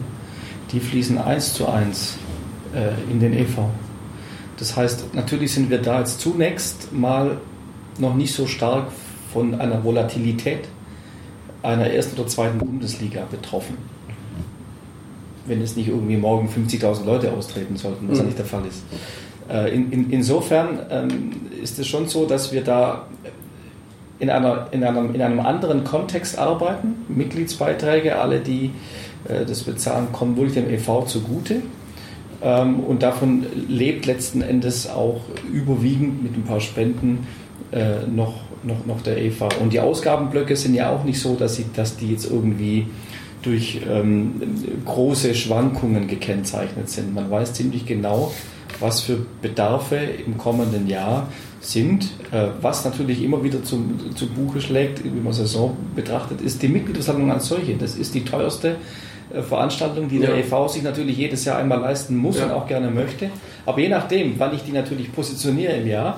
[0.72, 2.18] die fließen eins zu eins
[2.74, 3.70] äh, in den EV.
[4.58, 7.38] Das heißt, natürlich sind wir da jetzt zunächst mal
[7.98, 8.88] noch nicht so stark
[9.32, 10.68] von einer Volatilität
[11.62, 13.78] einer ersten oder zweiten Bundesliga betroffen
[15.46, 18.22] wenn es nicht irgendwie morgen 50.000 Leute austreten sollten, was mhm.
[18.22, 18.84] ja nicht der Fall ist.
[19.50, 23.08] Äh, in, in, insofern ähm, ist es schon so, dass wir da
[24.20, 27.06] in, einer, in, einem, in einem anderen Kontext arbeiten.
[27.10, 28.72] Mitgliedsbeiträge, alle, die
[29.28, 31.62] äh, das bezahlen, kommen wirklich dem EV zugute.
[32.44, 35.22] Ähm, und davon lebt letzten Endes auch
[35.52, 37.26] überwiegend mit ein paar Spenden
[37.72, 39.48] äh, noch, noch, noch der EV.
[39.62, 42.88] Und die Ausgabenblöcke sind ja auch nicht so, dass, sie, dass die jetzt irgendwie
[43.42, 44.42] durch ähm,
[44.86, 47.14] große Schwankungen gekennzeichnet sind.
[47.14, 48.32] Man weiß ziemlich genau,
[48.80, 51.28] was für Bedarfe im kommenden Jahr
[51.60, 52.06] sind.
[52.32, 56.68] Äh, was natürlich immer wieder zum, zu Buche schlägt, wie man Saison betrachtet, ist die
[56.68, 57.76] Mitgliederversammlung als solche.
[57.76, 58.76] Das ist die teuerste
[59.48, 60.44] Veranstaltung, die der ja.
[60.44, 62.46] EV sich natürlich jedes Jahr einmal leisten muss ja.
[62.46, 63.30] und auch gerne möchte.
[63.66, 66.18] Aber je nachdem, wann ich die natürlich positioniere im Jahr,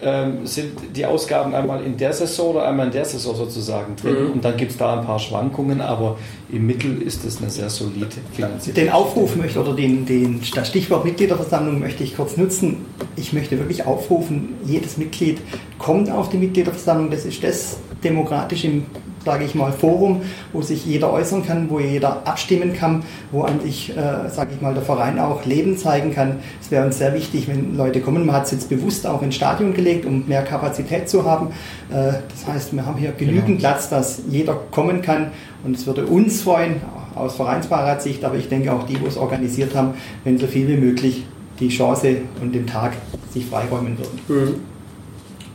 [0.00, 4.26] ähm, sind die Ausgaben einmal in der Saison oder einmal in der Saison sozusagen drin.
[4.26, 4.32] Mhm.
[4.34, 6.18] Und dann gibt es da ein paar Schwankungen, aber
[6.52, 8.74] im Mittel ist es eine sehr solide Finanzierung.
[8.76, 12.86] Den Aufruf möchte oder den, den, das Stichwort Mitgliederversammlung möchte ich kurz nutzen.
[13.16, 15.38] Ich möchte wirklich aufrufen, jedes Mitglied
[15.78, 17.10] kommt auf die Mitgliederversammlung.
[17.10, 18.86] Das ist das demokratisch im
[19.28, 20.22] sage ich mal, Forum,
[20.54, 24.72] wo sich jeder äußern kann, wo jeder abstimmen kann, wo sich, äh, sage ich mal,
[24.72, 26.36] der Verein auch Leben zeigen kann.
[26.62, 28.24] Es wäre uns sehr wichtig, wenn Leute kommen.
[28.24, 31.48] Man hat es jetzt bewusst auch ins Stadion gelegt, um mehr Kapazität zu haben.
[31.90, 33.58] Äh, das heißt, wir haben hier genügend genau.
[33.58, 35.32] Platz, dass jeder kommen kann.
[35.62, 36.76] Und es würde uns freuen,
[37.14, 39.94] aus Vereinsbeiratssicht, aber ich denke auch die, wo es organisiert haben,
[40.24, 41.24] wenn so viel wie möglich
[41.60, 42.92] die Chance und den Tag
[43.30, 44.20] sich freiräumen würden.
[44.28, 44.60] Mhm.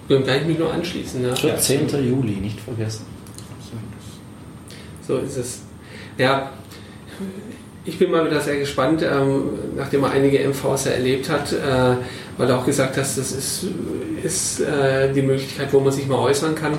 [0.09, 1.23] Dann kann ich mich nur anschließen.
[1.23, 1.33] Ja.
[1.33, 1.87] 14.
[2.05, 3.12] Juli, nicht vergessen.
[5.05, 5.61] So ist es.
[6.17, 6.51] Ja,
[7.85, 9.43] ich bin mal wieder sehr gespannt, ähm,
[9.75, 11.97] nachdem er einige MVs erlebt hat, äh,
[12.37, 13.65] weil er auch gesagt hat, das ist,
[14.23, 16.77] ist äh, die Möglichkeit, wo man sich mal äußern kann,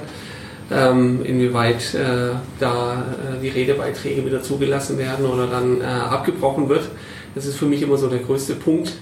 [0.72, 3.04] ähm, inwieweit äh, da
[3.36, 6.88] äh, die Redebeiträge wieder zugelassen werden oder dann äh, abgebrochen wird.
[7.34, 8.94] Das ist für mich immer so der größte Punkt,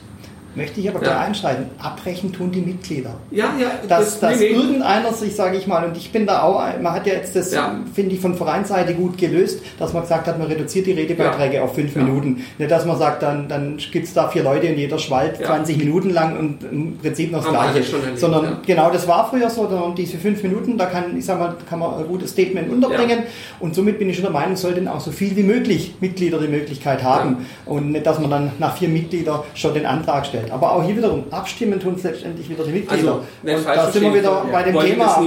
[0.54, 1.12] Möchte ich aber ja.
[1.12, 1.66] gleich einschreiten.
[1.78, 3.14] Abbrechen tun die Mitglieder.
[3.30, 3.70] Ja, ja.
[3.88, 6.92] Dass, das, dass nee, irgendeiner sich, sage ich mal, und ich bin da auch, man
[6.92, 7.80] hat ja jetzt das, ja.
[7.94, 11.62] finde ich, von Vereinsseite gut gelöst, dass man gesagt hat, man reduziert die Redebeiträge ja.
[11.62, 12.44] auf fünf Minuten.
[12.58, 15.78] Nicht, dass man sagt, dann, dann gibt es da vier Leute und jeder schwallt 20
[15.78, 17.96] Minuten lang und im Prinzip noch das Gleiche.
[17.96, 21.38] Erlebt, Sondern genau das war früher so, und diese fünf Minuten, da kann, ich sag
[21.38, 23.24] mal, kann man ein gutes Statement unterbringen.
[23.60, 26.48] Und somit bin ich schon der Meinung, sollten auch so viel wie möglich Mitglieder die
[26.48, 27.46] Möglichkeit haben.
[27.64, 30.41] Und nicht, dass man dann nach vier Mitgliedern schon den Antrag stellt.
[30.50, 33.20] Aber auch hier wiederum, abstimmen tun letztendlich wieder die Mitglieder.
[33.42, 35.22] Also, und da sind wir wieder bei dem Thema.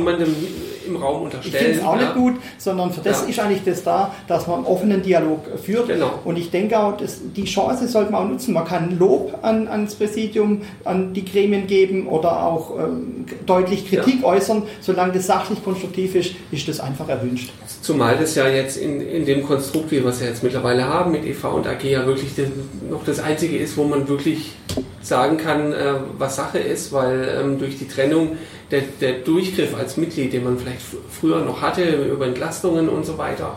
[0.88, 1.56] Im Raum unterstellen.
[1.56, 3.30] Ich finde es auch nicht gut, sondern für das ja.
[3.30, 5.88] ist eigentlich das da, dass man einen offenen Dialog führt.
[5.88, 6.20] Genau.
[6.24, 8.54] Und ich denke auch, dass die Chance sollte man auch nutzen.
[8.54, 14.22] Man kann Lob an, ans Präsidium, an die Gremien geben oder auch ähm, deutlich Kritik
[14.22, 14.28] ja.
[14.28, 14.64] äußern.
[14.82, 17.52] Solange das sachlich konstruktiv ist, ist das einfach erwünscht.
[17.82, 21.12] Zumal das ja jetzt in, in dem Konstrukt, wie wir es ja jetzt mittlerweile haben,
[21.12, 22.48] mit EV und AG ja wirklich das,
[22.90, 24.54] noch das Einzige ist, wo man wirklich
[25.02, 28.38] sagen kann, äh, was Sache ist, weil ähm, durch die Trennung
[28.72, 33.18] der, der Durchgriff als Mitglied, den man vielleicht früher noch hatte, über Entlastungen und so
[33.18, 33.56] weiter.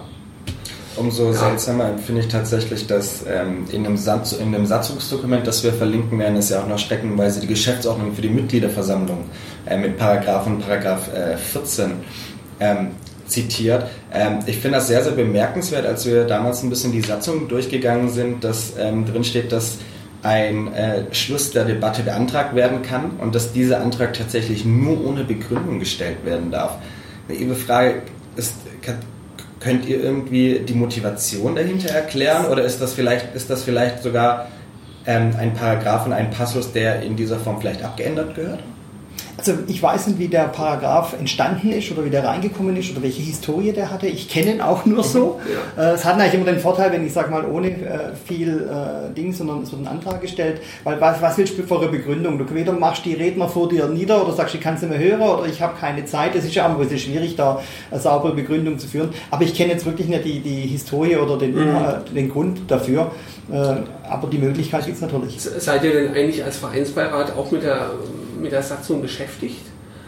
[0.97, 1.33] Umso ja.
[1.33, 6.19] seltsamer finde ich tatsächlich, dass ähm, in, dem Satz, in dem Satzungsdokument, das wir verlinken
[6.19, 9.25] werden, ist ja auch noch streckenweise die Geschäftsordnung für die Mitgliederversammlung
[9.67, 11.93] äh, mit Paragraphen Paragraph äh, 14
[12.59, 12.89] ähm,
[13.27, 13.85] zitiert.
[14.13, 18.11] Ähm, ich finde das sehr, sehr bemerkenswert, als wir damals ein bisschen die Satzung durchgegangen
[18.11, 19.79] sind, dass ähm, drin steht, dass
[20.23, 25.25] ein äh, Schluss der Debatte beantragt werden kann und dass dieser Antrag tatsächlich nur ohne
[25.25, 26.79] Begründung gestellt werden darf.
[27.29, 28.03] Ihre Frage
[28.37, 28.55] ist,
[29.61, 34.49] könnt ihr irgendwie die Motivation dahinter erklären oder ist das vielleicht, ist das vielleicht sogar
[35.07, 38.61] ähm, ein Paragraph und ein Passus, der in dieser Form vielleicht abgeändert gehört?
[39.39, 43.03] Also ich weiß nicht, wie der Paragraph entstanden ist oder wie der reingekommen ist oder
[43.03, 44.09] welche Historie der hatte.
[44.09, 45.41] Ich kenne ihn auch nur so.
[45.77, 45.91] Ja.
[45.91, 49.15] Äh, es hat eigentlich immer den Vorteil, wenn ich sage mal ohne äh, viel äh,
[49.15, 50.61] Ding, sondern es wird ein Antrag gestellt.
[50.83, 52.37] Weil was, was willst du für eine Begründung?
[52.37, 54.99] Du weder machst die Redner vor dir nieder oder sagst, ich kann es nicht mehr
[54.99, 56.35] hören oder ich habe keine Zeit.
[56.35, 57.63] Das ist ja auch ein bisschen schwierig, da
[57.93, 59.11] eine saubere Begründung zu führen.
[59.31, 61.77] Aber ich kenne jetzt wirklich nicht die, die Historie oder den, mhm.
[62.13, 63.13] den Grund dafür.
[63.49, 65.41] aber die Möglichkeit gibt es natürlich.
[65.41, 67.91] Seid ihr denn eigentlich als Vereinsbeirat auch mit der
[68.41, 69.63] mit der Satzung beschäftigt.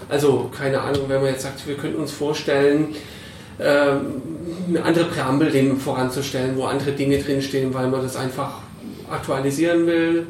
[0.08, 2.88] Also keine Ahnung, wenn man jetzt sagt, wir könnten uns vorstellen,
[3.60, 4.22] ähm,
[4.68, 8.60] eine andere Präambel dem voranzustellen, wo andere Dinge drinstehen, weil man das einfach
[9.10, 10.26] aktualisieren will,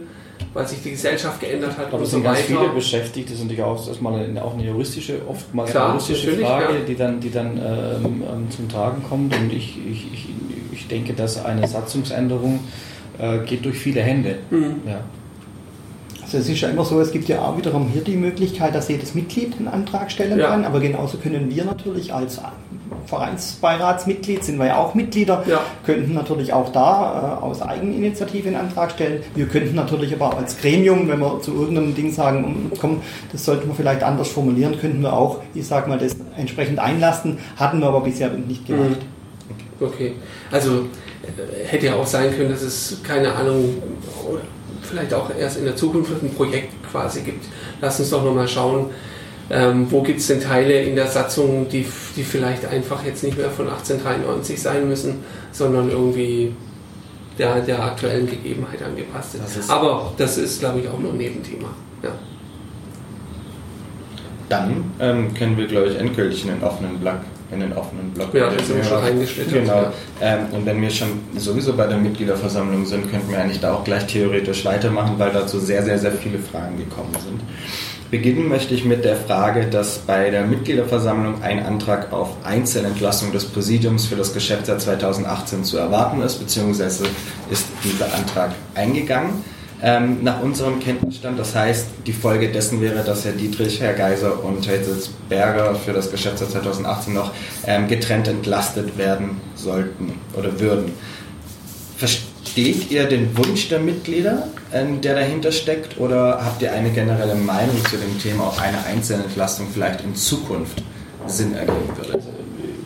[0.52, 1.92] weil sich die Gesellschaft geändert hat.
[1.92, 5.20] Aber es sind so ganz viele Beschäftigte, sind ja auch erstmal eine, auch eine juristische,
[5.28, 6.84] oftmals Klar, eine juristische Frage, ja.
[6.86, 9.36] die dann, die dann ähm, ähm, zum Tragen kommt.
[9.36, 10.28] Und ich, ich, ich,
[10.72, 12.60] ich denke, dass eine Satzungsänderung
[13.18, 14.38] äh, geht durch viele Hände.
[14.50, 14.80] Mhm.
[14.86, 15.04] Ja.
[16.32, 18.88] Also es ist ja immer so, es gibt ja auch wiederum hier die Möglichkeit, dass
[18.88, 20.48] jedes Mitglied einen Antrag stellen ja.
[20.48, 22.40] kann, aber genauso können wir natürlich als
[23.06, 25.60] Vereinsbeiratsmitglied, sind wir ja auch Mitglieder, ja.
[25.84, 29.24] könnten natürlich auch da äh, aus Eigeninitiative einen Antrag stellen.
[29.34, 33.02] Wir könnten natürlich aber als Gremium, wenn wir zu irgendeinem Ding sagen, komm,
[33.32, 37.38] das sollten wir vielleicht anders formulieren, könnten wir auch, ich sag mal, das entsprechend einlasten,
[37.56, 39.00] hatten wir aber bisher nicht gemacht.
[39.80, 39.84] Mhm.
[39.84, 40.12] Okay,
[40.52, 40.86] also
[41.22, 43.82] äh, hätte ja auch sein können, dass es keine Ahnung
[44.90, 47.44] vielleicht auch erst in der Zukunft ein Projekt quasi gibt.
[47.80, 48.90] Lass uns doch nochmal schauen,
[49.50, 51.86] ähm, wo gibt es denn Teile in der Satzung, die,
[52.16, 56.54] die vielleicht einfach jetzt nicht mehr von 1893 sein müssen, sondern irgendwie
[57.38, 59.44] der, der aktuellen Gegebenheit angepasst sind.
[59.44, 61.68] Das Aber das ist, glaube ich, auch nur ein Nebenthema.
[62.02, 62.10] Ja.
[64.48, 67.20] Dann ähm, können wir, glaube ich, endgültig in den offenen Block
[67.52, 68.32] in den offenen Block.
[68.32, 69.52] Ja, das sind wir schon eingeschnitten.
[69.52, 69.82] Genau.
[69.82, 69.92] Ja.
[70.20, 73.84] Ähm, und wenn wir schon sowieso bei der Mitgliederversammlung sind, könnten wir eigentlich da auch
[73.84, 77.40] gleich theoretisch weitermachen, weil dazu sehr, sehr, sehr viele Fragen gekommen sind.
[78.10, 83.44] Beginnen möchte ich mit der Frage, dass bei der Mitgliederversammlung ein Antrag auf Einzelentlassung des
[83.44, 87.04] Präsidiums für das Geschäftsjahr 2018 zu erwarten ist, beziehungsweise
[87.50, 89.44] ist dieser Antrag eingegangen.
[89.82, 94.44] Ähm, nach unserem Kenntnisstand, das heißt, die Folge dessen wäre, dass Herr Dietrich, Herr Geiser
[94.44, 94.78] und Herr
[95.28, 97.32] Berger für das Geschäftsjahr 2018 noch
[97.66, 100.92] ähm, getrennt entlastet werden sollten oder würden.
[101.96, 107.34] Versteht ihr den Wunsch der Mitglieder, ähm, der dahinter steckt, oder habt ihr eine generelle
[107.34, 110.82] Meinung zu dem Thema, ob eine einzelne Entlastung vielleicht in Zukunft
[111.26, 112.22] Sinn ergeben würde?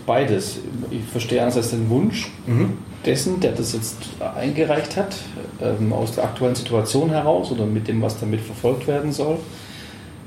[0.07, 0.59] Beides.
[0.91, 2.79] Ich verstehe einerseits den Wunsch mhm.
[3.07, 3.97] Dessen, der das jetzt
[4.37, 5.17] eingereicht hat,
[5.61, 9.39] ähm, aus der aktuellen Situation heraus oder mit dem, was damit verfolgt werden soll.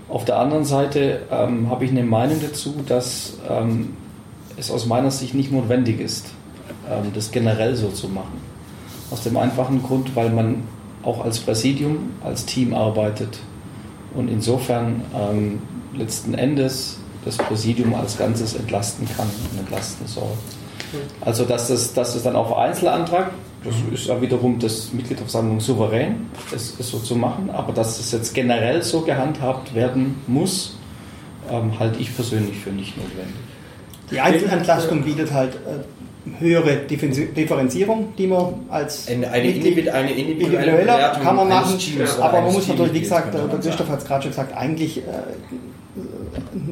[0.10, 3.94] Auf der anderen Seite ähm, habe ich eine Meinung dazu, dass ähm,
[4.56, 6.28] es aus meiner Sicht nicht notwendig ist,
[6.90, 8.41] ähm, das generell so zu machen.
[9.12, 10.64] Aus dem einfachen Grund, weil man
[11.04, 13.40] auch als Präsidium, als Team arbeitet
[14.14, 15.60] und insofern ähm,
[15.94, 20.32] letzten Endes das Präsidium als Ganzes entlasten kann und entlasten soll.
[21.22, 23.31] Also dass das, dass das dann auf Einzelantrag,
[23.64, 28.11] das ist ja wiederum das Mitgliederversammlung souverän, es, es so zu machen, aber dass es
[28.11, 30.77] jetzt generell so gehandhabt werden muss,
[31.51, 33.35] ähm, halte ich persönlich für nicht notwendig.
[34.11, 40.85] Die Einzelentlastung bietet halt äh, höhere Differenzierung, die man als eine, eine, individuelle, individuelle
[41.22, 41.77] kann man machen,
[42.22, 45.01] aber man muss natürlich, wie gesagt, der Christoph hat es gerade schon gesagt, eigentlich äh,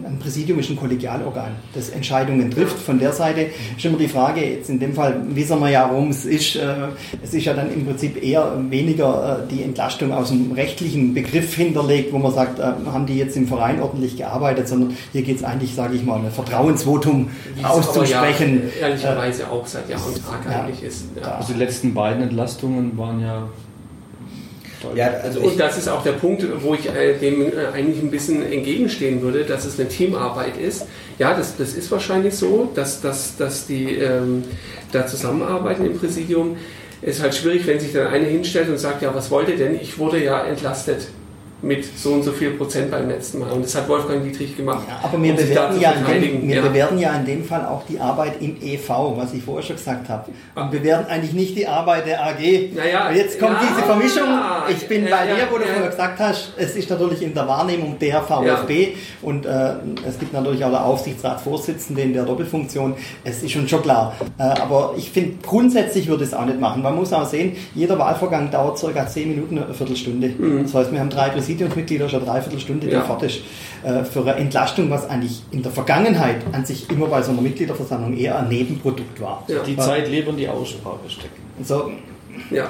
[0.06, 2.78] ein Präsidium ist ein Kollegialorgan, das Entscheidungen trifft.
[2.78, 6.10] Von der Seite ist immer die Frage, jetzt in dem Fall wissen wir ja, worum
[6.10, 6.56] es ist.
[6.56, 6.76] Äh,
[7.24, 11.56] es ist ja dann im Prinzip eher weniger äh, die Entlastung aus dem rechtlichen Begriff
[11.56, 15.38] hinterlegt, wo man sagt, äh, haben die jetzt im Verein ordentlich gearbeitet, sondern hier geht
[15.38, 17.30] es eigentlich, sage ich mal, ein Vertrauensvotum
[17.64, 18.64] auszusprechen.
[18.80, 21.06] Ja, ehrlicherweise auch seit Jahr und Tag ja, eigentlich ist.
[21.20, 21.38] Ja.
[21.38, 23.48] Also die letzten beiden Entlastungen waren ja
[24.96, 28.12] ja, also und das ist auch der Punkt, wo ich äh, dem äh, eigentlich ein
[28.12, 30.86] bisschen entgegenstehen würde, dass es eine Teamarbeit ist.
[31.18, 34.44] Ja, das, das ist wahrscheinlich so, dass, dass, dass die ähm,
[34.92, 36.58] da zusammenarbeiten im Präsidium.
[37.02, 39.58] Es ist halt schwierig, wenn sich dann eine hinstellt und sagt, ja, was wollt ihr
[39.58, 39.76] denn?
[39.76, 41.08] Ich wurde ja entlastet
[41.66, 43.52] mit so und so viel Prozent beim letzten Mal.
[43.52, 44.86] Und das hat Wolfgang Dietrich gemacht.
[44.88, 46.62] Ja, aber wir, um bewerten ja, dem, wir ja.
[46.62, 50.08] bewerten ja in dem Fall auch die Arbeit im EV, was ich vorher schon gesagt
[50.08, 50.30] habe.
[50.54, 52.40] Und wir bewerten eigentlich nicht die Arbeit der AG.
[52.76, 54.28] Naja, jetzt kommt diese Vermischung.
[54.70, 57.98] Ich bin bei dir, wo du vorher gesagt hast, es ist natürlich in der Wahrnehmung
[57.98, 58.90] der VfB
[59.24, 59.74] und äh,
[60.08, 62.94] es gibt natürlich auch der Aufsichtsratsvorsitzende in der Doppelfunktion.
[63.24, 64.16] Es ist schon schon klar.
[64.38, 66.84] Äh, aber ich finde, grundsätzlich würde ich es auch nicht machen.
[66.84, 70.28] Man muss auch sehen, jeder Wahlvorgang dauert circa 10 Minuten, eine Viertelstunde.
[70.30, 70.64] Mhm.
[70.64, 73.02] Das heißt, wir haben drei Präsidien Präsidiumsmitglieder schon dreiviertel Stunde, ja.
[73.02, 73.44] fertig
[73.84, 77.42] äh, für eine Entlastung, was eigentlich in der Vergangenheit an sich immer bei so einer
[77.42, 79.44] Mitgliederversammlung eher ein Nebenprodukt war.
[79.48, 79.64] Ja.
[79.64, 81.42] Die Zeit lieber die Aussprache stecken.
[81.64, 81.92] So.
[82.52, 82.70] Ja.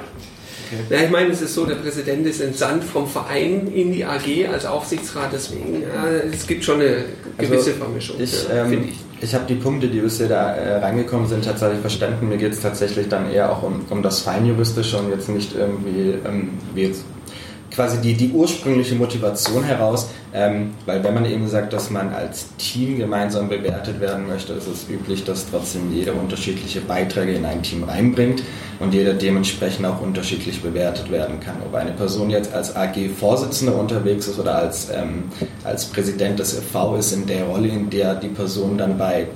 [0.65, 0.95] Okay.
[0.95, 4.47] Ja, ich meine, es ist so, der Präsident ist entsandt vom Verein in die AG
[4.51, 7.05] als Aufsichtsrat, deswegen ja, es gibt schon eine
[7.37, 8.15] gewisse also Vermischung.
[8.19, 9.23] Ich, ähm, ich.
[9.23, 12.29] ich habe die Punkte, die bisher da äh, reingekommen sind, tatsächlich verstanden.
[12.29, 16.15] Mir geht es tatsächlich dann eher auch um, um das Feinjuristische und jetzt nicht irgendwie,
[16.25, 17.05] ähm, wie jetzt
[17.75, 22.47] quasi die, die ursprüngliche Motivation heraus, ähm, weil wenn man eben sagt, dass man als
[22.57, 27.61] Team gemeinsam bewertet werden möchte, ist es üblich, dass trotzdem jeder unterschiedliche Beiträge in ein
[27.61, 28.43] Team reinbringt
[28.79, 31.55] und jeder dementsprechend auch unterschiedlich bewertet werden kann.
[31.65, 35.25] Ob eine Person jetzt als AG-Vorsitzende unterwegs ist oder als, ähm,
[35.63, 36.95] als Präsident des e.V.
[36.95, 39.27] ist, in der Rolle, in der die Person dann bei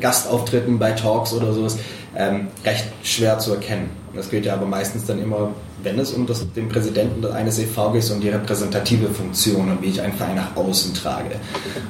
[0.00, 1.78] Gastauftritten, bei Talks oder sowas,
[2.16, 3.90] ähm, recht schwer zu erkennen.
[4.14, 5.50] Das gilt ja aber meistens dann immer
[5.82, 9.88] wenn es um das, den Präsidenten eines EV geht, um die repräsentative Funktion und wie
[9.88, 11.36] ich einen Verein nach außen trage.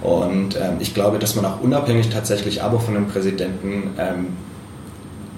[0.03, 4.27] Und ähm, ich glaube, dass man auch unabhängig tatsächlich aber von dem Präsidenten ähm,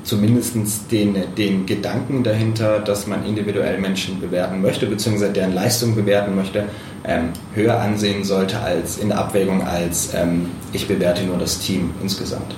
[0.05, 0.56] zumindest
[0.93, 6.64] den, den Gedanken dahinter, dass man individuell Menschen bewerten möchte, beziehungsweise deren Leistung bewerten möchte,
[7.05, 11.90] ähm, höher ansehen sollte als in der Abwägung als ähm, ich bewerte nur das Team
[12.02, 12.55] insgesamt.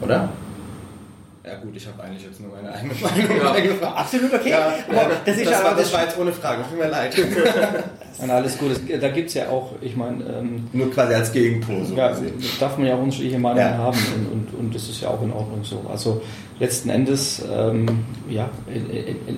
[0.00, 0.30] oder?
[1.46, 3.92] Ja gut, ich habe eigentlich jetzt nur meine eigene Meinung ja.
[3.92, 4.50] Absolut okay.
[4.50, 7.16] Ja, ja, das, das, war, das war jetzt ohne Frage, tut mir leid.
[8.18, 8.72] Nein, alles gut.
[9.00, 10.24] Da gibt es ja auch, ich meine...
[10.24, 11.84] Ähm, nur quasi als Gegenpol.
[11.84, 12.16] So ja,
[12.58, 13.78] darf man ja auch unterschiedliche Meinungen ja.
[13.78, 15.84] haben und, und, und das ist ja auch in Ordnung so.
[15.88, 16.20] Also
[16.58, 17.86] letzten Endes, ähm,
[18.28, 18.50] ja,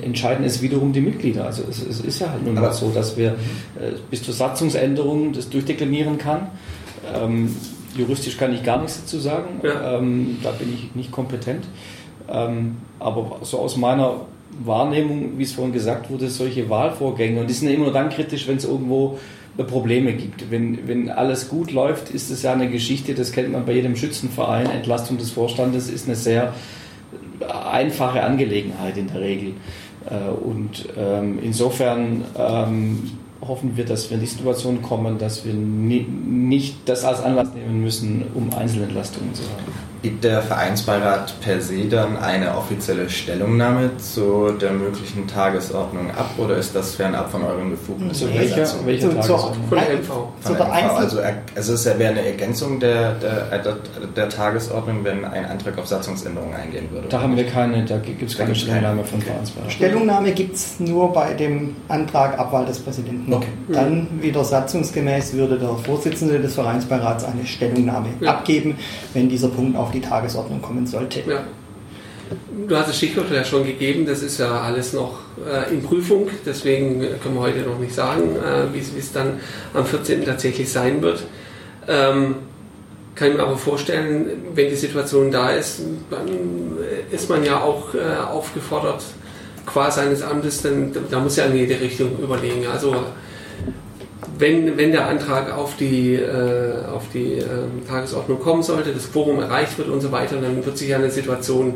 [0.03, 1.45] entscheiden es wiederum die Mitglieder.
[1.45, 5.35] Also es, es ist ja halt nun mal so, dass wir äh, bis zur Satzungsänderung
[5.35, 6.49] das durchdeklinieren kann.
[7.15, 7.55] Ähm,
[7.95, 9.61] juristisch kann ich gar nichts dazu sagen.
[9.63, 9.99] Ja.
[9.99, 11.67] Ähm, da bin ich nicht kompetent.
[12.31, 14.21] Ähm, aber so aus meiner
[14.65, 18.11] Wahrnehmung, wie es vorhin gesagt wurde, solche Wahlvorgänge, und die sind ja immer nur dann
[18.11, 19.19] kritisch, wenn es irgendwo
[19.65, 20.51] Probleme gibt.
[20.51, 23.97] Wenn, wenn alles gut läuft, ist es ja eine Geschichte, das kennt man bei jedem
[23.97, 24.71] Schützenverein.
[24.71, 26.53] Entlastung des Vorstandes ist eine sehr
[27.73, 29.55] einfache Angelegenheit in der Regel.
[30.09, 33.11] Äh, und ähm, insofern ähm,
[33.41, 37.83] hoffen wir, dass wir in die Situation kommen, dass wir nicht das als Anlass nehmen
[37.83, 39.88] müssen, um Einzelentlastungen zu haben.
[40.03, 46.57] Gibt der Vereinsbeirat per se dann eine offizielle Stellungnahme zu der möglichen Tagesordnung ab oder
[46.57, 48.29] ist das fernab von euren Befugnissen?
[48.33, 49.69] Welche, welche Tagesordnung?
[49.69, 50.09] Von der MV.
[50.41, 50.99] Von der MV.
[50.99, 51.19] Also,
[51.57, 53.77] also es wäre eine Ergänzung der, der, der,
[54.15, 57.09] der, Tagesordnung, wenn ein Antrag auf Satzungsänderung eingehen würde.
[57.09, 59.31] Da haben wir keine, da gibt es keine Stellungnahme von okay.
[59.31, 59.73] Vereinsbeirat.
[59.73, 63.33] Stellungnahme gibt es nur bei dem Antrag Abwahl des Präsidenten.
[63.33, 63.49] Okay.
[63.69, 68.31] Dann wieder satzungsgemäß würde der Vorsitzende des Vereinsbeirats eine Stellungnahme ja.
[68.31, 68.77] abgeben,
[69.13, 71.21] wenn dieser Punkt auf auf die Tagesordnung kommen sollte.
[71.21, 71.45] Ja.
[72.69, 76.29] Du hast das Stichwort ja schon gegeben, das ist ja alles noch äh, in Prüfung,
[76.45, 79.41] deswegen können wir heute noch nicht sagen, äh, wie es dann
[79.73, 80.27] am 14.
[80.27, 81.25] tatsächlich sein wird.
[81.89, 82.37] Ähm,
[83.15, 86.29] kann ich mir aber vorstellen, wenn die Situation da ist, dann
[87.11, 89.03] ist man ja auch äh, aufgefordert,
[89.65, 92.67] qua seines Amtes, dann, da muss ja in jede Richtung überlegen.
[92.67, 92.95] Also
[94.39, 97.45] wenn, wenn der Antrag auf die, äh, auf die äh,
[97.89, 101.11] Tagesordnung kommen sollte, das Quorum erreicht wird und so weiter, dann wird sich ja eine
[101.11, 101.75] Situation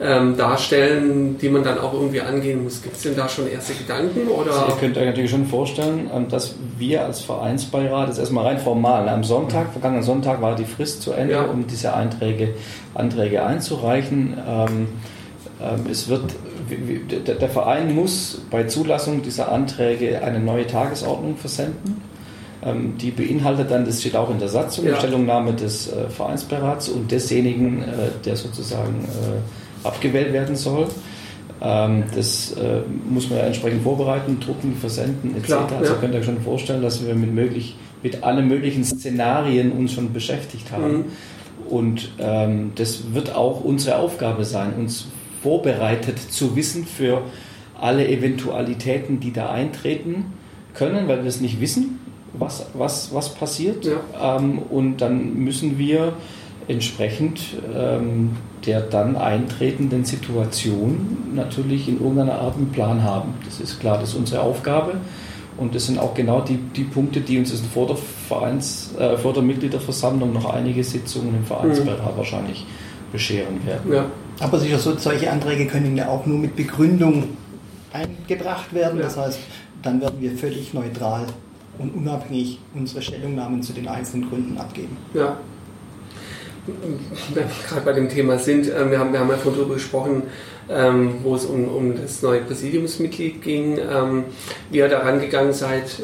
[0.00, 2.82] ähm, darstellen, die man dann auch irgendwie angehen muss.
[2.82, 4.28] Gibt es denn da schon erste Gedanken?
[4.28, 4.52] Oder?
[4.52, 8.46] Also ihr könnt euch natürlich schon vorstellen, ähm, dass wir als Vereinsbeirat, das ist erstmal
[8.46, 11.42] rein formal, am Sonntag, vergangenen Sonntag war die Frist zu Ende, ja.
[11.42, 12.54] um diese Einträge,
[12.94, 14.36] Anträge einzureichen.
[14.48, 14.88] Ähm,
[15.60, 16.24] ähm, es wird
[16.76, 22.02] der Verein muss bei Zulassung dieser Anträge eine neue Tagesordnung versenden.
[22.64, 24.92] Ähm, die beinhaltet dann, das steht auch in der Satzung, ja.
[24.92, 27.86] die Stellungnahme des äh, Vereinsberats und desjenigen, äh,
[28.24, 30.86] der sozusagen äh, abgewählt werden soll.
[31.60, 32.54] Ähm, das
[33.08, 35.46] muss man ja entsprechend vorbereiten, drucken, versenden etc.
[35.46, 35.98] Klar, also ja.
[35.98, 40.12] könnt ihr euch schon vorstellen, dass wir mit, möglich, mit allen möglichen Szenarien uns schon
[40.12, 40.92] beschäftigt haben.
[40.92, 41.04] Mhm.
[41.68, 45.06] Und ähm, das wird auch unsere Aufgabe sein, uns
[45.42, 47.22] vorbereitet zu wissen für
[47.80, 50.32] alle Eventualitäten, die da eintreten
[50.74, 51.98] können, weil wir es nicht wissen,
[52.32, 53.84] was, was, was passiert.
[53.84, 54.36] Ja.
[54.36, 56.14] Ähm, und dann müssen wir
[56.68, 57.40] entsprechend
[57.74, 58.36] ähm,
[58.66, 63.34] der dann eintretenden Situation natürlich in irgendeiner Art einen Plan haben.
[63.44, 64.94] Das ist klar, das ist unsere Aufgabe.
[65.58, 69.34] Und das sind auch genau die, die Punkte, die uns vor der, Vereins, äh, vor
[69.34, 72.16] der Mitgliederversammlung noch einige Sitzungen im Vereinsberat mhm.
[72.16, 72.64] wahrscheinlich
[73.12, 73.92] bescheren werden.
[73.92, 74.06] Ja.
[74.42, 77.36] Aber sicher, so, solche Anträge können ja auch nur mit Begründung
[77.92, 79.00] eingebracht werden.
[79.00, 79.38] Das heißt,
[79.82, 81.26] dann werden wir völlig neutral
[81.78, 84.96] und unabhängig unsere Stellungnahmen zu den einzelnen Gründen abgeben.
[85.14, 85.36] Ja.
[86.66, 89.74] Wenn wir gerade bei dem Thema sind, äh, wir haben, wir haben ja vorhin darüber
[89.74, 90.24] gesprochen,
[90.68, 94.24] ähm, wo es um, um das neue Präsidiumsmitglied ging, ähm,
[94.70, 96.02] wie ihr da rangegangen seid.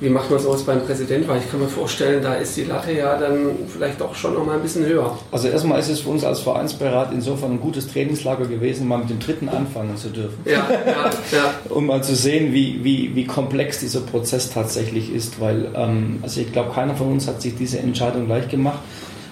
[0.00, 1.28] Wie macht man sowas beim Präsident?
[1.28, 4.46] Weil ich kann mir vorstellen, da ist die Latte ja dann vielleicht auch schon noch
[4.46, 5.18] mal ein bisschen höher.
[5.30, 9.10] Also erstmal ist es für uns als Vereinsberat insofern ein gutes Trainingslager gewesen, mal mit
[9.10, 10.38] dem dritten anfangen zu dürfen.
[10.46, 11.54] Ja, ja, ja.
[11.68, 15.38] um mal zu sehen, wie, wie, wie komplex dieser Prozess tatsächlich ist.
[15.38, 18.78] Weil, ähm, also ich glaube, keiner von uns hat sich diese Entscheidung leicht gemacht,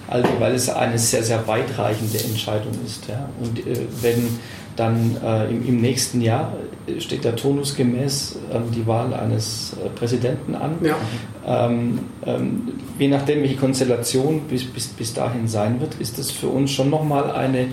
[0.06, 3.08] also weil es eine sehr, sehr weitreichende Entscheidung ist.
[3.08, 3.28] Ja.
[3.40, 4.38] Und äh, wenn
[4.78, 6.52] dann äh, im, im, nächsten Jahr
[6.98, 10.78] steht der turnusgemäß ähm, die Wahl eines äh, Präsidenten an.
[10.82, 10.96] Ja.
[11.46, 12.68] Ähm, ähm,
[12.98, 16.90] je nachdem, welche Konstellation bis, bis, bis dahin sein wird, ist das für uns schon
[16.90, 17.68] nochmal eine,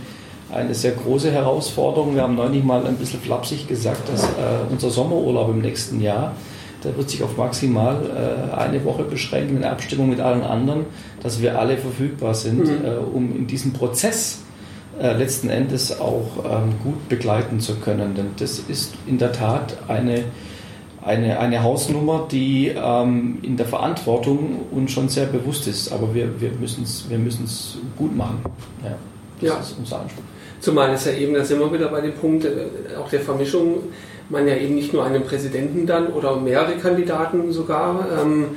[0.52, 2.16] eine sehr große Herausforderung.
[2.16, 4.28] Wir haben neulich mal ein bisschen flapsig gesagt, dass äh,
[4.72, 6.34] unser Sommerurlaub im nächsten Jahr,
[6.84, 10.86] der wird sich auf maximal äh, eine Woche beschränken in Abstimmung mit allen anderen,
[11.22, 12.86] dass wir alle verfügbar sind, mhm.
[12.86, 14.45] Äh, um in diesem Prozess äh,
[15.00, 18.16] letzten Endes auch ähm, gut begleiten zu können.
[18.16, 20.24] Denn das ist in der Tat eine,
[21.04, 25.92] eine, eine Hausnummer, die ähm, in der Verantwortung uns schon sehr bewusst ist.
[25.92, 27.20] Aber wir, wir müssen es wir
[27.98, 28.40] gut machen.
[28.84, 28.96] Ja,
[29.42, 29.60] das ja.
[29.60, 30.24] ist unser Anspruch.
[30.62, 33.84] Zumal es ja eben, da sind wir wieder bei dem Punkt, äh, auch der Vermischung,
[34.30, 38.56] man ja eben nicht nur einen Präsidenten dann oder mehrere Kandidaten sogar ähm,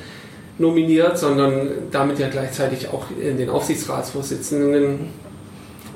[0.56, 5.10] nominiert, sondern damit ja gleichzeitig auch den Aufsichtsratsvorsitzenden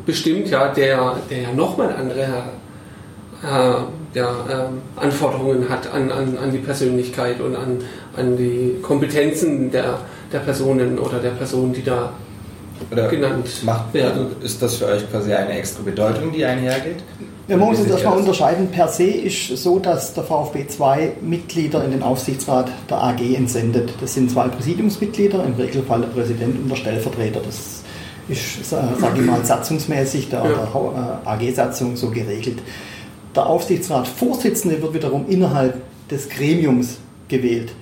[0.06, 2.22] bestimmt, ja, der, der ja nochmal andere
[3.42, 7.78] äh, ja, äh, Anforderungen hat an, an, an die Persönlichkeit und an,
[8.16, 9.98] an die Kompetenzen der,
[10.32, 12.12] der Personen oder der Personen, die da
[12.90, 14.26] oder genannt macht, werden.
[14.42, 16.96] Ist das für euch quasi eine extra Bedeutung, die einhergeht?
[17.46, 18.68] Wir müssen uns erstmal unterscheiden.
[18.68, 23.92] Per se ist so, dass der VfB zwei Mitglieder in den Aufsichtsrat der AG entsendet.
[24.00, 27.40] Das sind zwei Präsidiumsmitglieder, im Regelfall der Präsident und der Stellvertreter.
[27.44, 27.81] Das
[28.32, 32.59] ist, sage ich mal, satzungsmäßig der, äh, AG-Satzung so geregelt.
[33.34, 35.80] Der Aufsichtsratsvorsitzende wird wiederum innerhalb
[36.10, 36.98] des Gremiums
[37.28, 37.72] gewählt.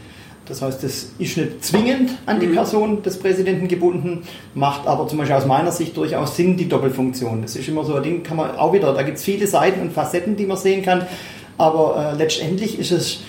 [0.51, 2.55] Das heißt, das ist nicht zwingend an die mhm.
[2.55, 4.25] Person des Präsidenten gebunden,
[4.55, 7.43] macht aber zum Beispiel aus meiner Sicht durchaus Sinn, die Doppelfunktion.
[7.43, 9.81] Das ist immer so ein Ding, kann man auch wieder, da gibt es viele Seiten
[9.81, 11.07] und Facetten, die man sehen kann,
[11.57, 13.21] aber äh, letztendlich ist es,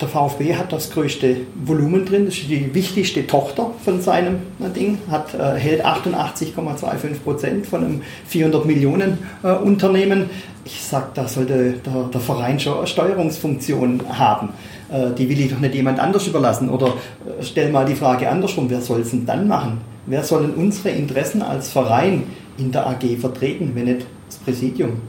[0.00, 4.40] der VfB hat das größte Volumen drin, das ist die wichtigste Tochter von seinem
[4.74, 10.28] Ding, hat, äh, hält 88,25 Prozent von einem 400 Millionen äh, Unternehmen.
[10.64, 14.50] Ich sage, da sollte der, der Verein schon eine Steuerungsfunktion haben.
[14.90, 16.68] Äh, die will ich doch nicht jemand anders überlassen.
[16.68, 19.80] Oder äh, stell mal die Frage andersrum, wer soll es denn dann machen?
[20.04, 22.24] Wer sollen unsere Interessen als Verein
[22.58, 25.00] in der AG vertreten, wenn nicht das Präsidium?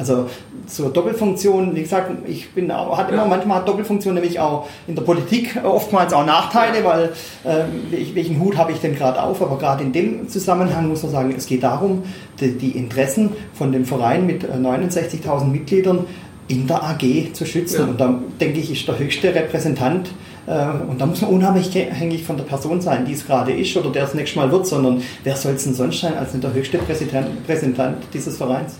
[0.00, 0.30] Also
[0.66, 4.94] zur Doppelfunktion, wie gesagt, ich bin auch, hat immer manchmal hat Doppelfunktion nämlich auch in
[4.94, 7.12] der Politik oftmals auch Nachteile, weil
[7.44, 9.42] äh, welchen Hut habe ich denn gerade auf?
[9.42, 12.04] Aber gerade in dem Zusammenhang muss man sagen, es geht darum,
[12.40, 16.06] die, die Interessen von dem Verein mit 69.000 Mitgliedern
[16.48, 17.80] in der AG zu schützen.
[17.80, 17.86] Ja.
[17.88, 20.12] Und da denke ich, ist der höchste Repräsentant,
[20.46, 23.90] äh, und da muss man unabhängig von der Person sein, die es gerade ist oder
[23.90, 26.78] der es nächstes Mal wird, sondern wer soll es denn sonst sein als der höchste
[26.78, 28.78] Repräsentant dieses Vereins?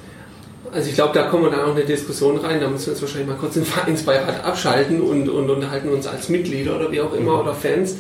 [0.72, 2.92] Also ich glaube, da kommen wir dann auch in eine Diskussion rein, da müssen wir
[2.92, 7.00] jetzt wahrscheinlich mal kurz den Vereinsbeirat abschalten und, und unterhalten uns als Mitglieder oder wie
[7.00, 7.40] auch immer mhm.
[7.40, 7.96] oder Fans.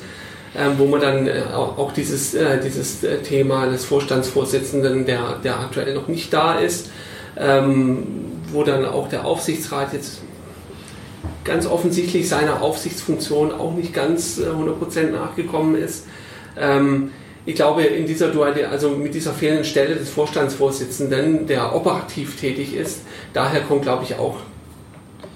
[0.56, 5.36] Ähm, wo man dann äh, auch, auch, dieses, äh, dieses äh, Thema des Vorstandsvorsitzenden, der,
[5.44, 6.90] der aktuell noch nicht da ist,
[7.36, 10.18] ähm, wo dann auch der Aufsichtsrat jetzt
[11.44, 16.06] ganz offensichtlich seiner Aufsichtsfunktion auch nicht ganz 100% äh, nachgekommen ist.
[16.58, 17.12] Ähm,
[17.50, 22.74] ich glaube, in dieser Dualität, also mit dieser fehlenden Stelle des Vorstandsvorsitzenden, der operativ tätig
[22.74, 23.00] ist,
[23.32, 24.36] daher kommt, glaube ich, auch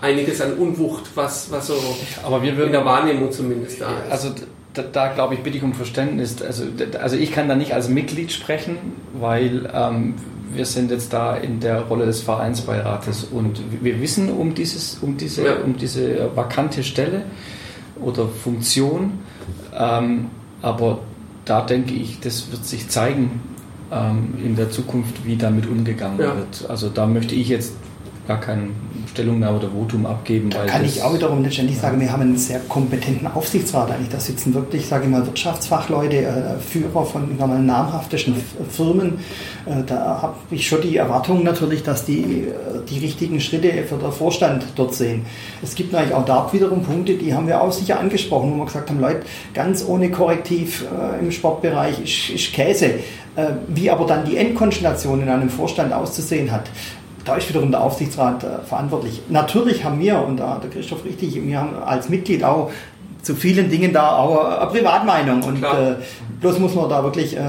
[0.01, 1.75] einiges an Unwucht, was, was so
[2.23, 4.13] Aber wir würden, in der Wahrnehmung zumindest da ist.
[4.13, 4.29] Also
[4.75, 6.41] da, da, glaube ich, bitte ich um Verständnis.
[6.41, 6.65] Also,
[7.01, 8.77] also ich kann da nicht als Mitglied sprechen,
[9.15, 10.15] weil ähm,
[10.53, 15.17] wir sind jetzt da in der Rolle des Vereinsbeirates und wir wissen um, dieses, um,
[15.17, 15.55] diese, ja.
[15.65, 17.23] um diese vakante Stelle
[18.01, 19.19] oder Funktion,
[19.77, 20.31] ähm,
[20.63, 21.01] aber
[21.45, 23.41] da denke ich, das wird sich zeigen
[23.93, 26.37] ähm, in der Zukunft, wie damit umgegangen ja.
[26.37, 26.69] wird.
[26.69, 27.75] Also da möchte ich jetzt
[28.27, 28.69] gar keine
[29.11, 30.51] Stellungnahme oder Votum abgeben.
[30.51, 34.09] Da kann ich auch wiederum letztendlich sagen, wir haben einen sehr kompetenten Aufsichtsrat eigentlich.
[34.09, 38.35] Da sitzen wirklich, sage ich mal, Wirtschaftsfachleute, äh, Führer von mal, namhaftesten
[38.71, 39.19] Firmen.
[39.67, 42.53] Äh, da habe ich schon die Erwartung natürlich, dass die äh,
[42.89, 45.27] die richtigen Schritte für den Vorstand dort sehen.
[45.63, 48.67] Es gibt natürlich auch da wiederum Punkte, die haben wir auch sicher angesprochen, wo wir
[48.67, 49.23] gesagt haben, Leute,
[49.53, 52.87] ganz ohne Korrektiv äh, im Sportbereich ist, ist Käse.
[53.37, 56.71] Äh, wie aber dann die Endkonstellation in einem Vorstand auszusehen hat,
[57.25, 59.23] da ist wiederum der Aufsichtsrat äh, verantwortlich.
[59.29, 62.71] Natürlich haben wir, und da hat der Christoph richtig, wir haben als Mitglied auch
[63.23, 65.43] zu vielen Dingen da auch eine Privatmeinung.
[65.43, 65.97] Und äh,
[66.41, 67.41] bloß muss man da wirklich äh,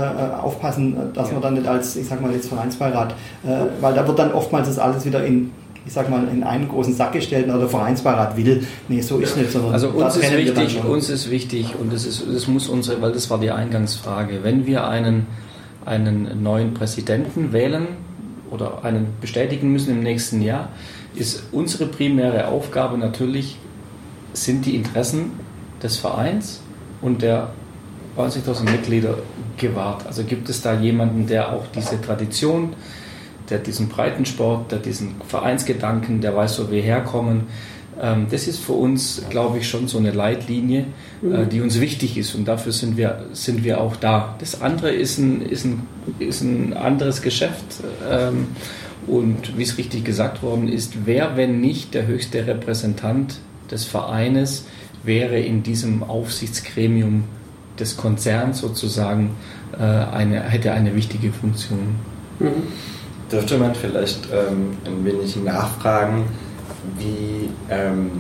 [0.42, 1.34] aufpassen, dass ja.
[1.34, 3.12] man dann nicht als, ich sag mal jetzt Vereinsbeirat,
[3.44, 3.48] äh,
[3.82, 5.52] weil da wird dann oftmals das alles wieder in
[5.88, 8.66] ich sag mal, in einen großen Sack gestellt oder der Vereinsbeirat will.
[8.88, 9.52] Nee, so ist nicht.
[9.52, 13.12] Sondern also uns ist wichtig, uns ist wichtig und das ist, das muss unsere, weil
[13.12, 15.28] das war die Eingangsfrage, wenn wir einen,
[15.86, 17.88] einen neuen Präsidenten wählen,
[18.52, 20.70] oder einen bestätigen müssen im nächsten Jahr,
[21.16, 23.58] ist unsere primäre Aufgabe natürlich,
[24.34, 25.32] sind die Interessen
[25.82, 26.62] des Vereins
[27.02, 27.52] und der
[28.18, 29.18] 90.000 Mitglieder
[29.58, 30.06] gewahrt.
[30.08, 32.74] Also gibt es da jemanden, der auch diese Tradition,
[33.50, 37.44] der diesen Breitensport, der diesen Vereinsgedanken, der weiß, wo wir herkommen,
[38.30, 40.86] das ist für uns, glaube ich, schon so eine Leitlinie,
[41.24, 41.50] äh, mhm.
[41.50, 44.36] die uns wichtig ist und dafür sind wir, sind wir auch da.
[44.40, 45.88] Das andere ist ein, ist ein,
[46.20, 47.66] ist ein anderes Geschäft
[48.10, 48.48] ähm,
[49.08, 53.40] und wie es richtig gesagt worden ist, wer, wenn nicht der höchste Repräsentant
[53.72, 54.66] des Vereines,
[55.04, 57.26] wäre in diesem Aufsichtsgremium
[57.80, 59.36] des Konzerns sozusagen
[59.78, 61.96] äh, eine, hätte eine wichtige Funktion.
[62.40, 62.64] Mhm.
[63.32, 66.26] Dürfte man vielleicht ähm, ein wenig nachfragen,
[66.98, 68.12] wie, ähm,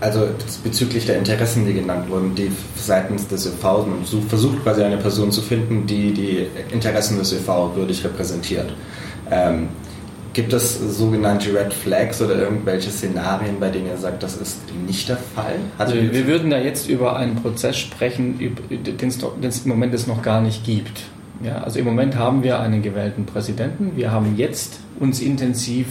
[0.00, 0.28] also
[0.62, 5.32] bezüglich der Interessen, die genannt wurden, die seitens des ÖV, man versucht quasi eine Person
[5.32, 8.72] zu finden, die die Interessen des ÖV würdig repräsentiert.
[9.30, 9.68] Ähm,
[10.36, 15.08] Gibt es sogenannte Red Flags oder irgendwelche Szenarien, bei denen ihr sagt, das ist nicht
[15.08, 15.54] der Fall?
[15.78, 20.20] Also wir würden da jetzt über einen Prozess sprechen, den es im Moment es noch
[20.20, 21.04] gar nicht gibt.
[21.42, 23.92] Ja, also im Moment haben wir einen gewählten Präsidenten.
[23.96, 25.86] Wir haben jetzt uns intensiv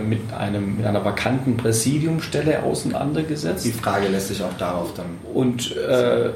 [0.00, 3.64] mit, einem, mit einer vakanten Präsidiumstelle auseinandergesetzt.
[3.64, 5.06] Die Frage lässt sich auch darauf dann.
[5.34, 6.30] Und äh,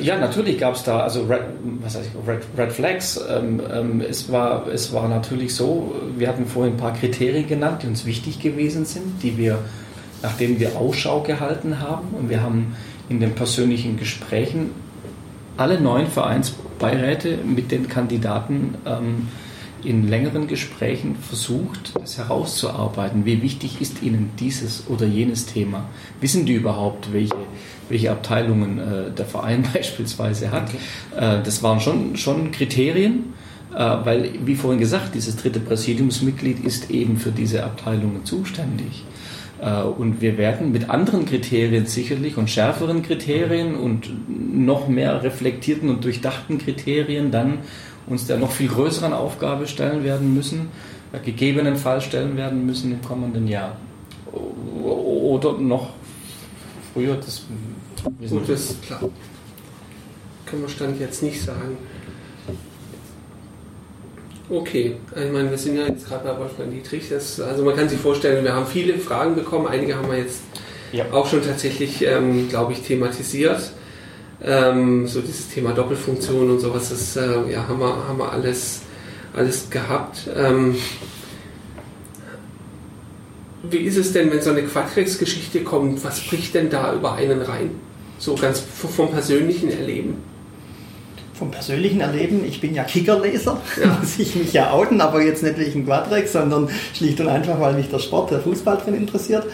[0.00, 1.42] ja, natürlich gab es da also Red,
[1.82, 3.20] was heißt, Red, Red Flags.
[3.28, 7.82] Ähm, ähm, es, war, es war natürlich so, wir hatten vorhin ein paar Kriterien genannt,
[7.82, 9.58] die uns wichtig gewesen sind, die wir,
[10.22, 12.08] nach denen wir Ausschau gehalten haben.
[12.18, 12.74] Und wir haben
[13.08, 14.70] in den persönlichen Gesprächen
[15.56, 19.28] alle neun Vereinsbeiräte mit den Kandidaten ähm,
[19.84, 23.24] in längeren Gesprächen versucht, das herauszuarbeiten.
[23.24, 25.88] Wie wichtig ist Ihnen dieses oder jenes Thema?
[26.20, 27.34] Wissen die überhaupt, welche,
[27.88, 30.68] welche Abteilungen äh, der Verein beispielsweise hat?
[30.68, 31.38] Okay.
[31.38, 33.34] Äh, das waren schon, schon Kriterien,
[33.74, 39.04] äh, weil, wie vorhin gesagt, dieses dritte Präsidiumsmitglied ist eben für diese Abteilungen zuständig.
[39.62, 45.88] Äh, und wir werden mit anderen Kriterien sicherlich und schärferen Kriterien und noch mehr reflektierten
[45.88, 47.58] und durchdachten Kriterien dann
[48.06, 50.68] uns der noch viel größeren Aufgabe stellen werden müssen,
[51.12, 53.76] äh, gegebenenfalls stellen werden müssen im kommenden Jahr.
[54.32, 55.90] Oder noch
[56.92, 57.44] früher, das
[58.18, 59.00] wissen Gut, das klar.
[60.46, 61.76] Können wir Stand jetzt nicht sagen.
[64.50, 67.08] Okay, ich meine, wir sind ja jetzt gerade bei Wolfgang Dietrich.
[67.08, 69.66] Das, also man kann sich vorstellen, wir haben viele Fragen bekommen.
[69.66, 70.42] Einige haben wir jetzt
[70.92, 71.06] ja.
[71.10, 73.72] auch schon tatsächlich, ähm, glaube ich, thematisiert.
[74.44, 78.82] Ähm, so dieses Thema Doppelfunktion und sowas, das äh, ja, haben, wir, haben wir alles,
[79.34, 80.28] alles gehabt.
[80.36, 80.76] Ähm,
[83.62, 86.04] wie ist es denn, wenn so eine Quadrex-Geschichte kommt?
[86.04, 87.70] Was bricht denn da über einen rein?
[88.18, 90.16] So ganz vom persönlichen Erleben.
[91.34, 93.98] Vom persönlichen Erleben, ich bin ja Kickerleser, ja.
[94.00, 97.74] muss ich mich ja outen, aber jetzt nicht wegen Quadrex, sondern schlicht und einfach, weil
[97.74, 99.46] mich der Sport, der Fußball drin interessiert.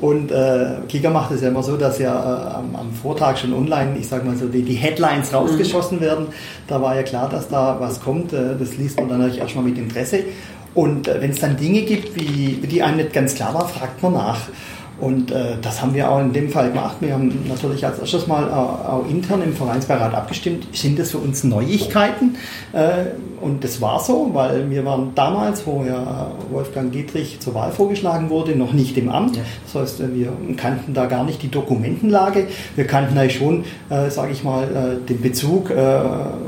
[0.00, 3.54] Und äh, Kicker macht es ja immer so, dass ja äh, am, am, Vortag schon
[3.54, 6.02] online, ich sag mal so, die, die Headlines rausgeschossen mhm.
[6.02, 6.26] werden.
[6.66, 8.32] Da war ja klar, dass da was kommt.
[8.32, 10.24] Äh, das liest man dann natürlich erstmal mit Interesse.
[10.74, 14.02] Und äh, wenn es dann Dinge gibt, wie, die einem nicht ganz klar war, fragt
[14.02, 14.40] man nach.
[14.98, 16.96] Und äh, das haben wir auch in dem Fall gemacht.
[17.00, 21.18] Wir haben natürlich als erstes mal äh, auch intern im Vereinsbeirat abgestimmt, sind das für
[21.18, 22.36] uns Neuigkeiten?
[22.72, 23.06] Äh,
[23.46, 28.28] und das war so, weil wir waren damals, wo ja Wolfgang Dietrich zur Wahl vorgeschlagen
[28.28, 29.36] wurde, noch nicht im Amt.
[29.36, 29.42] Ja.
[29.64, 32.48] Das heißt, wir kannten da gar nicht die Dokumentenlage.
[32.74, 35.76] Wir kannten eigentlich schon, äh, sage ich mal, äh, den Bezug, äh,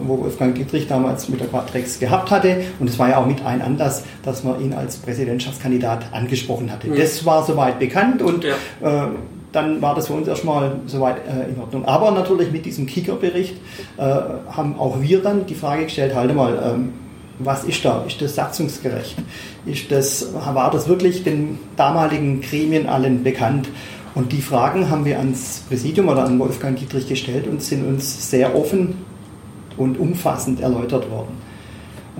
[0.04, 2.62] wo Wolfgang Dietrich damals mit der Quadrex gehabt hatte.
[2.80, 6.88] Und es war ja auch mit ein Anlass, dass man ihn als Präsidentschaftskandidat angesprochen hatte.
[6.88, 6.96] Mhm.
[6.96, 8.54] Das war soweit bekannt und ja.
[8.82, 9.08] äh,
[9.52, 11.84] dann war das für uns erstmal soweit äh, in Ordnung.
[11.84, 13.54] Aber natürlich mit diesem Kicker-Bericht
[13.96, 16.92] äh, haben auch wir dann die Frage gestellt, halte mal, ähm,
[17.38, 18.04] was ist da?
[18.06, 19.16] Ist das satzungsgerecht?
[19.64, 23.68] Ist das, war das wirklich den damaligen Gremien allen bekannt?
[24.14, 28.30] Und die Fragen haben wir ans Präsidium oder an Wolfgang Dietrich gestellt und sind uns
[28.30, 28.96] sehr offen
[29.76, 31.36] und umfassend erläutert worden.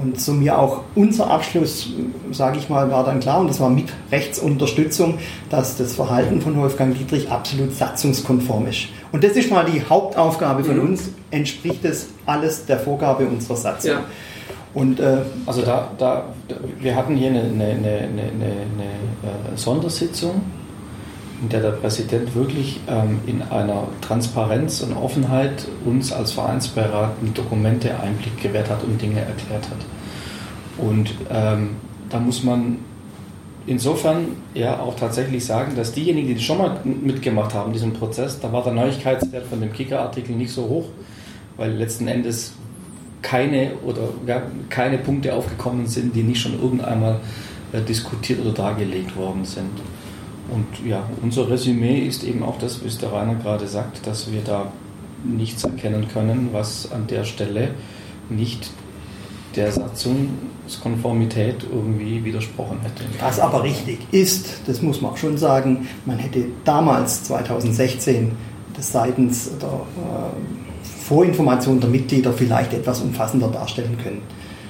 [0.01, 1.89] Und so mir auch unser Abschluss,
[2.31, 5.19] sage ich mal, war dann klar, und das war mit Rechtsunterstützung,
[5.51, 8.89] dass das Verhalten von Wolfgang Dietrich absolut satzungskonform ist.
[9.11, 10.89] Und das ist mal die Hauptaufgabe von mhm.
[10.89, 13.91] uns, entspricht das alles der Vorgabe unserer Satzung.
[13.91, 14.05] Ja.
[14.75, 16.27] Und, äh, also da, da,
[16.79, 20.43] wir hatten hier eine, eine, eine, eine, Sondersitzung,
[21.41, 27.99] in der der Präsident wirklich ähm, in einer Transparenz und Offenheit uns als Vereinsbeirat Dokumente
[28.01, 29.79] Einblick gewährt hat und Dinge erklärt hat.
[30.79, 31.77] Und ähm,
[32.09, 32.79] da muss man
[33.67, 38.53] insofern ja auch tatsächlich sagen, dass diejenigen, die schon mal mitgemacht haben, diesen Prozess, da
[38.53, 40.87] war der Neuigkeitswert von dem Kicker-Artikel nicht so hoch,
[41.57, 42.53] weil letzten Endes
[43.21, 47.21] keine oder ja, keine Punkte aufgekommen sind, die nicht schon irgendeinmal
[47.73, 49.71] äh, diskutiert oder dargelegt worden sind.
[50.51, 54.41] Und ja, unser Resümee ist eben auch das, es der Rainer gerade sagt, dass wir
[54.43, 54.73] da
[55.25, 57.71] nichts erkennen können, was an der Stelle
[58.31, 58.71] nicht
[59.57, 63.05] der Satzungskonformität irgendwie widersprochen hätte.
[63.21, 68.33] Was aber richtig ist, das muss man auch schon sagen, man hätte damals, 2016,
[68.77, 74.23] das seitens der äh, Vorinformation der Mitglieder vielleicht etwas umfassender darstellen können.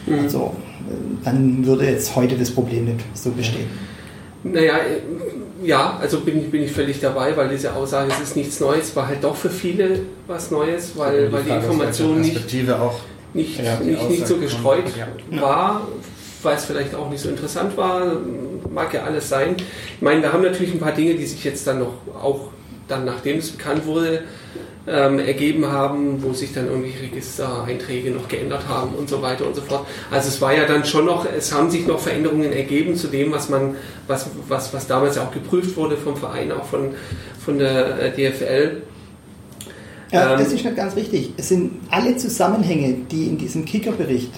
[0.06, 0.24] Mhm.
[0.24, 0.54] Also
[0.88, 3.66] äh, dann würde jetzt heute das Problem nicht so bestehen.
[4.44, 4.76] Naja,
[5.62, 8.94] ja, also bin ich, bin ich völlig dabei, weil diese Aussage, es ist nichts Neues,
[8.94, 12.52] war halt doch für viele was Neues, weil, die, weil die Information nicht,
[13.34, 15.40] nicht, ja, nicht, nicht so gestreut ja.
[15.40, 15.88] war,
[16.42, 18.16] weil es vielleicht auch nicht so interessant war,
[18.70, 19.56] mag ja alles sein.
[19.96, 22.50] Ich meine, wir haben natürlich ein paar Dinge, die sich jetzt dann noch auch
[22.86, 24.22] dann, nachdem es bekannt wurde,
[24.90, 29.54] ähm, ergeben haben, wo sich dann irgendwie Registereinträge noch geändert haben und so weiter und
[29.54, 29.86] so fort.
[30.10, 33.32] Also es war ja dann schon noch, es haben sich noch Veränderungen ergeben zu dem,
[33.32, 36.90] was man, was, was, was damals auch geprüft wurde vom Verein, auch von,
[37.44, 38.82] von der äh, DFL.
[40.10, 41.32] Ja, ähm, das ist nicht ganz richtig.
[41.36, 44.32] Es sind alle Zusammenhänge, die in diesem Kicker-Bericht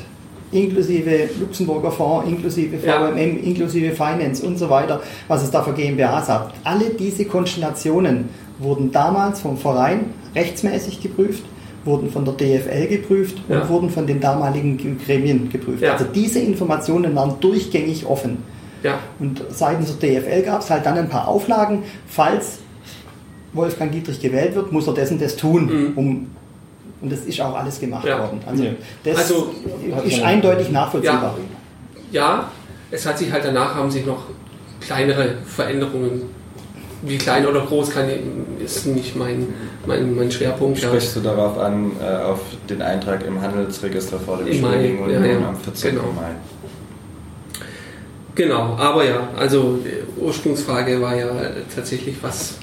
[0.52, 3.42] inklusive Luxemburger Fonds, inklusive VMM, ja.
[3.44, 6.54] inklusive Finance und so weiter, was es da für GmbHs hat.
[6.64, 8.28] Alle diese Konstellationen
[8.58, 11.42] wurden damals vom Verein rechtsmäßig geprüft,
[11.84, 13.60] wurden von der DFL geprüft ja.
[13.60, 15.82] und wurden von den damaligen Gremien geprüft.
[15.82, 15.92] Ja.
[15.94, 18.38] Also diese Informationen waren durchgängig offen.
[18.82, 18.98] Ja.
[19.18, 22.58] Und seitens der DFL gab es halt dann ein paar Auflagen, falls
[23.52, 25.92] Wolfgang Dietrich gewählt wird, muss er dessen das tun, mhm.
[25.96, 26.26] um
[27.00, 28.18] und das ist auch alles gemacht ja.
[28.18, 28.40] worden.
[28.46, 28.64] Also
[29.04, 29.54] das also,
[30.04, 31.34] ist eindeutig nachvollziehbar.
[32.12, 32.50] Ja, ja,
[32.90, 34.24] es hat sich halt danach haben sich noch
[34.80, 36.22] kleinere Veränderungen.
[37.02, 38.08] Wie klein oder groß kann
[38.62, 39.48] ist nicht mein,
[39.86, 40.78] mein, mein Schwerpunkt.
[40.78, 41.22] Sprichst ja.
[41.22, 45.56] du darauf an, äh, auf den Eintrag im Handelsregister vor dem Schuldigen und ja, am
[45.56, 45.92] 14.
[45.92, 46.12] Genau.
[46.12, 46.32] Mai?
[48.34, 49.78] Genau, aber ja, also
[50.16, 51.28] Ursprungsfrage war ja
[51.74, 52.54] tatsächlich, was,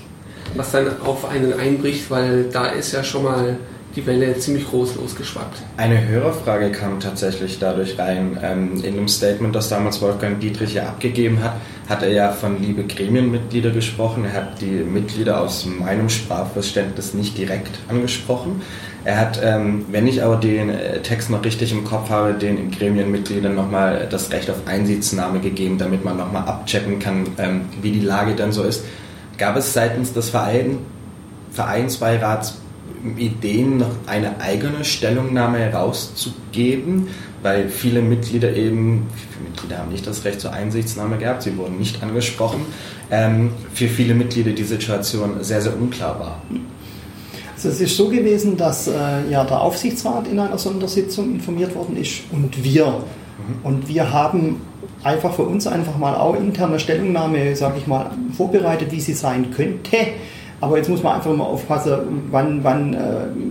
[0.56, 3.58] was dann auf einen einbricht, weil da ist ja schon mal
[3.98, 5.64] die Welle ziemlich groß losgeschwappt.
[5.76, 8.40] Eine Hörerfrage kam tatsächlich dadurch rein.
[8.44, 11.56] Ähm, in dem Statement, das damals Wolfgang Dietrich ja abgegeben hat,
[11.90, 14.26] hat er ja von liebe Gremienmitglieder gesprochen.
[14.26, 18.62] Er hat die Mitglieder aus meinem Sprachverständnis nicht direkt angesprochen.
[19.04, 22.70] Er hat, ähm, wenn ich aber den äh, Text noch richtig im Kopf habe, den
[22.70, 28.02] Gremienmitgliedern nochmal das Recht auf Einsitznahme gegeben, damit man nochmal abchecken kann, ähm, wie die
[28.02, 28.86] Lage dann so ist.
[29.40, 30.80] Gab es seitens des Verein,
[31.52, 32.60] Vereinsbeirats
[33.18, 37.08] Ideen, noch eine eigene Stellungnahme herauszugeben,
[37.44, 41.78] weil viele Mitglieder eben, viele Mitglieder haben nicht das Recht zur Einsichtsnahme gehabt, sie wurden
[41.78, 42.62] nicht angesprochen,
[43.12, 46.42] ähm, für viele Mitglieder die Situation sehr, sehr unklar war.
[47.56, 48.92] Also es ist so gewesen, dass äh,
[49.32, 52.86] ja der Aufsichtsrat in einer Sondersitzung informiert worden ist und wir.
[52.86, 53.66] Mhm.
[53.66, 54.62] Und wir haben
[55.04, 59.52] einfach für uns einfach mal auch interne Stellungnahme, sage ich mal, vorbereitet, wie sie sein
[59.52, 59.98] könnte.
[60.60, 61.92] Aber jetzt muss man einfach mal aufpassen,
[62.32, 62.98] wann, wann äh,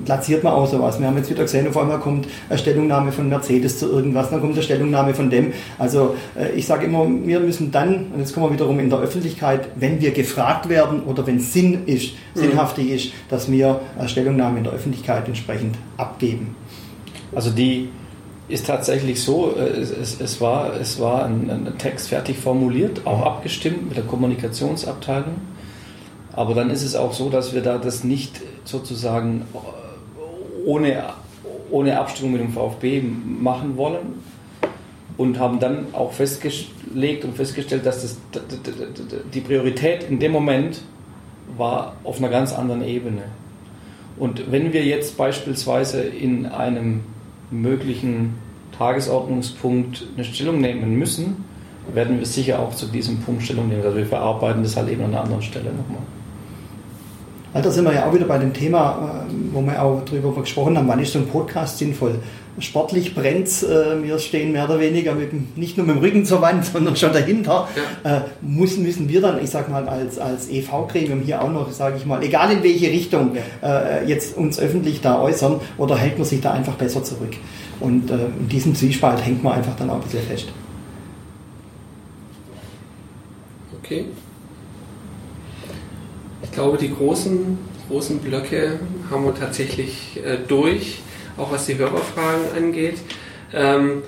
[0.05, 0.99] platziert man auch sowas.
[0.99, 4.41] Wir haben jetzt wieder gesehen, auf einmal kommt eine Stellungnahme von Mercedes zu irgendwas, dann
[4.41, 5.53] kommt eine Stellungnahme von dem.
[5.79, 8.99] Also äh, ich sage immer, wir müssen dann, und jetzt kommen wir wiederum in der
[8.99, 12.41] Öffentlichkeit, wenn wir gefragt werden oder wenn es Sinn ist, mhm.
[12.41, 16.57] sinnhaftig ist, dass wir eine Stellungnahme in der Öffentlichkeit entsprechend abgeben.
[17.33, 17.89] Also die
[18.49, 23.07] ist tatsächlich so, äh, es, es, es war, es war ein, ein Text fertig formuliert,
[23.07, 25.37] auch abgestimmt mit der Kommunikationsabteilung
[26.37, 31.05] aber dann ist es auch so, dass wir da das nicht sozusagen äh, ohne,
[31.71, 34.23] ohne Abstimmung mit dem VfB machen wollen
[35.17, 38.17] und haben dann auch festgelegt und festgestellt, dass das,
[39.33, 40.83] die Priorität in dem Moment
[41.57, 43.23] war auf einer ganz anderen Ebene.
[44.19, 47.03] Und wenn wir jetzt beispielsweise in einem
[47.51, 48.35] möglichen
[48.77, 51.45] Tagesordnungspunkt eine Stellung nehmen müssen,
[51.95, 53.83] werden wir sicher auch zu diesem Punkt Stellung nehmen.
[53.85, 56.03] Also wir verarbeiten das halt eben an einer anderen Stelle nochmal.
[57.63, 60.77] Da sind wir ja auch wieder bei dem Thema, äh, wo wir auch darüber gesprochen
[60.77, 62.17] haben, wann ist so ein Podcast sinnvoll.
[62.59, 66.41] Sportlich brennt äh, wir stehen mehr oder weniger mit, nicht nur mit dem Rücken zur
[66.41, 67.69] Wand, sondern schon dahinter.
[68.05, 68.17] Ja.
[68.17, 71.97] Äh, müssen, müssen wir dann, ich sag mal, als, als EV-Gremium hier auch noch, sage
[71.97, 74.01] ich mal, egal in welche Richtung, ja.
[74.01, 77.35] äh, jetzt uns öffentlich da äußern oder hält man sich da einfach besser zurück?
[77.79, 80.49] Und in diesem Zwiespalt hängt man einfach dann auch ein bisschen fest.
[83.83, 84.07] Okay
[86.57, 87.59] glaube, die großen,
[87.89, 88.81] großen Blöcke
[89.11, 91.01] haben wir tatsächlich äh, durch,
[91.37, 92.97] auch was die Hörerfragen angeht.
[93.53, 94.03] Ähm,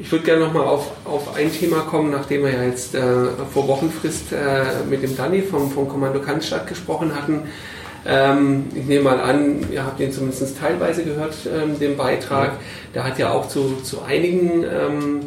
[0.00, 3.02] ich würde gerne nochmal auf, auf ein Thema kommen, nachdem wir ja jetzt äh,
[3.54, 7.42] vor Wochenfrist äh, mit dem Danny vom, vom Kommando Cannstatt gesprochen hatten.
[8.04, 12.54] Ähm, ich nehme mal an, ihr habt den zumindest teilweise gehört, ähm, den Beitrag.
[12.96, 15.20] Der hat ja auch zu, zu einigen ähm,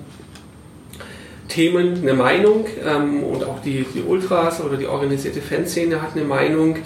[1.56, 6.26] Themen eine Meinung ähm, und auch die, die Ultras oder die organisierte Fanszene hat eine
[6.26, 6.80] Meinung,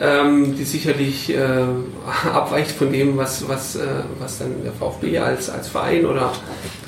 [0.00, 1.36] ähm, die sicherlich äh,
[2.32, 3.86] abweicht von dem, was, was, äh,
[4.18, 6.32] was dann der VfB als, als Verein oder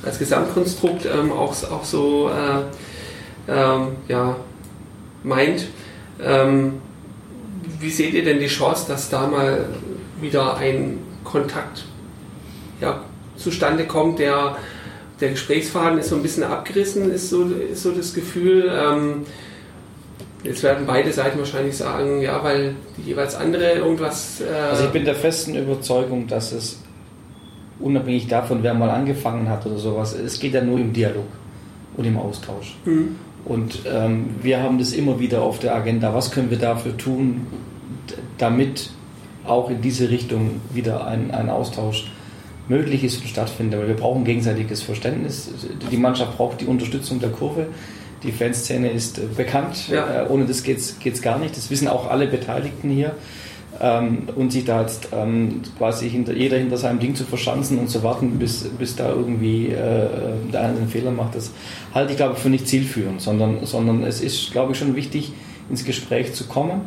[0.02, 4.36] als Gesamtkonstrukt ähm, auch, auch so äh, ähm, ja,
[5.22, 5.66] meint.
[6.22, 6.80] Ähm,
[7.78, 9.66] wie seht ihr denn die Chance, dass da mal
[10.20, 11.84] wieder ein Kontakt
[12.80, 13.02] ja,
[13.36, 14.56] zustande kommt, der
[15.23, 18.70] der Gesprächsfaden ist so ein bisschen abgerissen, ist so, ist so das Gefühl.
[18.70, 19.23] Ähm,
[20.43, 24.40] jetzt werden beide Seiten wahrscheinlich sagen, ja, weil die jeweils andere irgendwas.
[24.40, 26.82] Äh also ich bin der festen Überzeugung, dass es
[27.78, 31.27] unabhängig davon, wer mal angefangen hat oder sowas, es geht ja nur im Dialog
[31.97, 32.77] und im Austausch.
[32.85, 33.16] Mhm.
[33.44, 36.12] Und ähm, wir haben das immer wieder auf der Agenda.
[36.15, 37.47] Was können wir dafür tun,
[38.39, 38.90] damit
[39.44, 42.11] auch in diese Richtung wieder ein, ein Austausch
[42.68, 43.78] möglich ist und stattfindet.
[43.78, 45.51] Aber wir brauchen gegenseitiges Verständnis.
[45.90, 47.66] Die Mannschaft braucht die Unterstützung der Kurve.
[48.22, 49.89] Die Fanszene ist äh, bekannt.
[49.89, 50.24] Ja.
[50.24, 51.56] Äh, ohne das geht es gar nicht.
[51.56, 53.14] Das wissen auch alle Beteiligten hier.
[53.80, 57.89] ähm, und sich da jetzt ähm, quasi hinter, jeder hinter seinem Ding zu verschanzen und
[57.89, 60.06] zu warten, bis, bis da irgendwie äh,
[60.52, 61.51] der eine einen Fehler macht, das
[61.94, 65.32] halte ich, glaube ich, für nicht zielführend, sondern, sondern es ist, glaube ich, schon wichtig,
[65.68, 66.82] ins Gespräch zu kommen.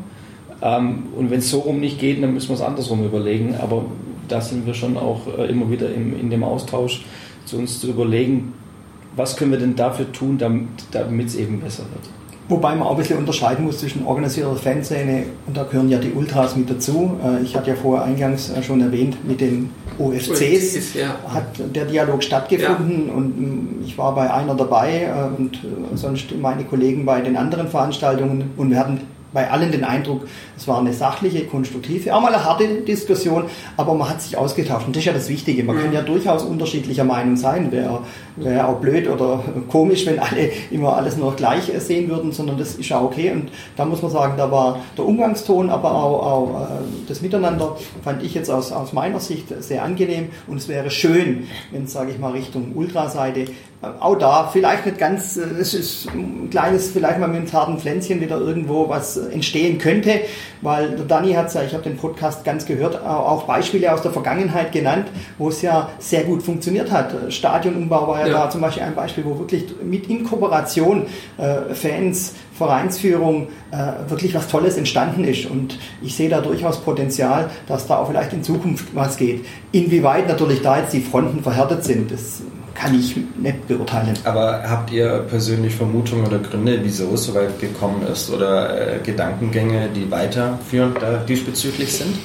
[0.61, 3.55] Ähm, und wenn es so rum nicht geht, dann müssen wir es andersrum überlegen.
[3.61, 3.85] Aber
[4.27, 7.05] da sind wir schon auch äh, immer wieder im, in dem Austausch
[7.45, 8.53] zu uns zu überlegen,
[9.15, 12.09] was können wir denn dafür tun, damit es eben besser wird.
[12.47, 16.11] Wobei man auch ein bisschen unterscheiden muss zwischen organisierter Fanszene und da gehören ja die
[16.11, 17.17] Ultras mit dazu.
[17.23, 21.15] Äh, ich hatte ja vorher eingangs äh, schon erwähnt, mit den OFCs ja.
[21.27, 23.13] hat der Dialog stattgefunden ja.
[23.13, 25.59] und mm, ich war bei einer dabei und
[25.95, 28.99] sonst meine Kollegen bei den anderen Veranstaltungen und wir hatten
[29.35, 33.43] bei allen den Eindruck, es war eine sachliche, konstruktive, auch mal eine harte Diskussion,
[33.75, 34.87] aber man hat sich ausgetauscht.
[34.87, 35.61] Und das ist ja das Wichtige.
[35.65, 37.69] Man kann ja durchaus unterschiedlicher Meinung sein.
[37.69, 37.99] Wäre
[38.37, 42.75] wär auch blöd oder komisch, wenn alle immer alles nur gleich sehen würden, sondern das
[42.75, 43.31] ist ja okay.
[43.31, 46.67] Und da muss man sagen, da war der Umgangston, aber auch, auch äh,
[47.09, 47.75] das Miteinander
[48.05, 50.29] fand ich jetzt aus, aus meiner Sicht sehr angenehm.
[50.47, 53.47] Und es wäre schön, wenn, sage ich mal, Richtung Ultraseite
[53.99, 57.79] auch da, vielleicht nicht ganz, äh, es ist ein kleines, vielleicht mal mit einem zarten
[57.79, 60.21] Pflänzchen wieder irgendwo was entstehen könnte,
[60.61, 64.11] weil der Dani hat ja, ich habe den Podcast ganz gehört, auch Beispiele aus der
[64.11, 65.07] Vergangenheit genannt,
[65.37, 67.13] wo es ja sehr gut funktioniert hat.
[67.31, 68.33] Stadionumbau war ja, ja.
[68.33, 71.03] da zum Beispiel ein Beispiel, wo wirklich mit in Kooperation
[71.37, 75.45] äh, Fans, Vereinsführung äh, wirklich was Tolles entstanden ist.
[75.45, 79.45] Und ich sehe da durchaus Potenzial, dass da auch vielleicht in Zukunft was geht.
[79.71, 82.41] Inwieweit natürlich da jetzt die Fronten verhärtet sind, das
[82.75, 84.13] kann ich nicht beurteilen.
[84.25, 88.99] Aber habt ihr persönlich Vermutungen oder Gründe, wieso es so weit gekommen ist oder äh,
[88.99, 92.15] Gedankengänge, die weiterführend da diesbezüglich sind?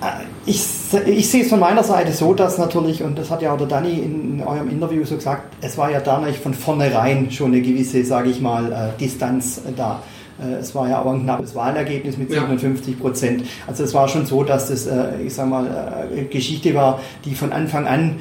[0.00, 0.64] Äh, ich,
[1.06, 3.66] ich sehe es von meiner Seite so, dass natürlich, und das hat ja auch der
[3.66, 7.60] Danny in eurem Interview so gesagt, es war ja da nicht von vornherein schon eine
[7.60, 10.02] gewisse, sage ich mal, äh, Distanz da.
[10.40, 13.44] Äh, es war ja auch ein knappes Wahlergebnis mit 57 Prozent.
[13.66, 15.66] Also es war schon so, dass das, äh, ich sage mal,
[16.14, 18.16] äh, Geschichte war, die von Anfang an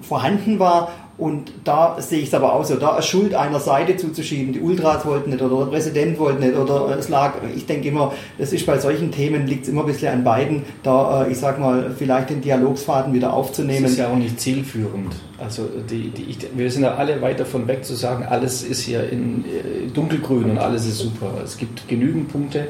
[0.00, 0.90] vorhanden war
[1.22, 4.52] und da sehe ich es aber auch so, da ist Schuld einer Seite zuzuschieben.
[4.52, 8.12] Die Ultras wollten nicht oder der Präsident wollte nicht oder es lag, ich denke immer,
[8.38, 11.60] das ist bei solchen Themen, liegt es immer ein bisschen an beiden, da, ich sag
[11.60, 13.84] mal, vielleicht den Dialogsfaden wieder aufzunehmen.
[13.84, 15.14] Das ist ja auch nicht zielführend.
[15.38, 18.80] Also die, die, ich, wir sind ja alle weit davon weg zu sagen, alles ist
[18.80, 21.34] hier in äh, dunkelgrün und alles ist super.
[21.44, 22.66] Es gibt genügend Punkte,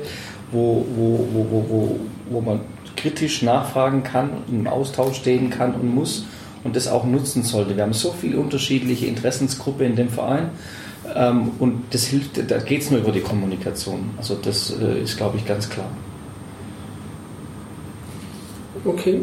[0.51, 2.61] wo, wo, wo, wo, wo, wo man
[2.97, 6.27] kritisch nachfragen kann, im Austausch stehen kann und muss
[6.65, 7.77] und das auch nutzen sollte.
[7.77, 10.51] Wir haben so viele unterschiedliche Interessensgruppen in dem Verein
[11.15, 14.11] ähm, und das hilft, da geht es nur über die Kommunikation.
[14.17, 15.89] Also das äh, ist, glaube ich, ganz klar.
[18.85, 19.23] Okay.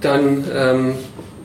[0.00, 0.94] Dann ähm,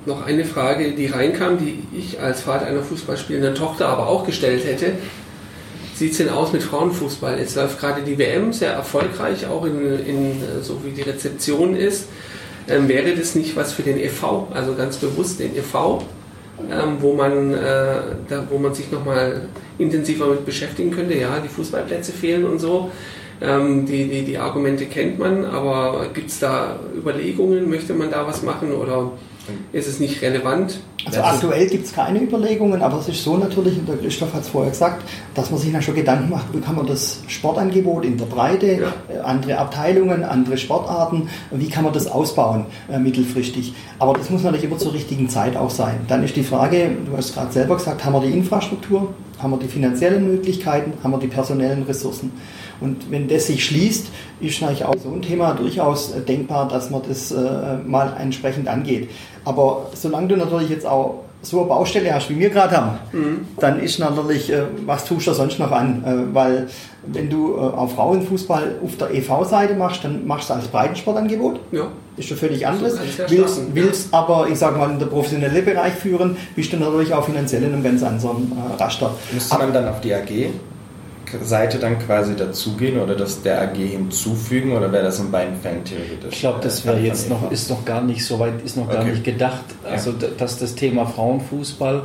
[0.06, 4.66] noch eine Frage, die reinkam, die ich als Vater einer fußballspielenden Tochter aber auch gestellt
[4.66, 4.94] hätte.
[5.95, 7.38] Sieht es denn aus mit Frauenfußball?
[7.38, 12.08] Jetzt läuft gerade die WM sehr erfolgreich, auch in, in so wie die Rezeption ist
[12.68, 16.03] ähm, wäre das nicht was für den e.V., also ganz bewusst den e.V.,
[16.72, 21.15] ähm, wo, man, äh, da, wo man sich nochmal intensiver mit beschäftigen könnte.
[21.15, 22.91] Ja, die Fußballplätze fehlen und so.
[23.41, 27.69] Ähm, die, die, die Argumente kennt man, aber gibt es da Überlegungen?
[27.69, 29.11] Möchte man da was machen oder
[29.72, 30.80] ist es nicht relevant?
[31.06, 34.44] Also aktuell gibt es keine Überlegungen, aber es ist so natürlich, und der Christoph hat
[34.44, 35.03] es vorher gesagt,
[35.36, 38.80] dass man sich dann schon Gedanken macht, wie kann man das Sportangebot in der Breite,
[38.82, 38.94] ja.
[39.14, 43.74] äh, andere Abteilungen, andere Sportarten, wie kann man das ausbauen äh, mittelfristig.
[43.99, 45.99] Aber das muss natürlich immer zur richtigen Zeit auch sein.
[46.07, 49.10] Dann ist die Frage, du hast gerade selber gesagt, haben wir die Infrastruktur,
[49.40, 52.32] haben wir die finanziellen Möglichkeiten, haben wir die personellen Ressourcen.
[52.80, 54.07] Und wenn das sich schließt,
[54.41, 58.68] ist natürlich auch so ein Thema durchaus äh, denkbar, dass man das äh, mal entsprechend
[58.68, 59.10] angeht.
[59.45, 63.48] Aber solange du natürlich jetzt auch so eine Baustelle hast, wie wir gerade haben, mhm.
[63.60, 66.03] dann ist natürlich, äh, was tust du sonst noch an?
[66.06, 66.70] Äh, weil
[67.06, 71.60] wenn du äh, auf Frauenfußball auf der EV-Seite machst, dann machst du als Breitensportangebot.
[71.72, 71.88] Ja.
[72.15, 72.94] Ist schon völlig anderes.
[72.94, 77.14] So willst, willst aber, ich sag mal, in der professionelle Bereich führen, bist du natürlich
[77.14, 79.14] auch finanziell in einem ganz anderen äh, Raster.
[79.34, 80.49] Müsste man dann auf die AG
[81.42, 85.84] Seite dann quasi dazugehen oder das der AG hinzufügen oder wäre das in beiden Fällen
[85.84, 86.34] theoretisch?
[86.34, 88.96] Ich glaube, das wäre jetzt noch, ist noch gar nicht so weit, ist noch okay.
[88.96, 89.64] gar nicht gedacht.
[89.84, 92.04] Also, dass das Thema Frauenfußball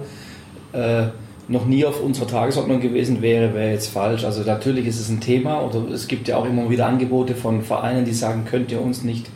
[0.73, 1.07] äh,
[1.49, 4.25] noch nie auf unserer Tagesordnung gewesen wäre, wäre jetzt falsch.
[4.25, 7.63] Also natürlich ist es ein Thema oder es gibt ja auch immer wieder Angebote von
[7.63, 9.27] Vereinen, die sagen, könnt ihr uns nicht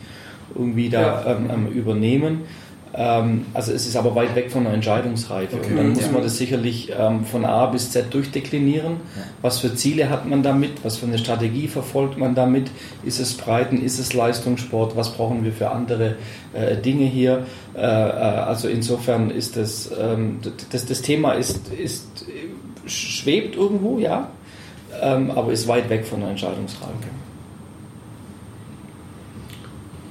[0.55, 1.31] irgendwie da ja.
[1.31, 2.41] ähm, ähm übernehmen.
[2.95, 5.55] Ähm, also es ist aber weit weg von einer Entscheidungsreife.
[5.57, 5.71] Okay.
[5.71, 8.97] Und dann muss man das sicherlich ähm, von A bis Z durchdeklinieren.
[9.41, 10.83] Was für Ziele hat man damit?
[10.83, 12.69] Was für eine Strategie verfolgt man damit?
[13.03, 13.81] Ist es Breiten?
[13.81, 14.95] Ist es Leistungssport?
[14.95, 16.17] Was brauchen wir für andere
[16.53, 17.47] äh, Dinge hier?
[17.75, 20.39] Äh, äh, also insofern ist das, ähm,
[20.69, 22.25] das, das Thema ist, ist,
[22.85, 24.29] schwebt irgendwo, ja,
[25.01, 26.93] ähm, aber ist weit weg von einer Entscheidungsreife.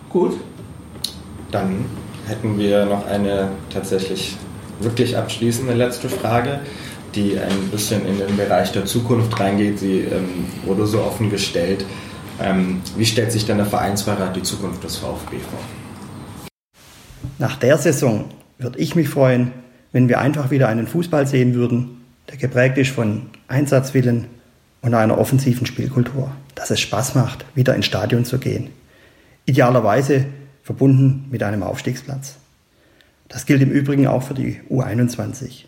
[0.09, 0.37] Gut.
[1.51, 1.85] Dann
[2.27, 4.37] hätten wir noch eine tatsächlich
[4.81, 6.61] wirklich abschließende letzte Frage,
[7.15, 9.79] die ein bisschen in den Bereich der Zukunft reingeht.
[9.79, 11.85] Sie ähm, wurde so offen gestellt.
[12.41, 15.61] Ähm, wie stellt sich denn der Vereinsbeirat die Zukunft des VfB vor?
[17.39, 18.27] Nach der Saison
[18.59, 19.53] würde ich mich freuen,
[19.93, 24.27] wenn wir einfach wieder einen Fußball sehen würden, der geprägt ist von Einsatzwillen
[24.81, 26.31] und einer offensiven Spielkultur.
[26.55, 28.71] Dass es Spaß macht, wieder ins Stadion zu gehen.
[29.45, 30.27] Idealerweise
[30.63, 32.37] verbunden mit einem Aufstiegsplatz.
[33.29, 35.65] Das gilt im Übrigen auch für die U21.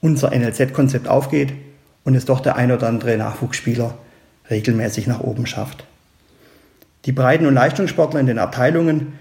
[0.00, 1.52] Unser NLZ-Konzept aufgeht
[2.04, 3.96] und es doch der ein oder andere Nachwuchsspieler
[4.50, 5.84] regelmäßig nach oben schafft.
[7.04, 9.14] Die Breiten- und Leistungssportler in den Abteilungen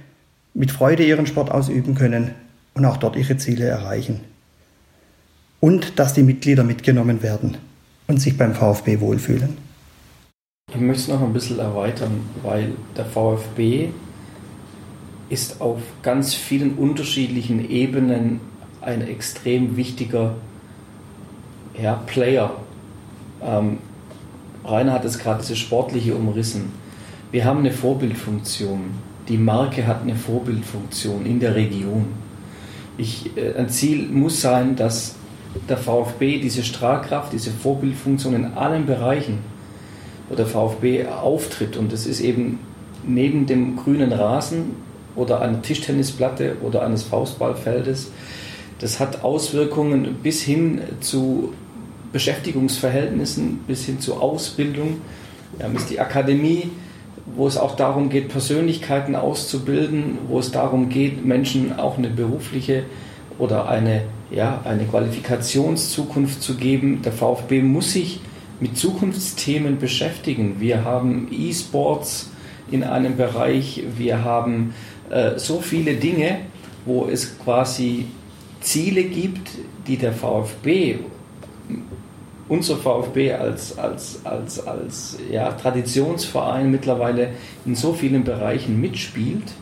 [0.53, 2.31] mit Freude ihren Sport ausüben können
[2.73, 4.21] und auch dort ihre Ziele erreichen.
[5.59, 7.57] Und dass die Mitglieder mitgenommen werden
[8.07, 9.57] und sich beim VfB wohlfühlen.
[10.73, 13.89] Ich möchte es noch ein bisschen erweitern, weil der VfB
[15.31, 18.41] ist auf ganz vielen unterschiedlichen Ebenen
[18.81, 20.35] ein extrem wichtiger
[21.81, 22.51] ja, Player.
[23.41, 23.77] Ähm,
[24.65, 26.73] Rainer hat es gerade diese sportliche umrissen.
[27.31, 28.91] Wir haben eine Vorbildfunktion.
[29.29, 32.07] Die Marke hat eine Vorbildfunktion in der Region.
[32.97, 35.15] Ich, äh, ein Ziel muss sein, dass
[35.69, 39.39] der VfB diese Strahlkraft, diese Vorbildfunktion in allen Bereichen,
[40.27, 42.59] wo der VfB auftritt, und das ist eben
[43.07, 48.11] neben dem grünen Rasen oder einer Tischtennisplatte oder eines Faustballfeldes.
[48.79, 51.53] Das hat Auswirkungen bis hin zu
[52.11, 55.01] Beschäftigungsverhältnissen, bis hin zu Ausbildung.
[55.57, 56.69] Wir haben jetzt die Akademie,
[57.35, 62.83] wo es auch darum geht, Persönlichkeiten auszubilden, wo es darum geht, Menschen auch eine berufliche
[63.37, 67.01] oder eine, ja, eine Qualifikationszukunft zu geben.
[67.03, 68.19] Der VfB muss sich
[68.59, 70.57] mit Zukunftsthemen beschäftigen.
[70.59, 72.29] Wir haben E-Sports
[72.69, 74.73] in einem Bereich, wir haben
[75.11, 76.39] äh, so viele Dinge,
[76.85, 78.05] wo es quasi
[78.61, 79.49] Ziele gibt,
[79.87, 80.99] die der VfB,
[82.47, 87.29] unser VfB als, als, als, als ja, Traditionsverein mittlerweile
[87.65, 89.53] in so vielen Bereichen mitspielt.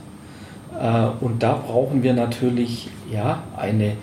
[0.80, 3.93] Äh, und da brauchen wir natürlich ja, eine,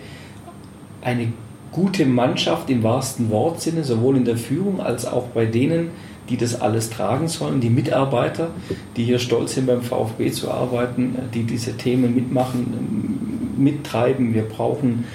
[1.01, 1.31] eine
[1.71, 5.91] gute Mannschaft im wahrsten Wortsinne, sowohl in der Führung als auch bei denen,
[6.29, 8.49] die das alles tragen sollen, die Mitarbeiter,
[8.95, 14.33] die hier stolz sind, beim VfB zu arbeiten, die diese Themen mitmachen, mittreiben.
[14.33, 15.05] Wir brauchen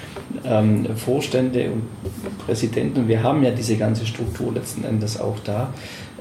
[0.43, 1.83] ähm, Vorstände und
[2.45, 5.73] Präsidenten wir haben ja diese ganze Struktur letzten Endes auch da,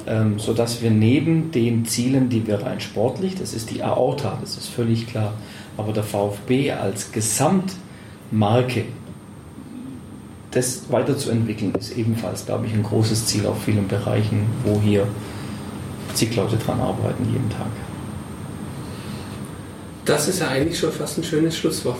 [0.06, 4.56] ähm, sodass wir neben den Zielen, die wir rein sportlich, das ist die Aorta, das
[4.56, 5.34] ist völlig klar,
[5.76, 8.84] aber der VfB als Gesamtmarke,
[10.52, 15.06] das weiterzuentwickeln, ist ebenfalls, glaube ich, ein großes Ziel auf vielen Bereichen, wo hier
[16.14, 17.70] zig Leute dran arbeiten jeden Tag.
[20.04, 21.98] Das ist ja eigentlich schon fast ein schönes Schlusswort.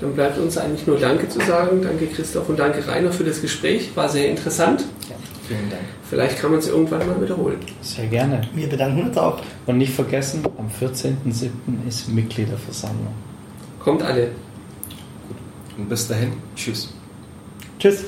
[0.00, 1.82] Dann bleibt uns eigentlich nur Danke zu sagen.
[1.82, 3.90] Danke Christoph und danke Rainer für das Gespräch.
[3.94, 4.84] War sehr interessant.
[5.08, 5.14] Ja,
[5.46, 5.82] vielen Dank.
[6.10, 7.58] Vielleicht kann man es irgendwann mal wiederholen.
[7.80, 8.40] Sehr gerne.
[8.54, 9.40] Wir bedanken uns auch.
[9.66, 11.50] Und nicht vergessen, am 14.07.
[11.86, 13.14] ist Mitgliederversammlung.
[13.78, 14.30] Kommt alle.
[15.76, 16.92] Und bis dahin, tschüss.
[17.78, 18.04] Tschüss.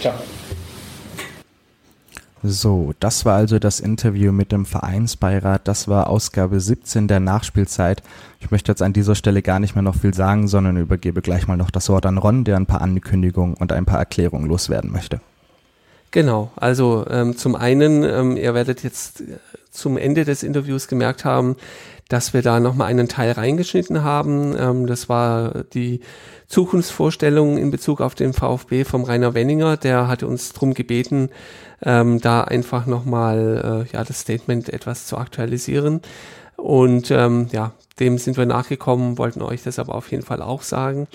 [0.00, 0.14] Ciao.
[2.42, 5.66] So, das war also das Interview mit dem Vereinsbeirat.
[5.66, 8.02] Das war Ausgabe 17 der Nachspielzeit.
[8.40, 11.48] Ich möchte jetzt an dieser Stelle gar nicht mehr noch viel sagen, sondern übergebe gleich
[11.48, 14.92] mal noch das Wort an Ron, der ein paar Ankündigungen und ein paar Erklärungen loswerden
[14.92, 15.20] möchte.
[16.12, 19.38] Genau, also ähm, zum einen, ähm, ihr werdet jetzt äh,
[19.70, 21.56] zum Ende des Interviews gemerkt haben,
[22.08, 24.54] dass wir da nochmal einen Teil reingeschnitten haben.
[24.56, 26.00] Ähm, das war die
[26.48, 29.76] Zukunftsvorstellung in Bezug auf den VfB vom Rainer Wenninger.
[29.76, 31.30] Der hatte uns darum gebeten,
[31.82, 36.02] ähm, da einfach nochmal äh, ja, das Statement etwas zu aktualisieren.
[36.56, 40.62] Und ähm, ja, dem sind wir nachgekommen, wollten euch das aber auf jeden Fall auch
[40.62, 41.08] sagen.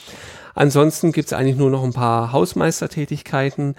[0.53, 3.75] Ansonsten gibt's eigentlich nur noch ein paar Hausmeistertätigkeiten.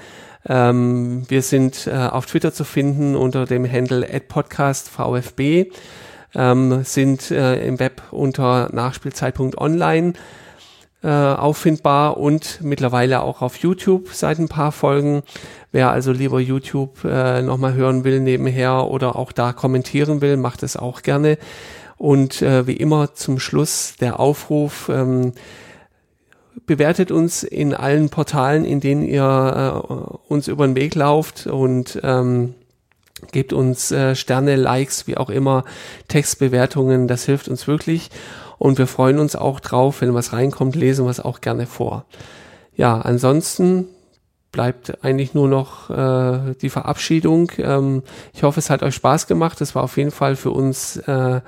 [0.46, 5.70] Ähm, wir sind äh, auf Twitter zu finden unter dem Handle @podcastvfb,
[6.34, 10.14] ähm, sind äh, im Web unter nachspielzeit.online
[11.02, 15.22] äh, auffindbar und mittlerweile auch auf YouTube seit ein paar Folgen.
[15.72, 20.62] Wer also lieber YouTube äh, nochmal hören will nebenher oder auch da kommentieren will, macht
[20.62, 21.38] es auch gerne.
[21.96, 25.32] Und äh, wie immer zum Schluss der Aufruf, ähm,
[26.66, 31.98] bewertet uns in allen Portalen, in denen ihr äh, uns über den Weg lauft und
[32.02, 32.54] ähm,
[33.30, 35.64] gebt uns äh, Sterne, Likes, wie auch immer,
[36.08, 38.10] Textbewertungen, das hilft uns wirklich.
[38.62, 42.04] Und wir freuen uns auch drauf, wenn was reinkommt, lesen wir es auch gerne vor.
[42.76, 43.88] Ja, ansonsten
[44.52, 47.50] bleibt eigentlich nur noch äh, die Verabschiedung.
[47.58, 49.60] Ähm, ich hoffe, es hat euch Spaß gemacht.
[49.60, 51.40] Es war auf jeden Fall für uns äh,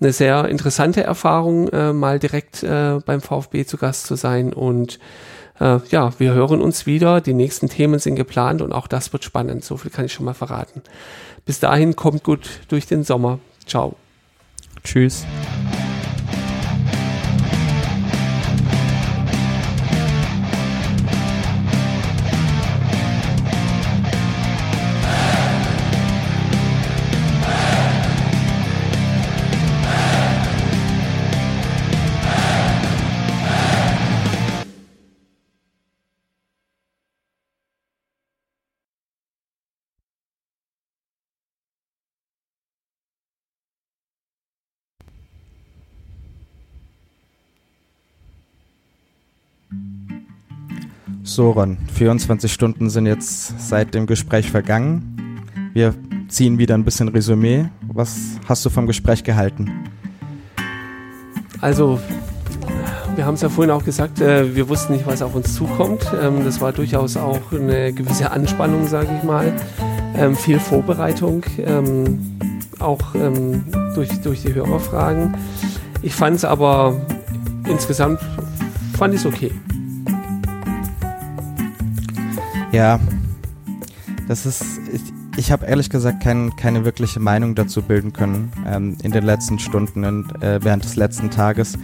[0.00, 4.54] eine sehr interessante Erfahrung, äh, mal direkt äh, beim VfB zu Gast zu sein.
[4.54, 4.98] Und
[5.60, 7.20] äh, ja, wir hören uns wieder.
[7.20, 9.62] Die nächsten Themen sind geplant und auch das wird spannend.
[9.62, 10.80] So viel kann ich schon mal verraten.
[11.44, 13.40] Bis dahin kommt gut durch den Sommer.
[13.66, 13.94] Ciao.
[14.82, 15.26] Tschüss.
[51.26, 55.42] So, Ron, 24 Stunden sind jetzt seit dem Gespräch vergangen.
[55.72, 55.92] Wir
[56.28, 57.66] ziehen wieder ein bisschen Resümee.
[57.92, 58.16] Was
[58.48, 59.72] hast du vom Gespräch gehalten?
[61.60, 61.98] Also,
[63.16, 66.06] wir haben es ja vorhin auch gesagt, äh, wir wussten nicht, was auf uns zukommt.
[66.22, 69.52] Ähm, das war durchaus auch eine gewisse Anspannung, sage ich mal.
[70.14, 72.38] Ähm, viel Vorbereitung, ähm,
[72.78, 73.14] auch
[73.96, 75.36] durch, durch die Hörerfragen.
[76.02, 76.94] Ich fand es aber
[77.68, 78.20] insgesamt
[78.96, 79.50] fand ich es okay.
[82.72, 83.00] Ja,
[84.28, 84.64] das ist.
[84.92, 85.02] Ich,
[85.38, 89.58] ich habe ehrlich gesagt kein, keine wirkliche Meinung dazu bilden können ähm, in den letzten
[89.58, 91.78] Stunden und äh, während des letzten Tages.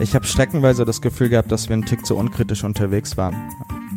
[0.00, 3.36] Ich habe streckenweise das Gefühl gehabt, dass wir einen Tick zu unkritisch unterwegs waren.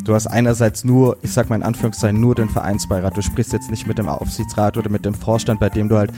[0.03, 3.18] Du hast einerseits nur, ich sag mal in Anführungszeichen, nur den Vereinsbeirat.
[3.18, 6.12] Du sprichst jetzt nicht mit dem Aufsichtsrat oder mit dem Vorstand, bei dem du halt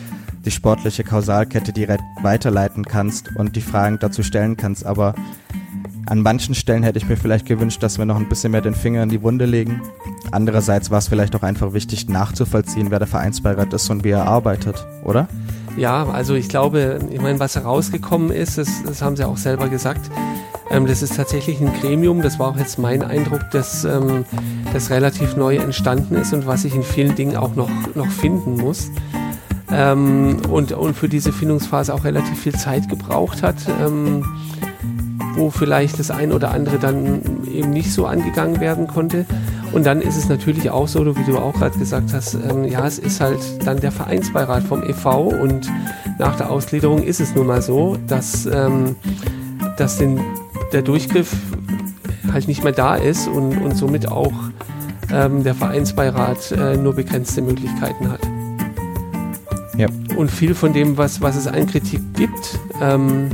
[0.46, 4.86] die sportliche Kausalkette direkt weiterleiten kannst und die Fragen dazu stellen kannst.
[4.86, 5.14] Aber
[6.08, 8.74] an manchen Stellen hätte ich mir vielleicht gewünscht, dass wir noch ein bisschen mehr den
[8.74, 9.82] Finger in die Wunde legen.
[10.32, 14.26] Andererseits war es vielleicht auch einfach wichtig nachzuvollziehen, wer der Vereinsbeirat ist und wie er
[14.26, 15.28] arbeitet, oder?
[15.76, 19.68] Ja, also ich glaube, ich meine, was herausgekommen ist, das, das haben Sie auch selber
[19.68, 20.10] gesagt,
[20.70, 24.26] ähm, das ist tatsächlich ein Gremium, das war auch jetzt mein Eindruck, dass ähm,
[24.74, 28.56] das relativ neu entstanden ist und was sich in vielen Dingen auch noch, noch finden
[28.56, 28.90] muss.
[29.70, 33.56] Ähm, und, und für diese Findungsphase auch relativ viel Zeit gebraucht hat.
[33.82, 34.24] Ähm,
[35.36, 37.22] wo vielleicht das ein oder andere dann
[37.52, 39.26] eben nicht so angegangen werden konnte.
[39.72, 42.86] Und dann ist es natürlich auch so, wie du auch gerade gesagt hast, ähm, ja,
[42.86, 45.06] es ist halt dann der Vereinsbeirat vom EV
[45.42, 45.72] und
[46.20, 48.96] nach der Ausgliederung ist es nun mal so, dass, ähm,
[49.78, 50.20] dass den,
[50.72, 51.36] der Durchgriff
[52.32, 54.34] halt nicht mehr da ist und, und somit auch
[55.12, 58.22] ähm, der Vereinsbeirat äh, nur begrenzte Möglichkeiten hat.
[59.78, 59.88] Ja.
[60.16, 63.30] Und viel von dem, was, was es an Kritik gibt, ähm,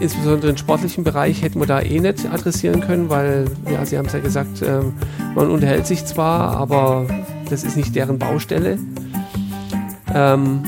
[0.00, 4.06] insbesondere im sportlichen Bereich hätten wir da eh nicht adressieren können, weil, ja, Sie haben
[4.06, 4.94] es ja gesagt, ähm,
[5.34, 7.06] man unterhält sich zwar, aber
[7.48, 8.78] das ist nicht deren Baustelle.
[10.14, 10.62] Ähm,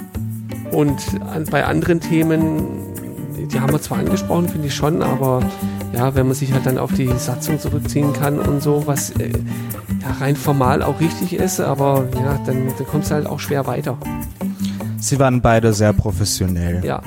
[0.71, 1.01] und
[1.35, 2.63] an, bei anderen Themen,
[3.51, 5.43] die haben wir zwar angesprochen, finde ich schon, aber
[5.93, 9.31] ja, wenn man sich halt dann auf die Satzung zurückziehen kann und so, was äh,
[9.31, 13.67] ja, rein formal auch richtig ist, aber ja, dann, dann kommt es halt auch schwer
[13.67, 13.99] weiter.
[14.99, 16.85] Sie waren beide sehr professionell.
[16.85, 17.03] Ja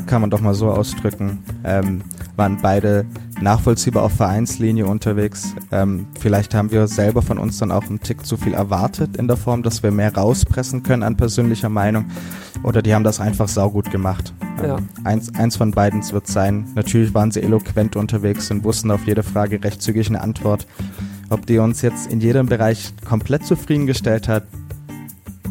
[0.00, 2.02] kann man doch mal so ausdrücken, ähm,
[2.36, 3.04] waren beide
[3.42, 5.54] nachvollziehbar auf Vereinslinie unterwegs.
[5.70, 9.28] Ähm, vielleicht haben wir selber von uns dann auch einen Tick zu viel erwartet in
[9.28, 12.06] der Form, dass wir mehr rauspressen können an persönlicher Meinung.
[12.62, 14.32] Oder die haben das einfach saugut gemacht.
[14.62, 14.78] Ja.
[14.78, 16.68] Ähm, eins, eins von beiden wird sein.
[16.74, 20.66] Natürlich waren sie eloquent unterwegs und wussten auf jede Frage recht zügig eine Antwort.
[21.28, 24.44] Ob die uns jetzt in jedem Bereich komplett zufriedengestellt hat,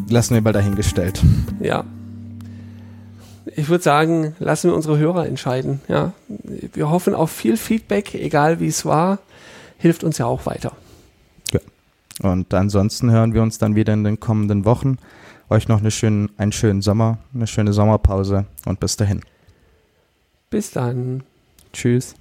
[0.08, 1.22] lassen wir mal dahingestellt.
[1.60, 1.84] Ja,
[3.46, 5.80] ich würde sagen, lassen wir unsere Hörer entscheiden.
[5.88, 6.12] Ja.
[6.28, 9.18] Wir hoffen auf viel Feedback, egal wie es war,
[9.78, 10.72] hilft uns ja auch weiter.
[11.52, 11.60] Ja.
[12.22, 14.98] Und ansonsten hören wir uns dann wieder in den kommenden Wochen.
[15.50, 19.20] Euch noch eine schönen, einen schönen Sommer, eine schöne Sommerpause und bis dahin.
[20.50, 21.24] Bis dann.
[21.72, 22.14] Tschüss.